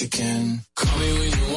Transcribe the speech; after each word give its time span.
you 0.00 0.08
can. 0.08 0.60
Call 0.76 0.98
me 0.98 1.12
when 1.18 1.30
you 1.32 1.47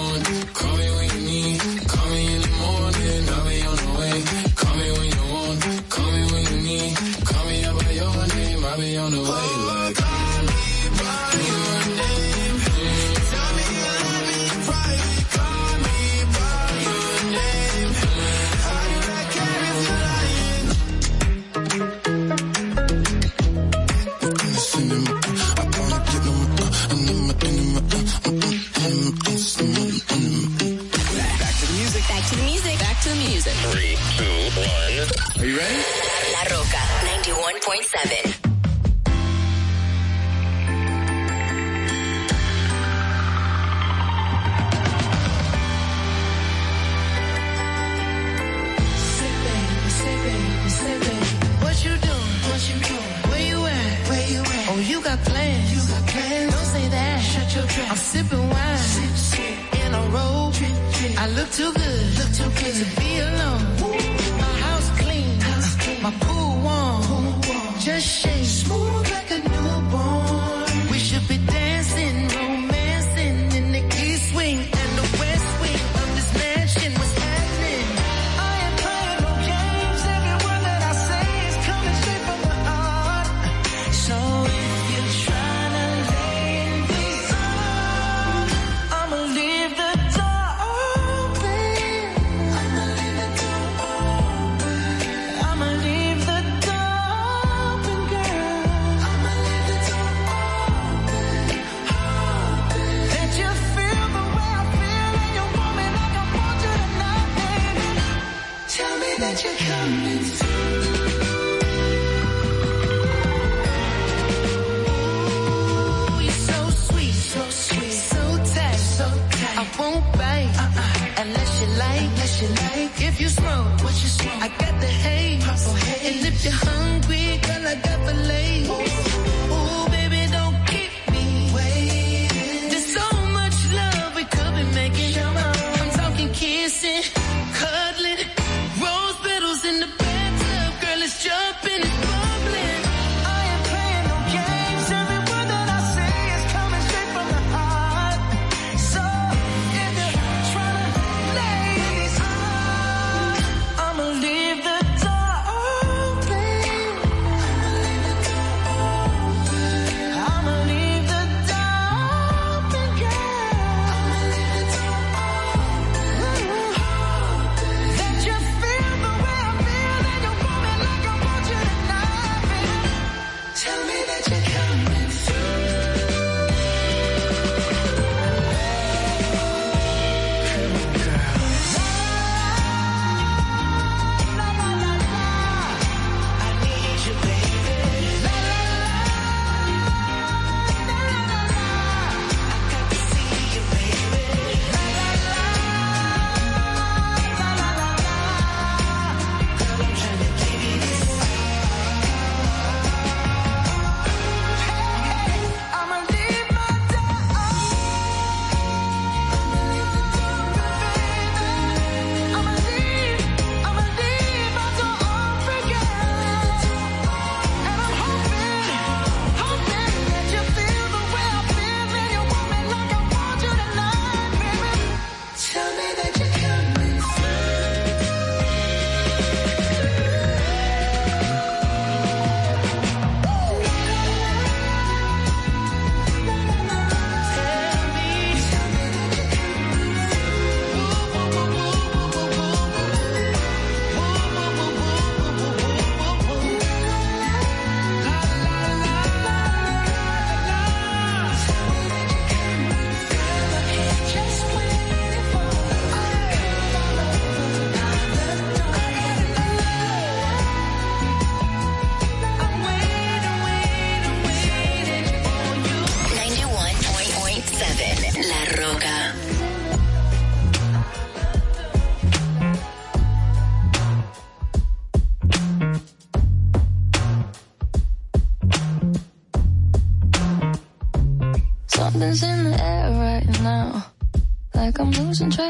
seven. 37.80 38.41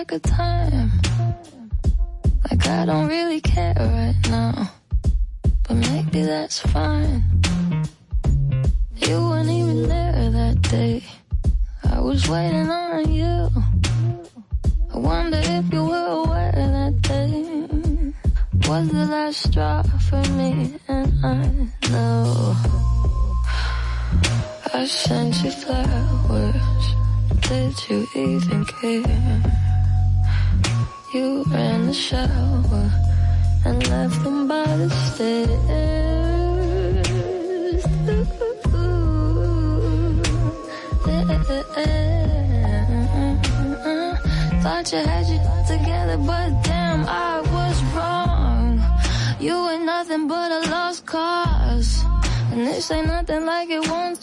like 0.02 0.14
a 0.14 0.31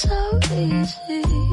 so 0.00 0.40
easy. 0.54 1.49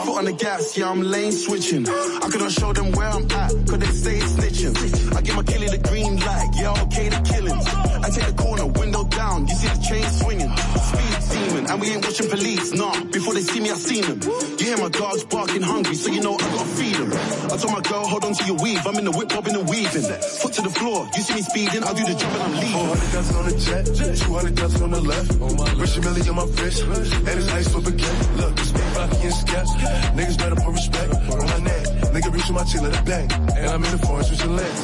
Foot 0.04 0.18
on 0.18 0.24
the 0.24 0.32
gas, 0.32 0.78
yeah, 0.78 0.90
I'm 0.90 1.02
lane 1.02 1.32
switching. 1.32 1.88
I 1.88 2.28
couldn't 2.30 2.50
show 2.50 2.72
them 2.72 2.92
where 2.92 3.08
I'm 3.08 3.24
at, 3.30 3.50
cause 3.68 3.78
they 3.78 3.86
say 3.86 4.16
it's 4.18 4.32
snitching. 4.32 5.16
I 5.16 5.20
give 5.22 5.36
my 5.36 5.42
killie 5.42 5.70
the 5.70 5.78
green 5.78 6.16
light, 6.20 6.50
yeah, 6.54 6.82
okay, 6.84 7.08
the 7.08 7.20
killings. 7.20 7.66
I 7.66 8.10
take 8.10 8.26
the 8.26 8.42
corner, 8.42 8.66
window 8.66 9.04
down, 9.04 9.46
you 9.46 9.54
see 9.54 9.68
the 9.68 9.82
chain 9.82 10.04
swinging. 10.10 10.56
Speed 10.56 11.14
demon, 11.34 11.70
and 11.70 11.80
we 11.80 11.90
ain't 11.90 12.04
watching 12.04 12.28
police, 12.28 12.72
nah. 12.72 13.04
Before 13.10 13.34
they 13.34 13.42
see 13.42 13.60
me, 13.60 13.70
I 13.70 13.74
seen 13.74 14.02
them. 14.04 14.20
You 14.58 14.64
hear 14.66 14.78
my 14.78 14.88
dogs 14.88 15.24
barking 15.24 15.62
hungry, 15.62 15.94
so 15.94 16.10
you 16.10 16.20
know 16.20 16.34
I 16.34 16.38
gotta 16.38 16.68
feed 16.76 16.96
them. 16.96 17.12
I 17.12 17.56
told 17.56 17.72
my 17.72 17.80
girl, 17.80 18.06
hold 18.06 18.24
on 18.24 18.34
to 18.34 18.44
your 18.44 18.56
weave, 18.56 18.86
I'm 18.86 18.96
in 18.96 19.04
the 19.04 19.12
whip, 19.12 19.28
bobbing 19.28 19.54
and 19.56 19.68
weaving. 19.68 20.06
Foot 20.40 20.52
to 20.54 20.62
the 20.62 20.70
floor, 20.70 21.08
you 21.16 21.22
see 21.22 21.34
me 21.34 21.42
speeding, 21.42 21.82
I'll 21.84 21.94
do 21.94 22.04
the 22.04 22.14
job 22.14 22.32
and 22.34 22.42
I'm 22.42 22.52
leaving. 22.52 22.72
400 22.72 23.12
guns 23.12 23.30
on 23.34 23.44
the 23.48 23.54
jet, 23.58 23.84
200 24.26 24.56
guns 24.56 24.82
on 24.82 24.90
the 24.90 25.00
left. 25.00 25.30
Rich 25.80 25.96
a 25.96 26.00
million 26.02 26.28
on 26.28 26.36
my 26.36 26.46
wrist, 26.62 26.82
and 26.84 27.36
it's 27.40 27.48
ice 27.50 27.68
for 27.72 27.80
baguette. 27.80 28.36
Look, 28.36 28.54
it's 29.12 29.44
me, 29.44 29.52
Rocky. 29.54 29.94
Niggas 30.16 30.38
better 30.38 30.56
put 30.56 30.72
respect 30.72 31.12
on 31.14 31.46
my 31.46 31.58
neck. 31.58 31.84
Nigga 32.14 32.32
reach 32.32 32.50
my 32.50 32.64
chin, 32.64 32.82
let 32.82 32.94
it 32.94 33.04
bang. 33.04 33.30
And 33.32 33.66
I'm 33.70 33.84
in 33.84 33.90
the 33.90 33.98
forest 34.06 34.30
with 34.30 34.44
your 34.44 34.52
legs. 34.52 34.80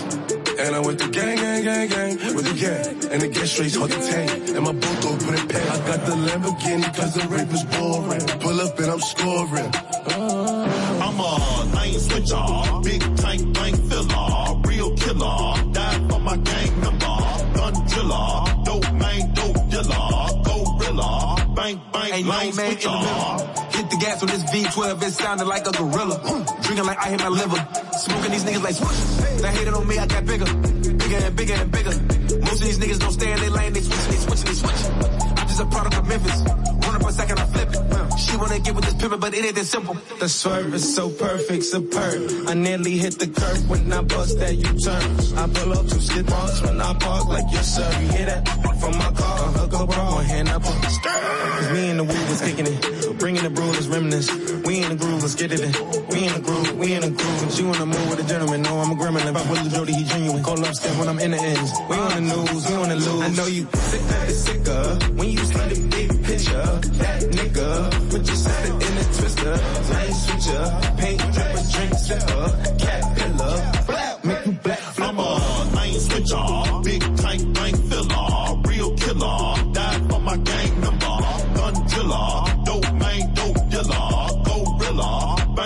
And 0.61 0.75
I 0.75 0.81
went 0.81 0.99
to 1.01 1.09
gang, 1.09 1.37
gang, 1.37 1.65
gang, 1.65 1.89
gang 1.89 2.35
with 2.35 2.47
the 2.47 2.57
gang. 2.59 3.13
And 3.13 3.23
the 3.23 3.29
gas 3.29 3.51
straight 3.51 3.75
hard 3.75 3.91
to 3.91 3.99
tank. 3.99 4.31
And 4.57 4.65
my 4.65 4.73
boat 4.73 5.01
door 5.01 5.17
put 5.17 5.39
in 5.39 5.49
pay. 5.49 5.63
I 5.63 5.79
got 5.87 6.07
the 6.07 6.13
Lamborghini 6.13 6.95
cause 6.95 7.15
the 7.15 7.27
rape 7.29 7.49
was 7.49 7.65
boring. 7.65 8.27
Pull 8.41 8.61
up 8.61 8.79
and 8.79 8.91
I'm 8.91 9.01
scoring. 9.01 9.71
Uh. 10.11 10.61
I'm 11.03 11.19
a 11.19 11.77
lane 11.77 11.99
switcher, 11.99 12.81
big 12.85 13.17
tank, 13.17 13.55
bank 13.55 13.77
filler, 13.89 14.61
real 14.65 14.95
killer, 14.97 15.73
die 15.73 16.09
for 16.09 16.21
my 16.21 16.37
gang 16.37 16.81
number, 16.81 17.17
gun 17.57 17.73
driller, 17.89 18.65
dope 18.65 18.93
man, 18.93 19.35
dope 19.35 19.71
dealer, 19.71 20.43
gorilla, 20.45 21.53
bank, 21.57 21.81
bank, 21.93 22.15
Ain't 22.15 22.27
no 22.27 22.39
lane 22.39 22.55
the 22.55 22.67
switcher. 22.67 23.50
Gas 24.01 24.23
on 24.23 24.29
this 24.29 24.43
V12, 24.45 25.03
it 25.03 25.13
sounded 25.13 25.47
like 25.47 25.67
a 25.67 25.73
gorilla. 25.73 26.17
Drinking 26.63 26.87
like 26.87 26.99
I 26.99 27.11
hit 27.11 27.21
my 27.21 27.29
liver. 27.29 27.61
Smoking 27.99 28.31
these 28.33 28.45
niggas 28.45 28.63
like 28.65 28.75
swoosh. 28.75 29.41
They 29.43 29.53
hated 29.53 29.75
on 29.75 29.87
me, 29.87 29.99
I 29.99 30.07
got 30.07 30.25
bigger. 30.25 30.47
Bigger 30.47 31.17
and 31.17 31.37
bigger 31.37 31.55
and 31.55 31.71
bigger. 31.71 31.95
Most 32.41 32.61
of 32.61 32.67
these 32.69 32.79
niggas 32.79 32.99
don't 32.99 33.13
stay 33.13 33.31
in 33.33 33.39
their 33.39 33.51
lane, 33.51 33.73
they 33.73 33.83
switching, 33.83 34.11
they 34.11 34.17
switching, 34.17 34.47
they 34.47 34.55
switching. 34.55 34.93
I'm 35.39 35.47
just 35.47 35.61
a 35.61 35.67
product 35.67 35.97
of 35.97 36.09
Memphis. 36.09 36.41
Run 36.87 36.97
up 36.97 37.09
a 37.09 37.13
second, 37.13 37.39
I 37.39 37.45
flip 37.45 37.69
it. 37.71 38.19
She 38.19 38.37
wanna 38.37 38.59
get 38.59 38.75
with 38.75 38.85
this 38.85 38.95
pimpin', 38.95 39.21
but 39.21 39.35
it 39.35 39.45
ain't 39.45 39.55
that 39.55 39.67
simple. 39.67 39.97
The 40.19 40.29
swerve 40.29 40.75
is 40.75 40.95
so 40.95 41.11
perfect, 41.11 41.65
superb. 41.65 42.49
I 42.49 42.55
nearly 42.55 42.97
hit 42.97 43.19
the 43.19 43.29
curb 43.29 43.69
when 43.69 43.93
I 43.93 44.03
bust 44.03 44.39
that 44.39 44.55
U-turn. 44.55 45.39
I 45.39 45.47
pull 45.49 45.73
up 45.79 45.87
two 45.89 46.01
skid 46.01 46.29
marks 46.29 46.63
when 46.63 46.81
I 46.81 46.95
park 46.95 47.29
like 47.29 47.45
yes 47.53 47.77
sir. 47.77 47.91
You 48.01 48.09
hear 48.09 48.27
that? 48.27 48.49
From 48.81 48.97
my 48.97 49.11
car, 49.13 49.37
hook 49.59 49.75
up 49.75 49.89
one 49.89 50.25
hand 50.25 50.49
up 50.49 50.65
on 50.65 50.81
the 50.81 50.89
skirt. 50.89 51.13
Cause 51.13 51.73
me 51.73 51.91
and 51.91 52.01
the 52.01 52.05
weed 52.05 52.29
was 52.29 52.41
kicking 52.41 52.67
it. 52.67 53.00
Bringing 53.21 53.43
the 53.43 53.51
brew, 53.51 53.67
let's 53.67 53.87
reminisce. 53.87 54.31
We 54.65 54.83
in 54.83 54.89
the 54.89 54.97
groove, 54.97 55.21
let's 55.21 55.35
get 55.35 55.53
it 55.53 55.61
in. 55.61 55.73
We 56.09 56.25
in 56.25 56.33
the 56.33 56.41
groove, 56.41 56.73
we 56.79 56.95
in 56.95 57.03
the 57.03 57.11
groove. 57.11 57.53
She 57.53 57.63
wanna 57.63 57.85
move 57.85 58.09
with 58.09 58.25
a 58.25 58.27
gentleman, 58.27 58.63
no, 58.63 58.81
I'm 58.81 58.93
a 58.93 58.95
gremlin. 58.95 59.29
If 59.29 59.37
I 59.37 59.51
with 59.51 59.65
the 59.65 59.77
Jody, 59.77 59.93
he 59.93 60.05
genuine. 60.05 60.43
Call 60.43 60.65
up 60.65 60.75
step 60.75 60.97
when 60.97 61.07
I'm 61.07 61.19
in 61.19 61.33
the 61.33 61.37
ends. 61.37 61.71
We 61.91 61.97
on 61.97 62.09
the 62.17 62.21
news, 62.33 62.67
we 62.67 62.75
on 62.77 62.89
the 62.89 62.97
lose. 62.97 63.23
I 63.23 63.29
know 63.37 63.47
you 63.47 63.69
sick 63.75 64.01
of 64.01 64.27
the 64.27 64.33
sicker. 64.33 64.83
When 65.21 65.29
you 65.29 65.39
see 65.39 65.69
the 65.69 65.89
big 65.93 66.25
picture, 66.25 66.65
that 66.97 67.21
nigga. 67.37 68.11
Put 68.11 68.27
your 68.27 68.41
sister 68.41 68.73
in 68.73 68.95
a 68.97 69.05
twister. 69.13 69.55
Lane 69.93 70.17
switcher, 70.25 70.65
paint 70.97 71.21
dripper, 71.21 71.63
drink 71.77 71.93
sipper. 72.01 72.45
Cat 72.81 73.03
pillar, 73.21 73.57
make 74.25 74.47
you 74.47 74.53
black 74.65 74.81
I'm 74.99 75.19
a 75.19 75.29
lane 75.77 76.01
switcher, 76.01 76.41
big 76.89 77.03
tank 77.21 77.53
bank 77.53 77.90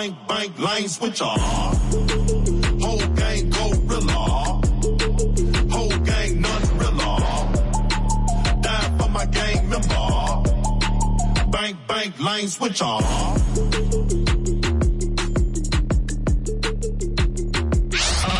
gorilla, 0.05 0.27
bank 0.27 0.27
bank 0.27 0.59
lane 0.59 0.87
switcher, 0.87 1.25
whole 2.83 3.07
gang 3.15 3.49
gorilla, 3.49 4.61
whole 5.71 5.97
gang 5.99 6.41
none 6.41 6.77
rilla, 6.77 7.49
died 8.61 9.01
for 9.01 9.09
my 9.09 9.25
gang 9.25 9.69
member, 9.69 10.43
bank 11.51 11.77
bank 11.87 12.19
lane 12.19 12.47
switcher. 12.47 12.85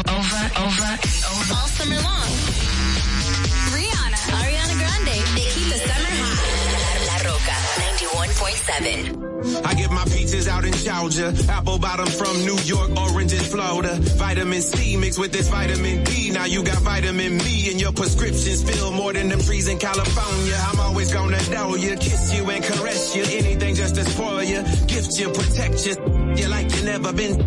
Over, 0.07 0.43
over, 0.57 0.65
over. 0.65 0.91
All 1.53 1.67
summer 1.67 2.01
long. 2.01 2.31
Rihanna, 3.73 4.19
Ariana 4.37 4.75
Grande, 4.79 5.15
they 5.35 5.47
keep 5.53 5.67
the 5.71 5.79
summer 5.79 6.13
hot. 6.21 6.37
La 7.07 7.15
Rocka, 7.29 7.57
91.7. 9.15 9.24
I 9.63 9.73
get 9.75 9.91
my 9.91 10.03
peaches 10.05 10.47
out 10.47 10.65
in 10.65 10.73
Georgia, 10.73 11.33
apple 11.49 11.79
bottom 11.79 12.07
from 12.07 12.37
New 12.45 12.57
York, 12.63 12.91
oranges 12.97 13.47
Florida. 13.47 13.95
Vitamin 14.17 14.61
C 14.61 14.97
mixed 14.97 15.19
with 15.19 15.31
this 15.31 15.47
vitamin 15.47 16.03
D. 16.03 16.31
Now 16.31 16.45
you 16.45 16.63
got 16.63 16.81
vitamin 16.81 17.37
me 17.37 17.69
and 17.71 17.79
your 17.79 17.91
prescriptions 17.91 18.63
fill 18.63 18.91
more 18.91 19.13
than 19.13 19.29
them 19.29 19.41
trees 19.41 19.67
in 19.67 19.77
California. 19.77 20.57
I'm 20.69 20.79
always 20.79 21.13
gonna 21.13 21.41
know 21.49 21.75
you, 21.75 21.95
kiss 21.95 22.33
you 22.33 22.49
and 22.49 22.63
caress 22.63 23.15
you. 23.15 23.23
Anything 23.23 23.75
just 23.75 23.95
to 23.95 24.05
spoil 24.05 24.43
you, 24.43 24.61
gift 24.87 25.17
you, 25.19 25.29
protect 25.29 25.85
you. 25.85 25.95
You 26.35 26.47
like 26.49 26.73
you 26.75 26.83
never 26.83 27.13
been. 27.13 27.37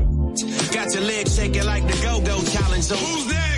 Got 0.72 0.94
your 0.94 1.02
legs 1.02 1.34
shaking 1.34 1.64
like 1.64 1.86
the 1.86 1.98
go-go 2.02 2.42
challenge. 2.44 2.84
So 2.84 2.96
who's 2.96 3.26
that? 3.26 3.57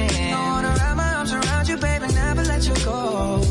Go. 2.85 3.50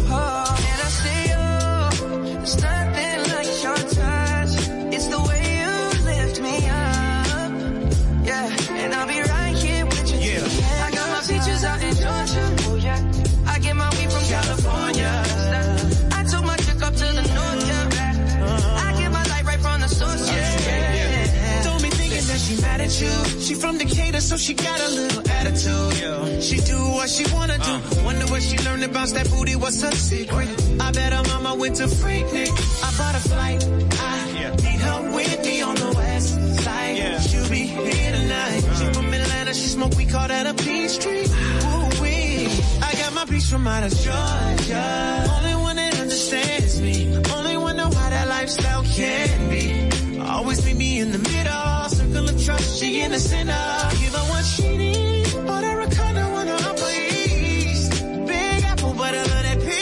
You. 23.00 23.40
She 23.40 23.54
from 23.54 23.78
Decatur, 23.78 24.20
so 24.20 24.36
she 24.36 24.54
got 24.54 24.80
a 24.80 24.88
little 24.88 25.22
attitude. 25.30 26.42
She 26.42 26.56
do 26.60 26.78
what 26.96 27.08
she 27.08 27.24
wanna 27.32 27.58
do. 27.58 27.62
Uh. 27.62 28.04
Wonder 28.04 28.26
what 28.26 28.42
she 28.42 28.58
learned 28.58 28.84
about 28.84 29.08
that 29.08 29.28
booty. 29.30 29.56
What's 29.56 29.82
her 29.82 29.92
secret? 29.92 30.48
I 30.80 30.92
bet 30.92 31.12
her 31.12 31.22
mama 31.24 31.54
went 31.54 31.76
to 31.76 31.84
Freaknik. 31.84 32.52
I 32.86 32.90
bought 32.98 33.14
a 33.14 33.22
flight. 33.28 33.64
I 33.64 34.54
need 34.64 34.80
her 34.80 35.14
with 35.14 35.44
me 35.46 35.62
on 35.62 35.74
the 35.74 35.92
west 35.96 36.62
side. 36.64 37.22
She'll 37.22 37.48
be 37.48 37.64
here 37.66 38.12
tonight. 38.12 38.60
She 38.78 38.86
uh. 38.86 38.92
from 38.92 39.14
Atlanta. 39.14 39.54
She 39.54 39.68
smoke. 39.68 39.94
We 39.96 40.06
call 40.06 40.28
that 40.28 40.46
a 40.46 40.54
peach 40.54 40.98
tree. 40.98 41.24
Ooh 41.24 42.02
wee. 42.02 42.46
I 42.82 42.92
got 43.00 43.12
my 43.14 43.24
peach 43.24 43.44
from 43.44 43.66
out 43.66 43.84
of 43.84 43.92
Georgia. 43.92 45.26
Only 45.36 45.54
one 45.54 45.76
that 45.76 46.00
understands 46.00 46.80
me. 46.80 47.16
Only 47.36 47.56
one 47.56 47.76
know 47.76 47.90
how 47.90 48.10
that 48.10 48.28
lifestyle 48.28 48.84
can 48.84 49.50
be. 49.50 50.20
Always 50.20 50.64
meet 50.64 50.76
me 50.76 51.00
in 51.00 51.12
the 51.12 51.18
middle. 51.18 51.69
Circle 52.10 52.28
of 52.28 52.44
trust. 52.44 52.80
She 52.80 53.00
in 53.02 53.12
the 53.12 53.18
center. 53.18 53.52
Give 54.00 54.14
her 54.14 54.24
what 54.30 54.44
she 54.44 54.76
needs. 54.76 55.34
Order 55.34 55.80
a 55.80 55.90
condo 55.90 56.20
on 56.20 56.46
the 56.46 56.54
upper 56.54 56.90
east. 57.14 57.92
Big 58.26 58.64
apple, 58.64 58.94
but 58.94 59.14
I 59.14 59.22
love 59.22 59.42
that 59.48 59.60
peach. 59.60 59.80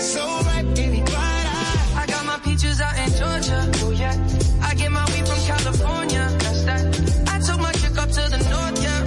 So 0.00 0.22
ripe, 0.44 0.74
baby, 0.74 1.00
bright 1.02 1.46
eye. 1.46 1.94
I 2.02 2.06
got 2.06 2.24
my 2.24 2.38
peaches 2.38 2.80
out 2.80 2.96
in 2.96 3.10
Georgia. 3.10 3.70
Oh 3.84 3.90
yeah. 3.90 4.16
I 4.62 4.74
get 4.74 4.90
my 4.90 5.04
weed 5.12 5.26
from 5.28 5.40
California. 5.44 6.28
That's 6.38 6.64
that. 6.64 6.84
I 7.28 7.40
took 7.40 7.60
my 7.60 7.72
chick 7.72 7.98
up 7.98 8.08
to 8.08 8.30
the 8.30 8.38
north, 8.48 8.82
yeah. 8.82 9.04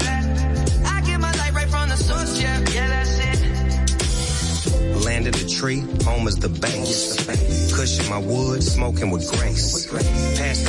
I 0.86 1.01
get 1.01 1.20
my 1.20 1.32
light 1.32 1.54
right 1.54 1.70
from 1.70 1.89
the 1.89 1.98
source, 1.98 2.39
yeah. 2.39 2.60
Yeah, 2.74 2.88
that's 2.89 3.18
it. 3.20 3.42
Land 5.04 5.27
of 5.27 5.34
the 5.34 5.48
tree, 5.50 5.82
home 6.04 6.27
is 6.27 6.36
the 6.38 6.50
bank. 6.50 6.86
Cushion 7.75 8.08
my 8.10 8.20
wood, 8.20 8.63
smoking 8.63 9.10
with 9.12 9.27
grace. 9.38 9.86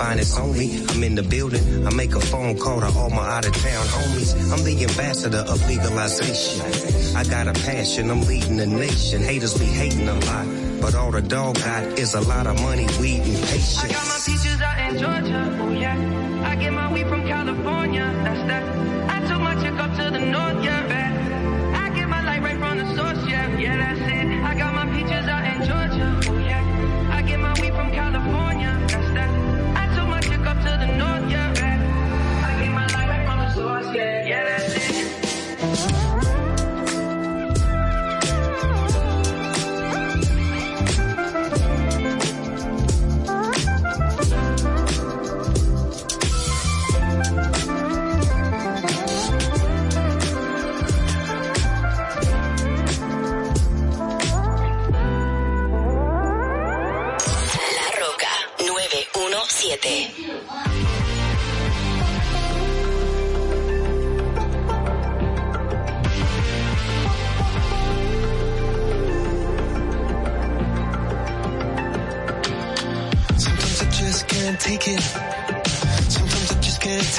Finest 0.00 0.38
on 0.40 0.56
me, 0.56 0.82
I'm 0.88 1.04
in 1.04 1.14
the 1.14 1.22
building. 1.22 1.86
I 1.86 1.92
make 1.92 2.14
a 2.14 2.20
phone 2.20 2.56
call 2.58 2.80
to 2.80 2.86
all 2.98 3.10
my 3.10 3.36
out 3.36 3.44
of 3.44 3.52
town 3.52 3.84
homies. 3.84 4.32
I'm 4.50 4.64
the 4.64 4.82
ambassador 4.88 5.44
of 5.46 5.60
legalization. 5.68 7.14
I 7.14 7.22
got 7.24 7.46
a 7.46 7.52
passion, 7.52 8.10
I'm 8.10 8.22
leading 8.22 8.56
the 8.56 8.66
nation. 8.66 9.20
Haters 9.22 9.58
be 9.58 9.66
hating 9.66 10.08
a 10.08 10.14
lot, 10.14 10.46
but 10.80 10.94
all 10.94 11.10
the 11.10 11.20
dog 11.20 11.56
got 11.56 11.82
is 11.98 12.14
a 12.14 12.22
lot 12.22 12.46
of 12.46 12.58
money, 12.62 12.86
weed, 12.98 13.20
and 13.20 13.44
patience. 13.44 13.84
I 13.84 13.88
got 13.88 14.06
my 14.08 14.18
peaches 14.24 14.60
out 14.62 14.78
in 14.86 14.98
Georgia. 14.98 15.58
Oh 15.60 15.70
yeah. 15.70 16.48
I 16.48 16.56
get 16.56 16.72
my 16.72 16.90
weed 16.90 17.06
from 17.06 17.26
California. 17.26 18.06
That's 18.24 18.42
that. 18.48 18.64
I 19.14 19.28
took 19.28 19.40
my 19.42 19.54
chick 19.62 19.78
up 19.78 19.94
to 19.98 20.10
the 20.18 20.24
north, 20.24 20.64
yeah. 20.64 20.99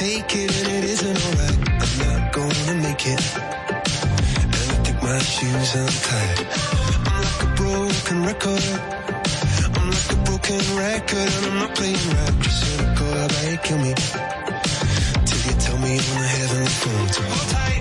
Take 0.02 0.36
it, 0.36 0.52
and 0.60 0.70
it 0.78 0.84
isn't 0.96 1.18
alright. 1.26 1.60
I'm 1.84 1.94
not 2.02 2.34
gonna 2.34 2.76
make 2.88 3.04
it. 3.06 3.22
And 4.42 4.52
I 4.74 4.76
think 4.84 4.98
my 5.04 5.20
shoes 5.34 5.70
untied. 5.82 6.40
I'm 7.08 7.22
like 7.28 7.42
a 7.46 7.50
broken 7.62 8.18
record. 8.32 8.66
I'm 9.78 9.88
like 9.96 10.12
a 10.18 10.20
broken 10.28 10.62
record, 10.86 11.30
and 11.36 11.44
I'm 11.50 11.58
not 11.64 11.76
playing 11.76 12.06
right. 12.18 12.36
Just 12.42 12.60
cynical, 12.66 13.14
I 13.24 13.28
bet 13.28 13.64
kill 13.64 13.78
me. 13.86 13.94
Till 15.28 15.42
you 15.48 15.54
tell 15.66 15.78
me 15.86 15.94
on 16.10 16.18
the 16.24 16.30
heavenly 16.38 16.74
phone 16.82 17.08
to 17.16 17.22
hold 17.30 17.50
tight. 17.54 17.81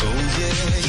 Oh 0.00 0.14
yeah, 0.38 0.88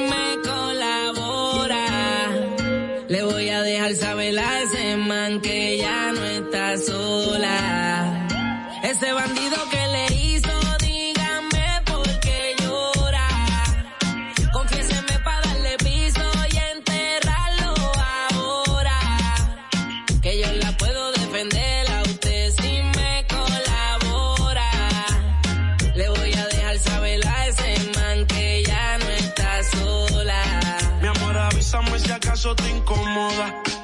Ese 9.01 9.13
bandido 9.13 9.40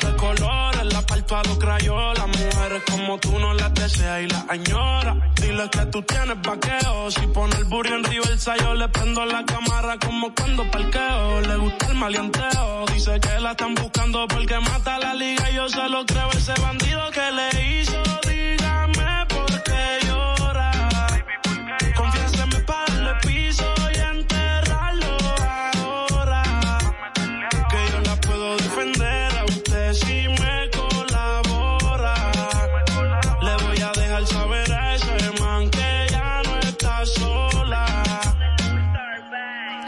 De 0.00 0.16
colores, 0.16 0.92
la 0.92 1.02
parto 1.02 1.36
a 1.36 1.42
los 1.42 1.58
crayolas. 1.58 2.26
Mujeres 2.26 2.82
como 2.90 3.18
tú 3.18 3.38
no 3.38 3.52
las 3.54 3.74
deseas 3.74 4.22
y 4.22 4.26
las 4.28 4.44
añora. 4.48 5.16
Dile 5.36 5.68
que 5.70 5.86
tú 5.86 6.02
tienes 6.02 6.40
vaqueo. 6.42 7.10
Si 7.10 7.26
pone 7.28 7.56
el 7.56 7.64
burro 7.64 7.96
en 7.96 8.04
reversa, 8.04 8.56
yo 8.56 8.74
le 8.74 8.88
prendo 8.88 9.24
la 9.26 9.44
cámara 9.44 9.98
como 9.98 10.34
cuando 10.34 10.70
parqueo. 10.70 11.40
Le 11.42 11.56
gusta 11.56 11.86
el 11.88 11.94
maleanteo. 11.96 12.86
Dice 12.94 13.20
que 13.20 13.40
la 13.40 13.50
están 13.50 13.74
buscando 13.74 14.26
porque 14.28 14.58
mata 14.60 14.98
la 14.98 15.14
liga. 15.14 15.50
Yo 15.50 15.68
se 15.68 15.88
lo 15.88 16.06
creo, 16.06 16.30
ese 16.32 16.54
bandido 16.60 17.10
que 17.10 17.30
le 17.32 17.80
hizo. 17.80 18.29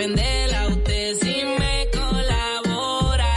defender 0.00 0.54
a 0.54 0.68
usted 0.68 1.18
si 1.20 1.44
me 1.58 1.88
colabora. 1.92 3.34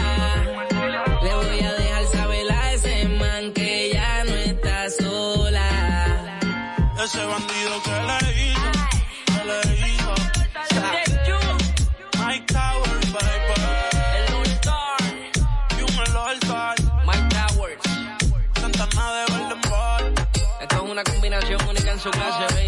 Le 1.22 1.36
voy 1.36 1.60
a 1.60 1.74
dejar 1.74 2.06
saber 2.06 2.52
a 2.52 2.74
ese 2.74 3.06
man 3.10 3.52
que 3.54 3.92
ya 3.94 4.24
no 4.24 4.34
está 4.34 4.90
sola. 4.90 6.40
Ese 7.04 7.26
bandido 7.26 7.84
que 7.84 7.92
le 8.08 8.20
hizo, 8.44 8.72
que 9.26 9.42
le 9.50 9.60
hizo. 9.90 10.14
Mike 12.26 12.54
Towers, 12.54 13.12
baby. 13.12 13.52
El 14.16 14.34
All-Star. 14.36 15.02
Un 15.82 16.16
All-Star. 16.16 16.76
Mike 17.06 17.28
Towers. 17.36 17.84
Santana 18.62 19.06
de 19.16 19.24
Golden 19.34 19.62
Ball. 19.70 20.14
Esto 20.62 20.76
es 20.76 20.92
una 20.92 21.04
combinación 21.04 21.60
única 21.68 21.92
en 21.92 22.00
su 22.00 22.10
clase, 22.10 22.63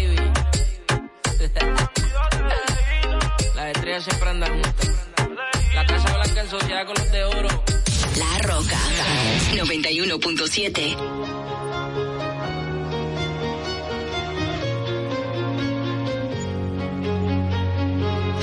Sociedad 6.76 6.86
con 6.86 6.96
los 6.96 7.12
de 7.12 7.24
oro. 7.24 7.48
La 8.18 8.38
Roca 8.46 8.78
91.7. 9.54 10.96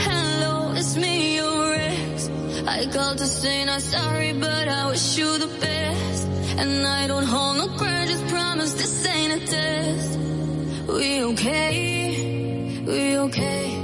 Hello, 0.07 0.73
it's 0.75 0.95
me, 0.95 1.35
your 1.35 1.75
ex. 1.75 2.29
I 2.65 2.87
called 2.91 3.19
to 3.19 3.27
say 3.27 3.65
not 3.65 3.81
sorry, 3.81 4.33
but 4.33 4.67
I 4.67 4.89
wish 4.89 5.15
you 5.17 5.37
the 5.37 5.47
best. 5.59 6.27
And 6.57 6.87
I 6.87 7.05
don't 7.05 7.25
hold 7.25 7.57
no 7.57 7.67
grudges, 7.77 8.21
promise 8.31 8.73
this 8.73 9.05
ain't 9.05 9.43
a 9.43 9.45
test. 9.45 10.19
We 10.87 11.23
okay? 11.23 12.83
We 12.87 13.17
okay? 13.17 13.82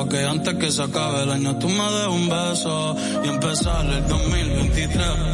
pa' 0.00 0.08
que 0.08 0.24
antes 0.24 0.54
que 0.54 0.70
se 0.70 0.82
acabe 0.82 1.22
el 1.24 1.30
año 1.30 1.58
tú 1.58 1.68
me 1.68 1.84
des 1.90 2.06
un 2.08 2.28
beso 2.28 2.96
y 3.24 3.28
empezar 3.28 3.84
el 3.86 4.06
2023 4.08 5.29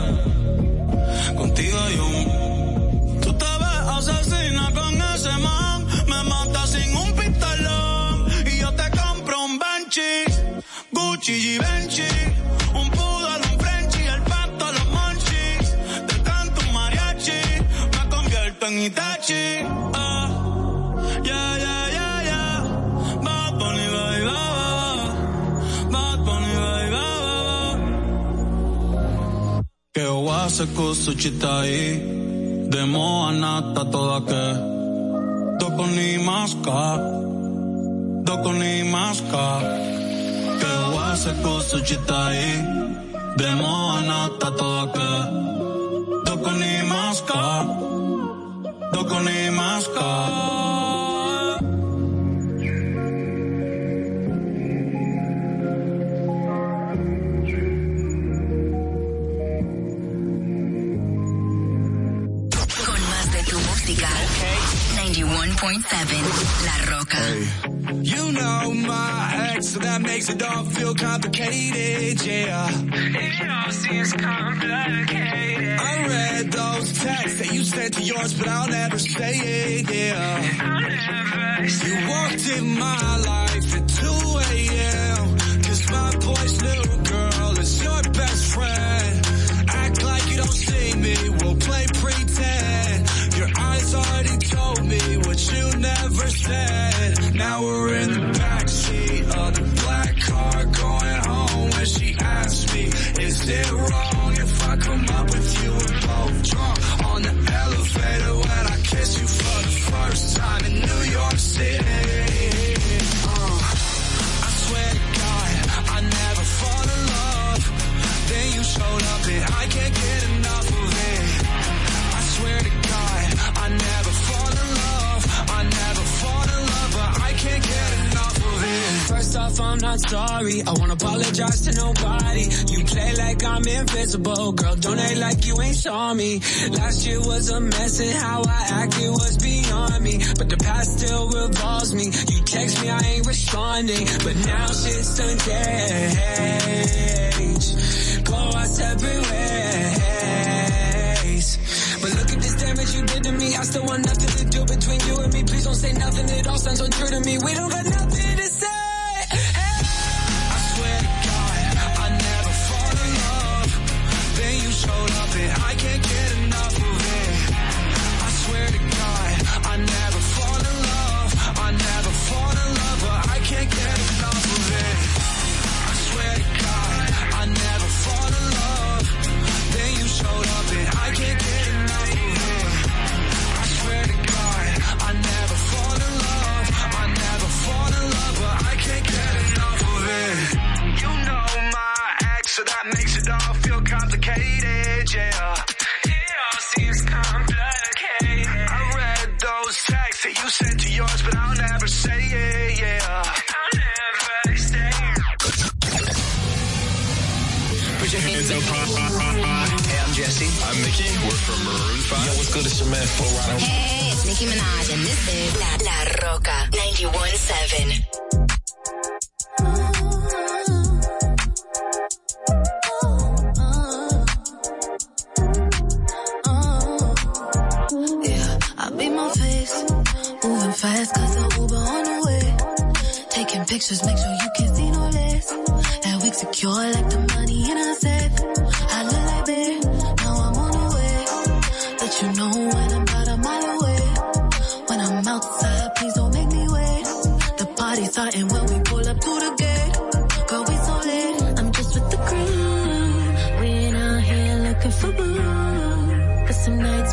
su 31.06 31.12
ahí. 31.46 32.66
De 32.68 32.84
Moana 32.84 33.62
está 33.68 33.88
toda 33.88 34.16
que. 34.28 34.44
Toco 35.60 35.86
ni 35.86 36.18
masca. 36.18 37.00
Toco 38.24 38.52
ni 38.52 38.82
masca. 38.82 39.46
Que 40.60 40.70
voy 40.90 40.98
a 40.98 41.12
hacer 41.12 41.36
con 41.42 41.62
su 41.62 41.78
chiste 41.80 42.15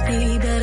be 0.07 0.37
better. 0.37 0.62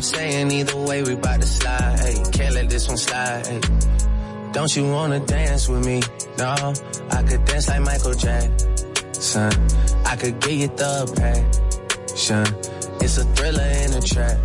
I'm 0.00 0.04
saying 0.04 0.50
either 0.50 0.78
way 0.78 1.02
we 1.02 1.14
bout 1.14 1.42
to 1.42 1.46
slide. 1.46 2.00
Hey, 2.00 2.14
can't 2.32 2.54
let 2.54 2.70
this 2.70 2.88
one 2.88 2.96
slide. 2.96 3.46
Hey. 3.46 3.60
Don't 4.50 4.74
you 4.74 4.90
wanna 4.90 5.20
dance 5.20 5.68
with 5.68 5.84
me? 5.84 6.00
No, 6.38 6.72
I 7.10 7.22
could 7.22 7.44
dance 7.44 7.68
like 7.68 7.82
Michael 7.82 8.14
Jackson. 8.14 9.52
I 10.06 10.16
could 10.16 10.40
get 10.40 10.52
you 10.52 10.68
the 10.68 11.04
passion. 11.20 12.46
It's 13.02 13.18
a 13.18 13.24
thriller 13.34 13.62
in 13.62 13.92
a 13.92 14.00
trap. 14.00 14.38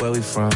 Where 0.00 0.12
we 0.12 0.22
from? 0.22 0.50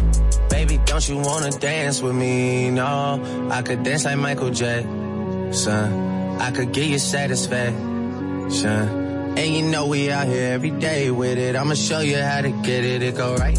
Baby, 0.48 0.80
don't 0.86 1.06
you 1.06 1.18
wanna 1.18 1.50
dance 1.50 2.00
with 2.00 2.14
me? 2.14 2.70
No, 2.70 3.20
I 3.50 3.60
could 3.60 3.82
dance 3.82 4.06
like 4.06 4.16
Michael 4.16 4.48
Jackson. 4.48 6.40
I 6.40 6.50
could 6.50 6.72
get 6.72 6.86
you 6.86 6.98
satisfaction. 6.98 9.04
And 9.36 9.54
you 9.54 9.64
know 9.64 9.86
we 9.86 10.10
out 10.10 10.26
here 10.26 10.54
every 10.54 10.70
day 10.70 11.10
with 11.10 11.36
it. 11.36 11.56
I'ma 11.56 11.74
show 11.74 12.00
you 12.00 12.16
how 12.16 12.40
to 12.40 12.48
get 12.48 12.86
it. 12.86 13.02
It 13.02 13.16
go 13.16 13.36
right 13.36 13.58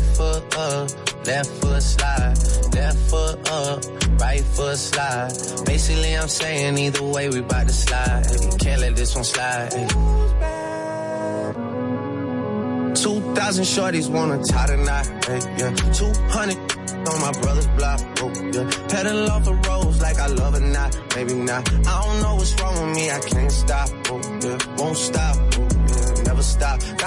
left 1.25 1.49
foot 1.61 1.83
slide, 1.83 2.37
left 2.73 2.97
foot 3.09 3.49
up, 3.49 3.85
right 4.19 4.43
foot 4.43 4.77
slide. 4.77 5.31
Basically, 5.65 6.13
I'm 6.17 6.27
saying 6.27 6.77
either 6.77 7.03
way 7.03 7.29
we 7.29 7.41
bout 7.41 7.67
to 7.67 7.73
slide. 7.73 8.25
Can't 8.59 8.81
let 8.81 8.95
this 8.95 9.15
one 9.15 9.23
slide. 9.23 9.73
Hey. 9.73 9.87
2,000 12.95 13.63
shorties 13.63 14.09
wanna 14.09 14.43
tie 14.43 14.67
hey, 15.27 15.39
yeah. 15.57 15.71
200 15.93 16.57
on 17.07 17.21
my 17.21 17.31
brother's 17.39 17.67
block, 17.67 18.01
oh, 18.21 18.31
yeah. 18.53 18.69
Pedal 18.89 19.29
off 19.29 19.43
the 19.45 19.53
roads 19.53 20.01
like 20.01 20.17
I 20.17 20.27
love 20.27 20.55
it 20.55 20.61
not, 20.61 20.97
maybe 21.15 21.35
not. 21.35 21.71
I 21.87 22.01
don't 22.03 22.21
know 22.21 22.35
what's 22.35 22.59
wrong 22.59 22.87
with 22.87 22.95
me, 22.97 23.11
I 23.11 23.19
can't 23.19 23.51
stop, 23.51 23.89
oh, 24.09 24.19
yeah. 24.41 24.57
Won't 24.77 24.97
stop, 24.97 25.46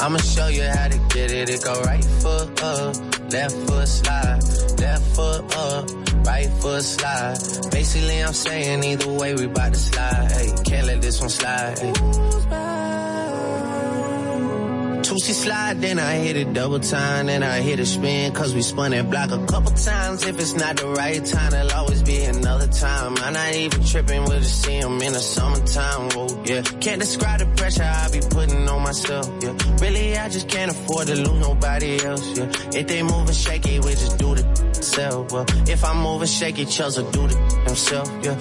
I'ma 0.00 0.18
show 0.18 0.48
you 0.48 0.62
how 0.62 0.88
to 0.88 0.98
get 1.14 1.30
it. 1.30 1.50
It 1.50 1.62
go 1.62 1.78
right 1.82 2.04
foot 2.04 2.62
up, 2.62 2.96
left 3.30 3.54
foot 3.66 3.86
slide, 3.86 4.40
left 4.80 5.04
foot 5.14 5.56
up, 5.56 5.90
right 6.24 6.48
foot 6.60 6.82
slide. 6.82 7.36
Basically, 7.70 8.24
I'm 8.24 8.32
saying 8.32 8.82
either 8.82 9.12
way 9.12 9.34
we 9.34 9.46
bout 9.46 9.74
to 9.74 9.78
slide. 9.78 10.32
Hey, 10.32 10.54
can't 10.64 10.86
let 10.86 11.02
this 11.02 11.20
one 11.20 11.28
slide. 11.28 12.69
Two-C 15.02 15.32
slide, 15.32 15.80
then 15.80 15.98
I 15.98 16.14
hit 16.14 16.36
it 16.36 16.52
double 16.52 16.80
time, 16.80 17.26
then 17.26 17.42
I 17.42 17.60
hit 17.60 17.80
a 17.80 17.86
spin, 17.86 18.32
cause 18.32 18.54
we 18.54 18.62
spun 18.62 18.90
that 18.92 19.10
block 19.10 19.30
a 19.30 19.44
couple 19.46 19.72
times. 19.72 20.24
If 20.24 20.38
it's 20.38 20.54
not 20.54 20.76
the 20.76 20.88
right 20.88 21.24
time, 21.24 21.50
there'll 21.50 21.72
always 21.72 22.02
be 22.02 22.24
another 22.24 22.66
time. 22.68 23.16
I'm 23.18 23.32
not 23.32 23.54
even 23.54 23.84
tripping, 23.84 24.24
we'll 24.24 24.40
just 24.40 24.62
see 24.62 24.76
in 24.76 24.98
the 24.98 25.20
summertime, 25.20 26.10
whoa, 26.10 26.42
yeah. 26.44 26.62
Can't 26.62 27.00
describe 27.00 27.40
the 27.40 27.46
pressure 27.56 27.82
I 27.82 28.08
be 28.12 28.20
putting 28.20 28.68
on 28.68 28.82
myself, 28.82 29.30
yeah. 29.42 29.56
Really, 29.80 30.16
I 30.16 30.28
just 30.28 30.48
can't 30.48 30.70
afford 30.70 31.06
to 31.08 31.16
lose 31.16 31.40
nobody 31.40 32.04
else, 32.04 32.38
yeah. 32.38 32.50
If 32.74 32.86
they 32.86 33.02
moving 33.02 33.34
shaky, 33.34 33.80
we 33.80 33.90
just 33.90 34.18
do 34.18 34.34
the 34.34 34.74
self, 34.74 35.32
well. 35.32 35.46
If 35.68 35.84
I'm 35.84 36.02
moving 36.02 36.28
shaky, 36.28 36.66
Chels 36.66 37.02
will 37.02 37.10
do 37.10 37.26
the 37.26 37.36
himself, 37.66 38.08
yeah. 38.22 38.38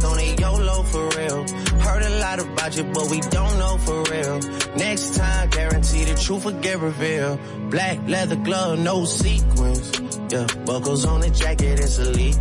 Solo, 0.00 0.16
don't 0.16 0.40
YOLO 0.40 0.82
for 0.84 1.08
real. 1.18 1.46
Heard 1.80 2.02
a 2.02 2.18
lot 2.20 2.40
about 2.40 2.76
you, 2.76 2.84
but 2.84 3.10
we 3.10 3.20
don't 3.20 3.58
know 3.58 3.78
for 3.78 4.02
real. 4.04 4.38
Next 4.76 5.14
time, 5.16 5.48
guarantee 5.50 6.04
the 6.04 6.14
truth 6.20 6.44
will 6.44 6.60
get 6.60 6.78
revealed. 6.78 7.38
Black 7.70 7.98
leather 8.06 8.36
glove, 8.36 8.78
no 8.78 9.04
sequins. 9.04 10.00
Yeah, 10.30 10.46
buckles 10.64 11.04
on 11.04 11.20
the 11.20 11.30
jacket, 11.30 11.80
it's 11.80 11.98
elite. 11.98 12.38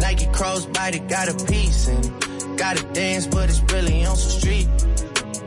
Nike 0.00 0.26
crossbody 0.26 1.06
got 1.08 1.28
a 1.28 1.46
piece 1.46 1.88
in. 1.88 2.56
Gotta 2.56 2.82
dance, 2.92 3.26
but 3.26 3.48
it's 3.48 3.60
really 3.72 4.04
on 4.04 4.16
some 4.16 4.40
street. 4.40 4.68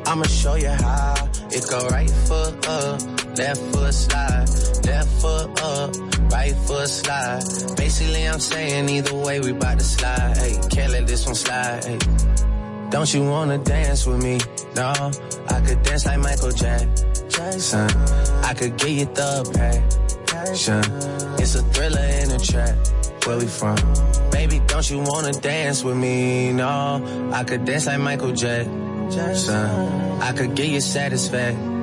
I'ma 0.06 0.24
show 0.26 0.56
you 0.56 0.70
how. 0.70 1.30
It 1.52 1.66
go 1.70 1.88
right 1.88 2.10
foot 2.10 2.68
up, 2.68 3.00
left 3.38 3.62
foot 3.72 3.94
slide, 3.94 4.50
left 4.86 5.10
foot 5.22 5.62
up, 5.62 5.96
right 6.32 6.56
foot 6.66 6.88
slide. 6.88 7.44
Basically, 7.78 8.28
I'm 8.28 8.40
saying 8.40 8.90
either 8.90 9.16
way 9.16 9.40
we 9.40 9.54
bout 9.54 9.80
to 9.80 9.84
slide. 9.84 10.38
Hey, 10.38 10.60
can't 10.70 10.92
let 10.92 11.08
this 11.08 11.26
one 11.26 11.36
slide. 11.36 11.84
Hey. 11.84 12.00
Don't 12.90 13.12
you 13.14 13.24
wanna 13.24 13.58
dance 13.58 14.06
with 14.06 14.22
me? 14.24 14.40
No, 14.76 14.94
I 15.50 15.62
could 15.62 15.82
dance 15.82 16.06
like 16.06 16.20
Michael 16.20 16.52
Jackson. 16.52 17.90
I 18.44 18.54
could 18.54 18.78
get 18.78 18.90
you 18.90 19.06
the 19.06 19.82
passion. 20.28 20.84
It's 21.40 21.56
a 21.56 21.64
thriller 21.74 22.06
in 22.22 22.32
a 22.32 22.40
trap. 22.40 22.76
Where 23.26 23.38
we 23.38 23.48
from? 23.48 23.78
Baby, 24.32 24.62
don't 24.68 24.88
you 24.90 25.00
wanna 25.00 25.32
dance 25.32 25.84
with 25.84 25.98
me? 25.98 26.52
No, 26.54 27.32
I 27.34 27.44
could 27.44 27.66
dance 27.66 27.88
like 27.88 28.00
Michael 28.00 28.34
Jackson. 28.34 29.56
I 30.22 30.32
could 30.34 30.54
get 30.56 30.68
you 30.68 30.82
satisfaction. 30.82 31.83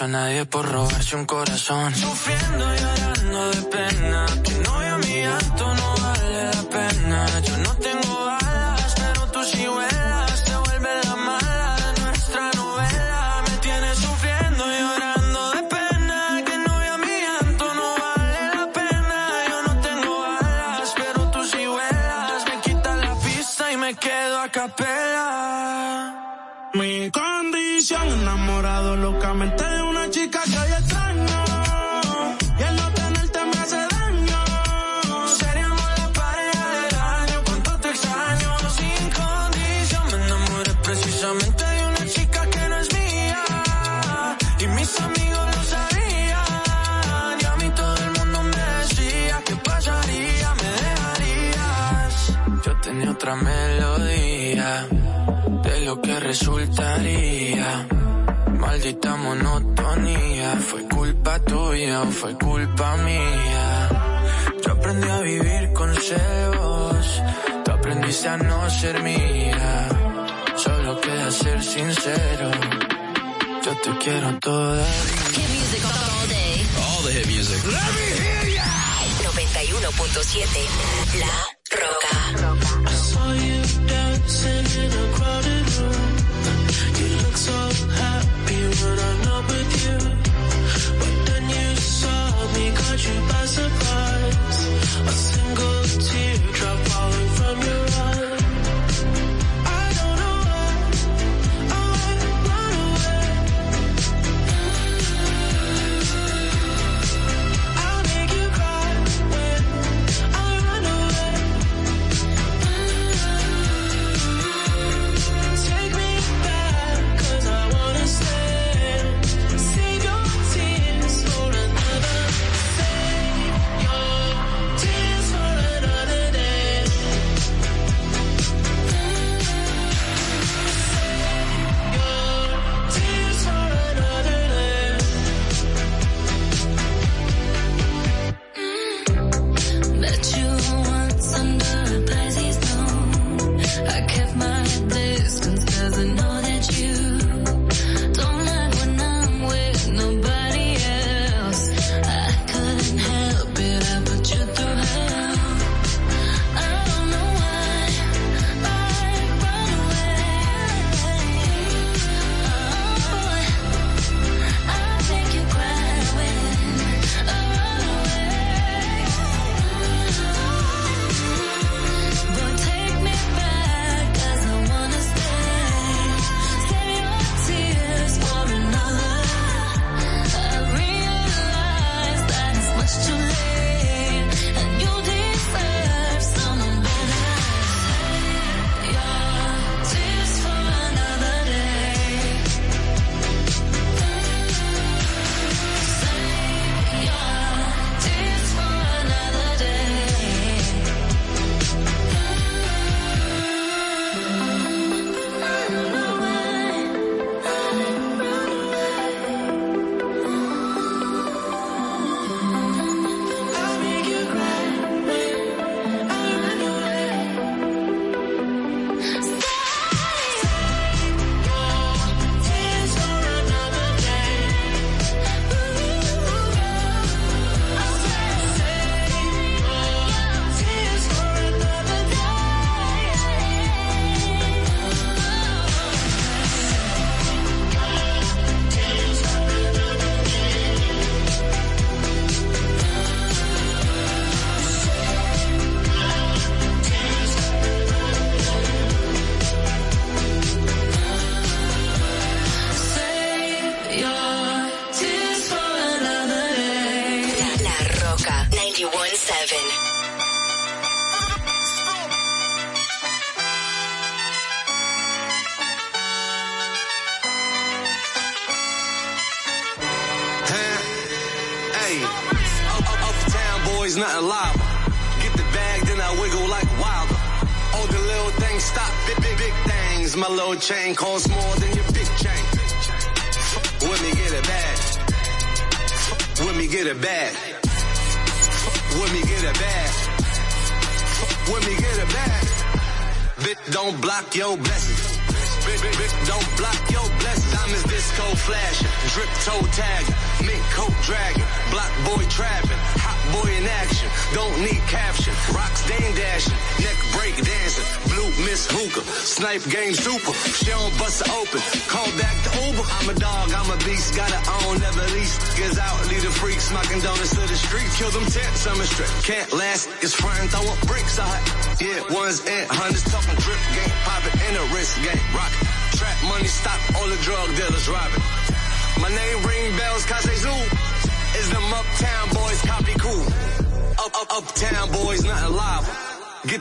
a 0.00 0.08
nadie 0.08 0.44
por 0.46 0.66
robarse 0.66 1.14
un 1.14 1.24
corazón. 1.24 1.94
Sufriendo 1.94 2.74
y 2.74 2.78
llorando 2.78 3.50
de 3.50 3.62
pena, 3.62 4.26
tu 4.42 4.50
novio 4.62 4.98
mi 4.98 5.20
llanto 5.22 5.74
no 5.74 5.94
vale 6.02 6.44
la 6.46 6.62
pena. 6.76 7.40
Yo 7.40 7.56
no 7.58 7.74
tengo 7.76 8.28
alas, 8.28 8.94
pero 8.96 9.26
tú 9.30 9.44
sí 9.44 9.66
vuelas, 9.66 10.44
te 10.44 10.56
vuelves 10.56 11.06
la 11.06 11.16
mala 11.16 11.76
de 11.76 12.02
nuestra 12.02 12.50
novela. 12.56 13.42
Me 13.46 13.56
tienes 13.58 13.98
sufriendo 13.98 14.64
y 14.74 14.78
llorando 14.80 15.50
de 15.50 15.62
pena, 15.62 16.42
que 16.46 16.58
novio 16.58 16.98
mi 16.98 17.14
llanto 17.24 17.74
no 17.74 17.88
vale 18.02 18.40
la 18.56 18.72
pena. 18.72 19.18
Yo 19.50 19.62
no 19.62 19.80
tengo 19.80 20.24
alas, 20.24 20.94
pero 20.96 21.30
tú 21.30 21.44
sí 21.44 21.66
vuelas, 21.66 22.44
me 22.48 22.60
quitas 22.62 22.98
la 22.98 23.14
pista 23.16 23.72
y 23.72 23.76
me 23.76 23.94
quedo 23.94 24.40
a 24.40 24.48
capela. 24.48 25.20
Mi 26.74 27.10
condición 27.12 28.08
enamorado 28.08 28.96
locamente 28.96 29.63
melodía 53.36 54.86
de 55.62 55.80
lo 55.80 56.00
que 56.00 56.20
resultaría. 56.20 57.86
Maldita 58.58 59.16
monotonía, 59.16 60.56
fue 60.56 60.88
culpa 60.88 61.38
tuya 61.40 62.02
o 62.02 62.06
fue 62.06 62.36
culpa 62.38 62.96
mía. 62.98 63.88
Yo 64.64 64.72
aprendí 64.72 65.08
a 65.08 65.20
vivir 65.20 65.72
con 65.72 65.94
celos, 65.94 67.22
tú 67.64 67.70
aprendiste 67.72 68.28
a 68.28 68.36
no 68.36 68.70
ser 68.70 69.02
mía. 69.02 69.88
Solo 70.56 71.00
queda 71.00 71.30
ser 71.30 71.62
sincero, 71.62 72.50
yo 73.64 73.72
te 73.82 73.98
quiero 73.98 74.38
toda. 74.38 74.86
Hit 75.34 75.48
music 75.50 75.84
all 75.84 76.28
day. 76.28 76.66
All 76.78 77.02
the 77.04 77.12
hit 77.12 77.26
music. 77.26 77.64
Let 77.64 77.92
me 77.98 78.06
hear 78.22 78.48
ya. 78.54 78.84
91.7 79.24 81.18
La 81.18 81.63
Roca. 81.74 82.14
Roca. 82.40 83.33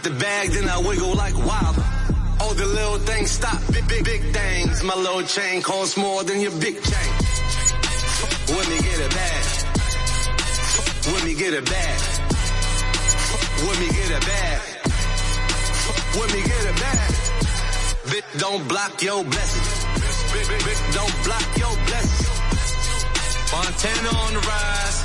The 0.04 0.10
bag, 0.20 0.50
then 0.52 0.68
I 0.68 0.78
wiggle 0.80 1.16
like 1.16 1.38
wild. 1.38 1.78
All 2.42 2.54
the 2.54 2.66
little 2.66 3.00
things 3.00 3.32
stop, 3.32 3.60
big, 3.72 3.88
big, 3.88 4.04
big 4.04 4.22
things. 4.34 4.84
My 4.84 4.96
little 4.96 5.24
chain 5.24 5.62
costs 5.62 5.96
more 5.96 6.24
than 6.24 6.42
your 6.42 6.52
big 6.60 6.76
chain. 6.76 7.12
With 8.52 8.68
me 8.68 8.78
get 8.84 9.00
it 9.00 9.12
bad. 9.16 9.44
With 11.08 11.24
me 11.24 11.34
get 11.36 11.54
it 11.54 11.66
bad. 11.66 12.00
With 13.64 13.80
me 13.80 13.88
get 13.96 14.12
it 14.12 14.26
bad. 14.28 14.62
With 16.20 16.32
me 16.36 16.42
get 16.52 16.66
it 16.68 16.78
bad. 16.84 17.12
Bit 18.12 18.26
don't 18.40 18.68
block 18.68 19.02
your 19.02 19.24
blessings. 19.24 19.72
Bit, 20.34 20.48
bit, 20.52 20.64
bit 20.68 20.80
don't 20.92 21.18
block 21.24 21.48
your 21.56 21.76
blessings. 21.88 22.44
Montana 23.56 24.12
on 24.20 24.34
the 24.34 24.44
rise. 24.52 24.98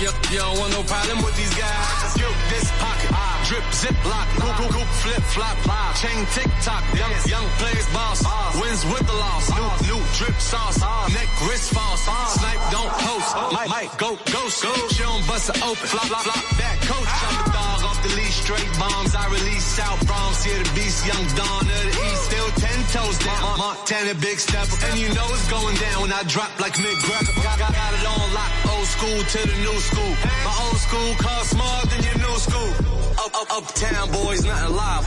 You, 0.00 0.08
you 0.32 0.38
don't 0.38 0.58
want 0.58 0.72
no 0.72 0.82
problem 0.82 1.24
with 1.24 1.36
these 1.36 1.54
guys. 1.54 2.16
Yo, 2.16 2.28
this 2.48 2.70
pocket. 2.80 3.10
Ah. 3.12 3.35
Drip, 3.46 3.62
zip, 3.70 3.94
lock, 4.10 4.26
coop, 4.42 4.50
coop, 4.58 4.70
coop, 4.74 4.90
flip, 5.06 5.22
flop, 5.30 5.56
flop. 5.62 5.94
Chain, 5.94 6.26
tick, 6.34 6.50
tock, 6.66 6.82
young, 6.98 7.14
young 7.30 7.46
players, 7.62 7.86
boss. 7.94 8.18
Wins 8.58 8.82
with 8.90 9.06
the 9.06 9.14
loss. 9.14 9.46
New, 9.54 9.94
new 9.94 10.02
drip 10.18 10.34
sauce. 10.42 10.82
Neck, 11.14 11.30
wrist, 11.46 11.70
false. 11.70 12.02
Snipe, 12.34 12.58
don't 12.74 12.90
post. 12.90 13.30
Might, 13.54 13.68
might, 13.70 13.90
go, 14.02 14.18
ghost. 14.34 14.66
Go. 14.66 14.74
She 14.90 14.98
don't 15.06 15.22
bust 15.30 15.54
it 15.54 15.62
open. 15.62 15.86
Flop, 15.86 16.10
flop, 16.10 16.26
flop, 16.26 16.42
back, 16.58 16.78
coach. 16.90 17.06
I'm 17.06 17.38
the 17.38 17.52
dog 17.54 17.82
off 17.86 18.02
the 18.02 18.10
leash, 18.18 18.34
straight 18.42 18.72
bombs. 18.82 19.14
I 19.14 19.30
release 19.30 19.62
South 19.62 20.02
Bronx, 20.10 20.42
here 20.42 20.58
the 20.58 20.66
beast, 20.74 21.06
young 21.06 21.26
Dawn 21.38 21.62
of 21.62 21.82
the 21.86 21.94
East. 22.02 22.22
Still 22.26 22.50
ten 22.58 22.78
toes 22.90 23.18
down. 23.22 23.58
Montana, 23.62 24.14
big 24.18 24.42
step. 24.42 24.66
And 24.90 24.98
you 24.98 25.06
know 25.14 25.26
it's 25.30 25.46
going 25.46 25.76
down 25.78 26.02
when 26.02 26.12
I 26.12 26.26
drop 26.26 26.50
like 26.58 26.74
Mick 26.82 26.98
Greco. 27.06 27.30
Got, 27.46 27.62
got, 27.62 27.70
got 27.70 27.94
it 27.94 28.06
on 28.10 28.26
lock, 28.34 28.50
old 28.74 28.90
school 28.90 29.22
to 29.22 29.38
the 29.46 29.56
new 29.62 29.78
school. 29.86 30.12
My 30.42 30.54
old 30.66 30.78
school 30.82 31.14
costs 31.22 31.54
more 31.54 31.82
than 31.94 32.02
your 32.02 32.18
new 32.26 32.36
school. 32.42 32.74
Up, 33.16 33.32
uptown 33.50 34.10
boys, 34.12 34.44
nothing 34.44 34.76
live. 34.76 35.06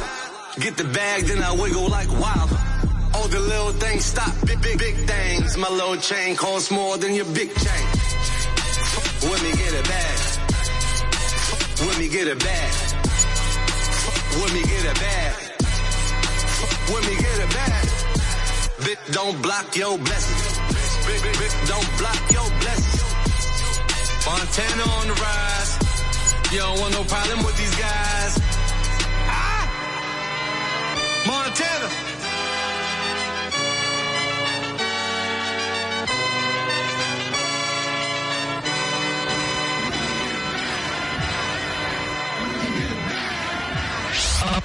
Get 0.59 0.77
the 0.77 0.83
bag, 0.85 1.23
then 1.23 1.41
I 1.43 1.51
wiggle 1.53 1.87
like 1.89 2.09
wild. 2.11 2.49
All 3.15 3.27
the 3.27 3.39
little 3.39 3.73
things 3.73 4.05
stop, 4.05 4.33
big, 4.45 4.61
big, 4.61 4.77
big 4.77 4.95
things. 5.07 5.57
My 5.57 5.69
little 5.69 5.97
chain 5.97 6.35
costs 6.35 6.71
more 6.71 6.97
than 6.97 7.13
your 7.13 7.25
big 7.25 7.49
chain. 7.55 7.85
With 9.23 9.41
me 9.43 9.51
get 9.51 9.73
it 9.73 9.85
bad. 9.85 10.19
With 11.85 11.99
me 11.99 12.07
get 12.09 12.27
it 12.27 12.39
bad. 12.39 12.71
With 14.39 14.53
me 14.53 14.61
get 14.63 14.85
it 14.85 14.99
bad. 14.99 15.33
With 16.93 17.05
me 17.07 17.15
get 17.15 17.39
it 17.39 17.49
bad. 17.53 17.89
Bit 18.85 18.99
don't 19.11 19.41
block 19.41 19.75
your 19.75 19.97
blessings. 19.97 20.59
Don't 21.67 21.97
block 21.97 22.31
your 22.31 22.49
blessings. 22.61 23.03
Montana 24.25 24.83
on 24.83 25.07
the 25.07 25.13
rise. 25.13 25.88
You 26.51 26.57
don't 26.57 26.79
want 26.79 26.93
no 26.93 27.03
problem 27.03 27.45
with 27.45 27.55
these 27.59 27.75
guys. 27.75 28.39
Ah! 29.29 29.69
Montana. 31.27 31.89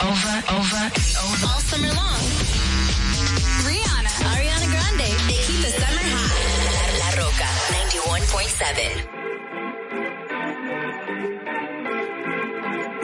Over, 0.05 0.35
over, 0.57 0.85
over. 1.21 1.45
All 1.45 1.61
summer 1.69 1.93
long. 1.93 2.23
Rihanna, 3.69 4.13
Ariana 4.33 4.69
Grande, 4.73 5.09
they 5.29 5.39
keep 5.45 5.61
the 5.61 5.69
summer 5.69 6.07
hot. 6.17 6.33
La 7.01 7.09
Rocka, 7.21 7.49
91.7. 7.93 9.25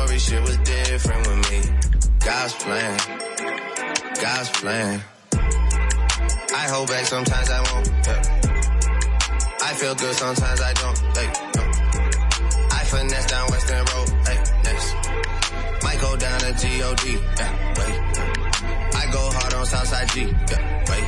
Story, 0.00 0.18
shit 0.18 0.40
was 0.40 0.56
different 0.58 1.26
with 1.26 1.50
me. 1.50 1.60
God's 2.24 2.54
plan, 2.54 2.98
God's 4.22 4.50
plan. 4.50 5.02
I 6.54 6.68
hold 6.72 6.88
back, 6.88 7.04
sometimes 7.04 7.50
I 7.50 7.60
won't. 7.60 7.86
yeah. 8.06 8.22
I 9.62 9.74
feel 9.74 9.94
good, 9.94 10.14
sometimes 10.14 10.60
I 10.62 10.72
don't. 10.72 10.98
Hey, 11.16 11.28
no. 11.54 11.62
I 12.72 12.84
finesse 12.84 13.26
down 13.26 13.46
Weston 13.50 13.84
Road. 13.92 14.08
Hey, 14.26 14.38
next. 14.64 14.94
Might 15.84 16.00
go 16.00 16.16
down 16.16 16.40
to 16.40 16.52
G-O-D. 16.54 17.18
Yeah, 17.36 17.74
wait. 17.78 17.96
I 18.96 19.10
go 19.12 19.30
hard 19.36 19.52
on 19.52 19.66
Southside 19.66 20.08
G. 20.08 20.20
Yeah, 20.22 20.84
wait. 20.88 21.04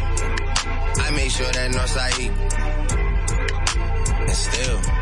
I 1.01 1.11
make 1.17 1.31
sure 1.31 1.51
that 1.51 1.71
Northside 1.73 2.21
E. 2.21 2.29
And 4.21 4.37
still. 4.37 5.02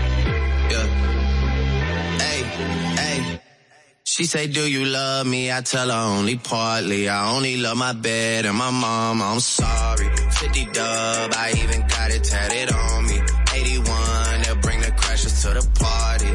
She 4.11 4.25
say, 4.25 4.47
do 4.47 4.67
you 4.69 4.83
love 4.83 5.25
me? 5.25 5.49
I 5.49 5.61
tell 5.61 5.89
her 5.89 6.17
only 6.17 6.35
partly. 6.35 7.07
I 7.07 7.33
only 7.33 7.55
love 7.55 7.77
my 7.77 7.93
bed 7.93 8.45
and 8.45 8.57
my 8.57 8.69
mom. 8.69 9.21
I'm 9.21 9.39
sorry. 9.39 10.05
50 10.31 10.65
dub, 10.65 11.31
I 11.33 11.53
even 11.63 11.79
got 11.87 12.11
it 12.11 12.21
tatted 12.21 12.73
on 12.73 13.05
me. 13.05 13.21
81, 13.53 14.41
they'll 14.41 14.55
bring 14.57 14.81
the 14.81 14.91
crashers 14.99 15.41
to 15.43 15.53
the 15.57 15.65
party. 15.79 16.33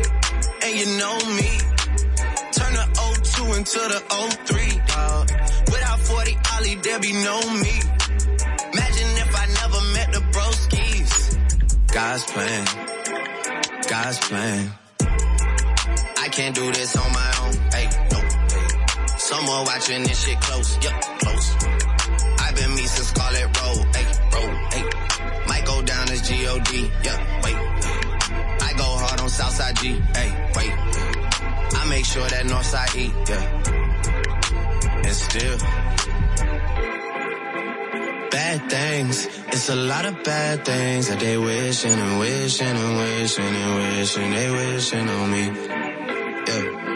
And 0.64 0.72
you 0.80 0.86
know 0.96 1.16
me. 1.36 1.52
Turn 2.56 2.72
the 2.80 2.86
02 3.36 3.52
into 3.58 3.80
the 3.92 4.00
03, 4.48 4.80
dog. 4.86 5.30
Without 5.66 6.00
40 6.00 6.38
Ollie, 6.54 6.74
there 6.76 6.98
be 6.98 7.12
no 7.12 7.40
me. 7.60 7.76
Imagine 8.72 9.10
if 9.20 9.36
I 9.36 9.46
never 9.60 9.80
met 9.92 10.12
the 10.14 10.22
broskies. 10.32 11.12
God's 11.92 12.24
plan. 12.24 12.64
God's 13.86 14.18
plan. 14.20 14.72
I 16.18 16.28
can't 16.30 16.54
do 16.54 16.72
this 16.72 16.96
on 16.96 17.12
my 17.12 17.35
Someone 19.26 19.64
watching 19.64 20.04
this 20.04 20.24
shit 20.24 20.40
close. 20.40 20.78
Yup, 20.84 21.02
close. 21.18 21.56
I've 22.38 22.54
been 22.54 22.70
me 22.76 22.86
since 22.86 23.08
Scarlett 23.08 23.60
Road. 23.60 23.96
Hey, 23.96 24.06
road. 24.32 24.54
Hey. 24.72 24.84
Might 25.48 25.64
go 25.66 25.82
down 25.82 26.08
as 26.10 26.28
G-O-D. 26.28 26.90
Yeah, 27.02 27.42
wait. 27.42 27.56
I 27.56 28.72
go 28.78 28.84
hard 28.84 29.20
on 29.20 29.28
South 29.28 29.82
G. 29.82 30.00
Hey, 30.14 30.30
wait. 30.54 30.72
I 31.74 31.86
make 31.88 32.04
sure 32.04 32.28
that 32.28 32.44
Northside 32.46 32.94
eat, 32.94 33.12
yeah. 33.28 33.42
And 35.06 35.16
still. 35.26 35.58
Bad 38.30 38.70
things, 38.70 39.26
it's 39.48 39.68
a 39.68 39.74
lot 39.74 40.04
of 40.04 40.22
bad 40.22 40.64
things 40.64 41.08
that 41.08 41.18
they 41.18 41.36
wishing 41.36 41.90
and 41.90 42.20
wishing 42.20 42.68
and 42.68 42.96
wishing 42.96 43.44
and 43.44 43.74
wishing 43.98 44.30
they 44.30 44.50
wishing 44.52 45.08
on 45.08 45.30
me. 45.32 45.44
Yeah. 46.46 46.95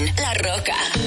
91.7 0.00 0.18
La 0.20 0.32
Roca. 0.32 0.99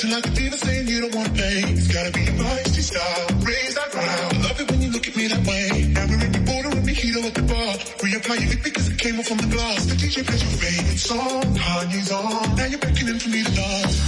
Acting 0.00 0.16
like 0.16 0.26
a 0.26 0.30
diva 0.30 0.56
saying 0.56 0.88
you 0.88 1.00
don't 1.02 1.14
want 1.14 1.34
pay. 1.34 1.60
It's 1.60 1.88
gotta 1.88 2.10
be 2.10 2.22
a 2.22 2.32
feisty 2.32 2.80
style. 2.80 3.26
Raise 3.44 3.74
that 3.74 3.90
ground. 3.90 4.34
I 4.34 4.48
love 4.48 4.60
it 4.60 4.70
when 4.70 4.80
you 4.80 4.90
look 4.90 5.06
at 5.06 5.16
me 5.16 5.26
that 5.28 5.46
way. 5.46 5.92
Now 5.92 6.06
we're 6.06 6.24
in 6.24 6.32
the 6.32 6.40
border 6.40 6.68
and 6.68 6.88
heat 6.88 7.16
at 7.16 7.34
the 7.34 7.42
bar. 7.42 7.72
Reapply 8.00 8.40
your 8.40 8.50
lip 8.50 8.62
because 8.64 8.88
it 8.88 8.98
came 8.98 9.18
off 9.18 9.26
from 9.26 9.38
the 9.38 9.54
glass. 9.54 9.84
The 9.86 9.94
DJ 9.94 10.24
plays 10.24 10.42
your 10.42 10.56
favorite 10.56 10.98
song. 10.98 11.42
Kanye's 11.54 12.12
on. 12.12 12.56
Now 12.56 12.64
you're 12.64 12.78
beckoning 12.78 13.18
for 13.18 13.28
me 13.28 13.44
to 13.44 13.52
dance. 13.52 13.99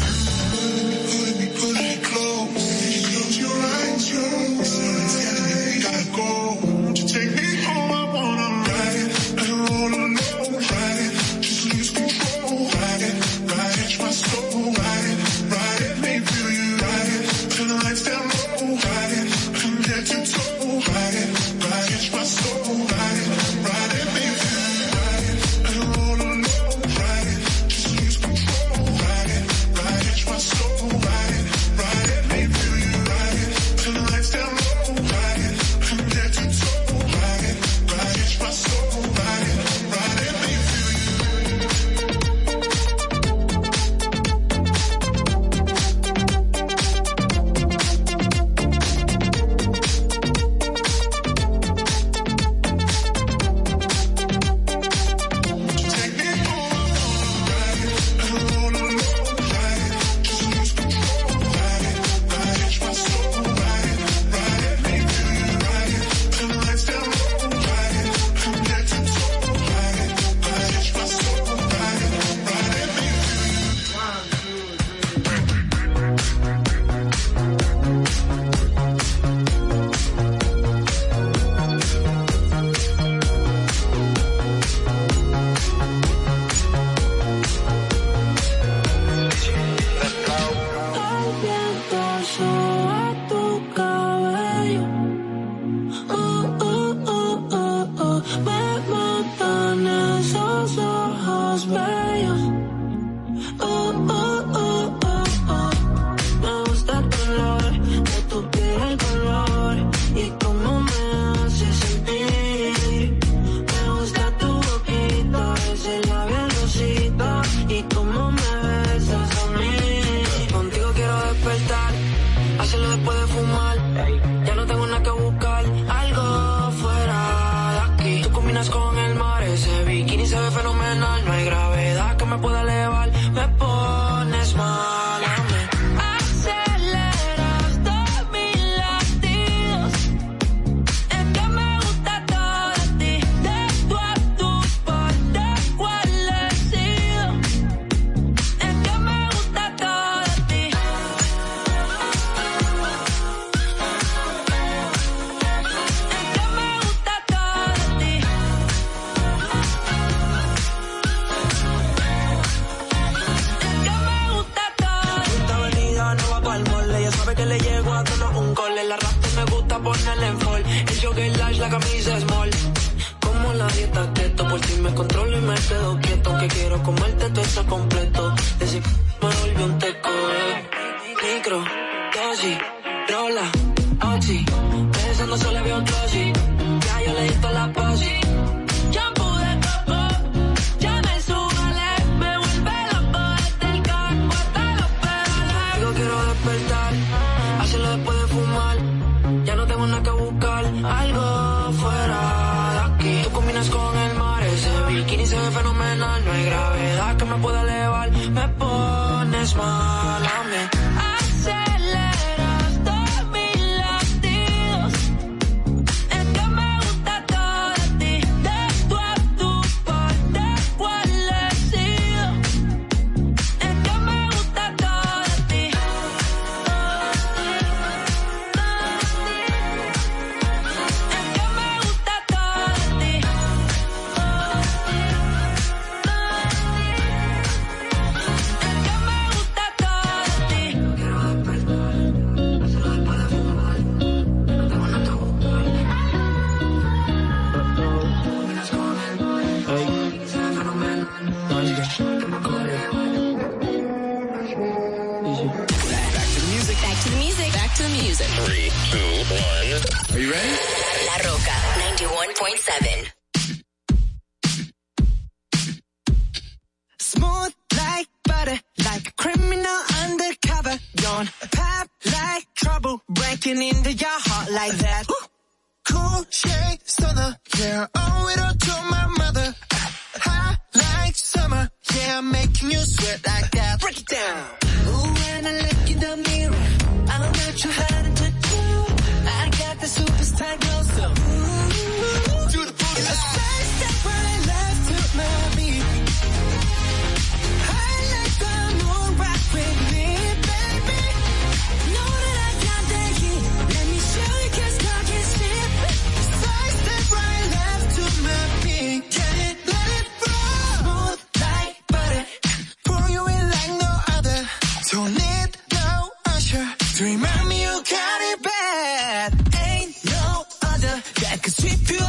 Other 321.45 321.51
that 321.51 322.02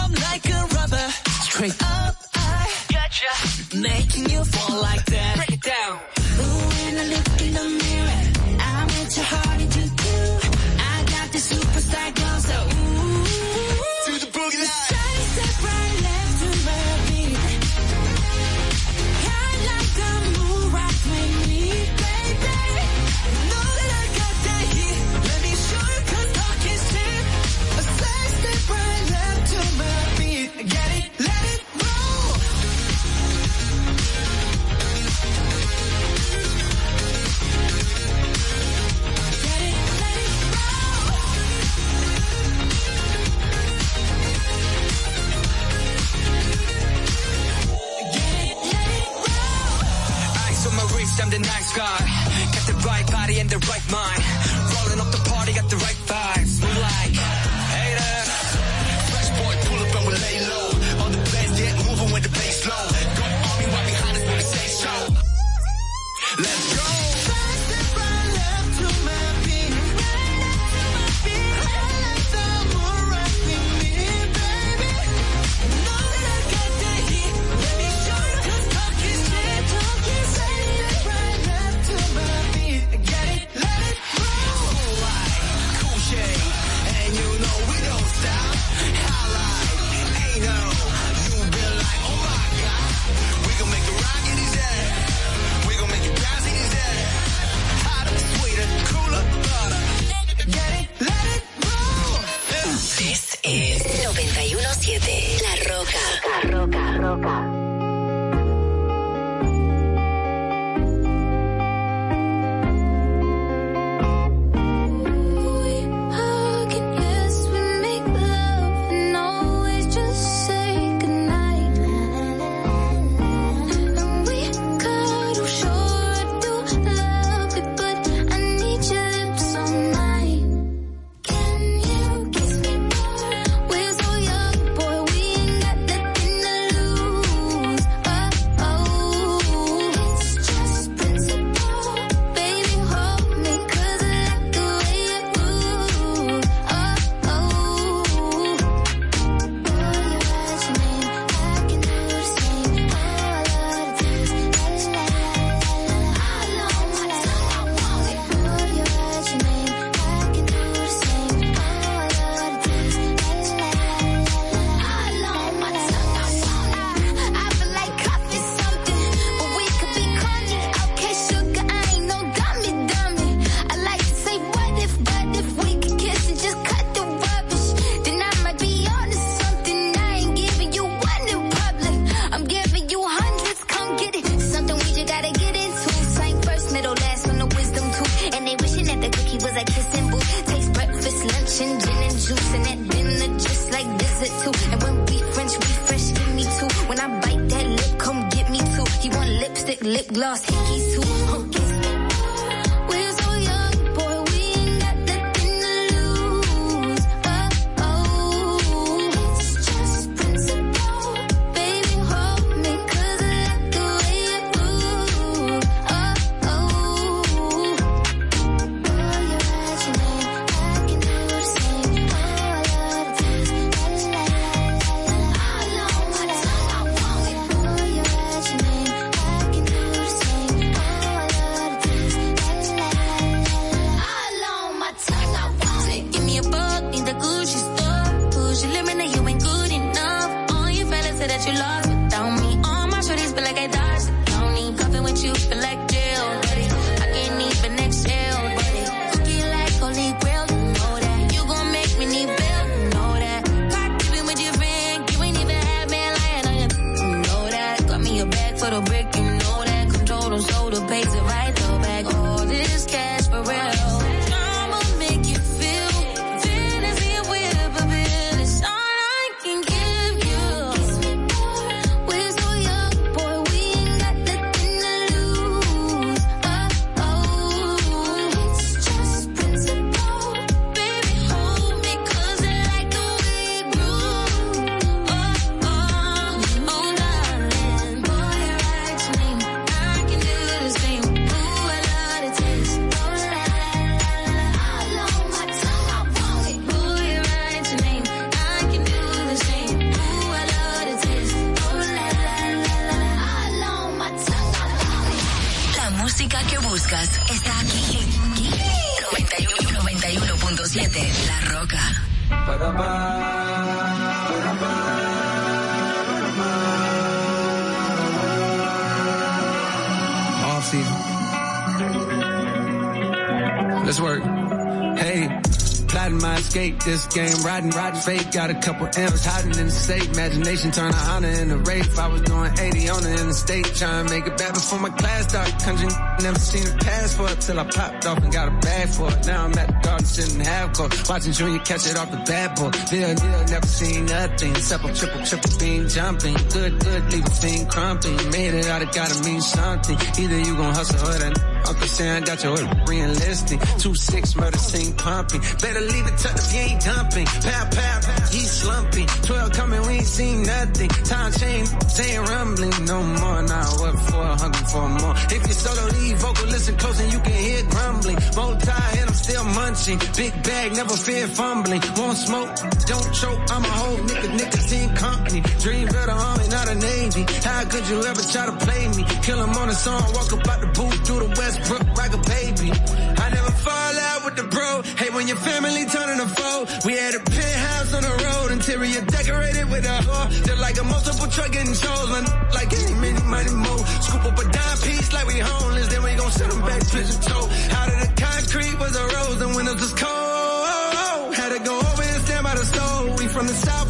fake. 328.03 328.31
Got 328.31 328.49
a 328.49 328.55
couple 328.55 328.87
M's 328.87 329.25
hiding 329.25 329.57
in 329.57 329.65
the 329.67 329.71
safe. 329.71 330.07
Imagination 330.13 330.71
turn 330.71 330.91
a 330.91 330.95
Honda 330.95 331.41
into 331.41 331.57
Wraith. 331.57 331.97
I 331.97 332.07
was 332.07 332.21
doing 332.21 332.51
80 332.59 332.89
on 332.89 333.03
it 333.03 333.09
in 333.09 333.15
the 333.15 333.21
interstate. 333.21 333.65
Trying 333.75 334.05
to 334.05 334.13
make 334.13 334.27
it 334.27 334.37
back 334.37 334.53
before 334.53 334.79
my 334.79 334.89
class 334.89 335.29
started. 335.29 335.59
Country 335.63 335.89
never 336.21 336.39
seen 336.39 336.67
a 336.67 336.77
pass 336.77 337.15
for 337.15 337.29
it 337.29 337.39
till 337.41 337.59
I 337.59 337.63
popped 337.63 338.05
off 338.05 338.17
and 338.17 338.31
got 338.31 338.47
a 338.47 338.55
bag 338.59 338.89
for 338.89 339.09
it. 339.11 339.25
Now 339.25 339.45
I'm 339.45 339.57
at 339.57 339.67
the 339.67 339.79
garden 339.87 340.05
sitting 340.05 340.39
half 340.39 340.73
court. 340.73 341.09
Watching 341.09 341.33
Junior 341.33 341.59
catch 341.59 341.87
it 341.87 341.97
off 341.97 342.11
the 342.11 342.17
bad 342.17 342.55
boy. 342.55 342.71
Deal, 342.89 343.15
deal, 343.15 343.43
never 343.45 343.67
seen 343.67 344.05
nothing. 344.05 344.53
Triple, 344.53 344.93
triple, 344.93 345.25
triple 345.25 345.59
beam 345.59 345.87
jumping. 345.87 346.35
Good, 346.51 346.79
good, 346.83 347.03
leave 347.11 347.25
a 347.25 347.31
fiend 347.31 347.69
crumping. 347.69 348.15
Made 348.31 348.53
it 348.53 348.67
out, 348.67 348.81
it 348.81 348.91
gotta 348.91 349.23
mean 349.23 349.41
something. 349.41 349.97
Either 350.19 350.39
you 350.39 350.55
gon' 350.55 350.73
hustle 350.73 351.07
or 351.07 351.17
that 351.19 351.52
Uncle 351.67 351.87
Sam 351.87 352.23
got 352.23 352.43
your 352.43 352.57
re-enlisting. 352.87 353.59
Two 353.79 353.95
six 353.95 354.35
murder 354.35 354.57
scene 354.57 354.93
pumping. 354.93 355.41
Better 355.61 355.81
leave 355.81 356.07
it 356.07 356.17
tucked 356.17 356.39
if 356.39 356.53
you 356.53 356.59
ain't 356.61 356.81
dumping. 356.81 357.25
Pow, 357.25 357.65
pow, 357.71 357.99
pow, 358.01 358.25
he 358.31 358.39
slumping. 358.39 359.07
Twelve 359.23 359.51
coming, 359.53 359.81
we 359.81 359.93
ain't 359.93 360.05
seen 360.05 360.43
nothing. 360.43 360.89
Time 360.89 361.31
change, 361.31 361.67
saying 361.87 362.21
rumbling 362.23 362.85
no 362.85 363.01
more. 363.03 363.41
Now 363.43 363.69
what 363.79 363.95
for? 364.09 364.25
Hungry 364.43 364.65
for 364.71 364.89
more. 364.89 365.15
If 365.35 365.41
you 365.47 365.53
solo 365.53 365.85
leave 365.99 366.17
vocal, 366.17 366.47
listen 366.47 366.75
close 366.77 366.99
and 366.99 367.11
you 367.13 367.19
can 367.19 367.33
hear 367.33 367.63
grumbling. 367.69 368.17
Multi 368.35 368.71
and 368.99 369.09
I'm 369.09 369.13
still 369.13 369.43
munching. 369.43 369.99
Big 370.17 370.33
bag, 370.43 370.73
never 370.73 370.95
fear 370.95 371.27
fumbling. 371.27 371.81
Won't 371.97 372.17
smoke, 372.17 372.51
don't 372.87 373.13
choke. 373.13 373.39
I'm 373.49 373.63
a 373.63 373.73
whole 373.79 373.97
nigga, 373.97 374.29
nicotine 374.37 374.89
company. 374.95 375.41
Dream 375.59 375.87
of 375.87 375.93
the 375.93 376.11
army, 376.11 376.47
not 376.49 376.67
a 376.69 376.75
navy. 376.75 377.23
How 377.43 377.63
could 377.65 377.87
you 377.89 378.03
ever 378.03 378.21
try 378.21 378.45
to 378.45 378.55
play 378.65 378.87
me? 378.89 379.03
Kill 379.21 379.43
him 379.43 379.53
on 379.61 379.69
a 379.69 379.73
song, 379.73 380.01
walk 380.13 380.33
up 380.33 380.47
out 380.47 380.61
the 380.61 380.67
booth 380.67 381.05
through 381.05 381.27
the 381.27 381.31
Westbrook 381.53 381.97
like 381.97 382.13
a 382.13 382.17
baby. 382.17 382.71
I 382.71 383.29
never 383.29 383.51
fall 383.51 383.95
out 384.09 384.25
with 384.25 384.35
the 384.35 384.43
bro. 384.43 384.81
Hey, 384.97 385.09
when 385.13 385.27
your 385.27 385.37
family 385.37 385.85
turning 385.85 386.19
a 386.19 386.27
foe, 386.27 386.65
we 386.85 386.93
had 386.97 387.13
a 387.13 387.19
penthouse 387.19 387.93
on 387.93 388.01
the 388.01 388.15
road, 388.25 388.51
interior 388.51 389.01
decorated 389.05 389.69
with 389.69 389.85
a 389.85 389.97
whore. 390.01 390.29
Just 390.45 390.59
like 390.59 390.77
a 390.79 390.83
multiple 390.83 391.27
truck 391.27 391.51
getting 391.51 391.73
shows, 391.73 392.09
man. 392.09 392.25
Like 392.53 392.73
any 392.73 392.95
many 392.95 393.21
money 393.29 393.53
mo. 393.53 393.77
Scoop 394.01 394.25
up 394.25 394.39
a 394.39 394.45
dime 394.49 394.77
piece 394.81 395.13
like 395.13 395.27
we 395.27 395.39
homeless, 395.39 395.87
then 395.93 396.01
we 396.03 396.15
gon' 396.15 396.31
send 396.31 396.51
them 396.51 396.61
back 396.61 396.81
pigeon 396.89 397.21
toe. 397.21 397.45
Out 397.77 397.87
of 397.93 397.97
the 398.01 398.09
concrete 398.17 398.75
was 398.79 398.95
a 398.95 399.05
rose, 399.13 399.41
and 399.41 399.55
windows 399.55 399.81
was 399.81 399.93
cold. 399.93 401.35
Had 401.37 401.49
to 401.53 401.61
go 401.61 401.77
over 401.77 402.01
and 402.01 402.21
stand 402.25 402.43
by 402.43 402.55
the 402.55 402.65
stove. 402.65 403.19
We 403.19 403.27
from 403.27 403.45
the 403.45 403.53
southeast, 403.53 403.82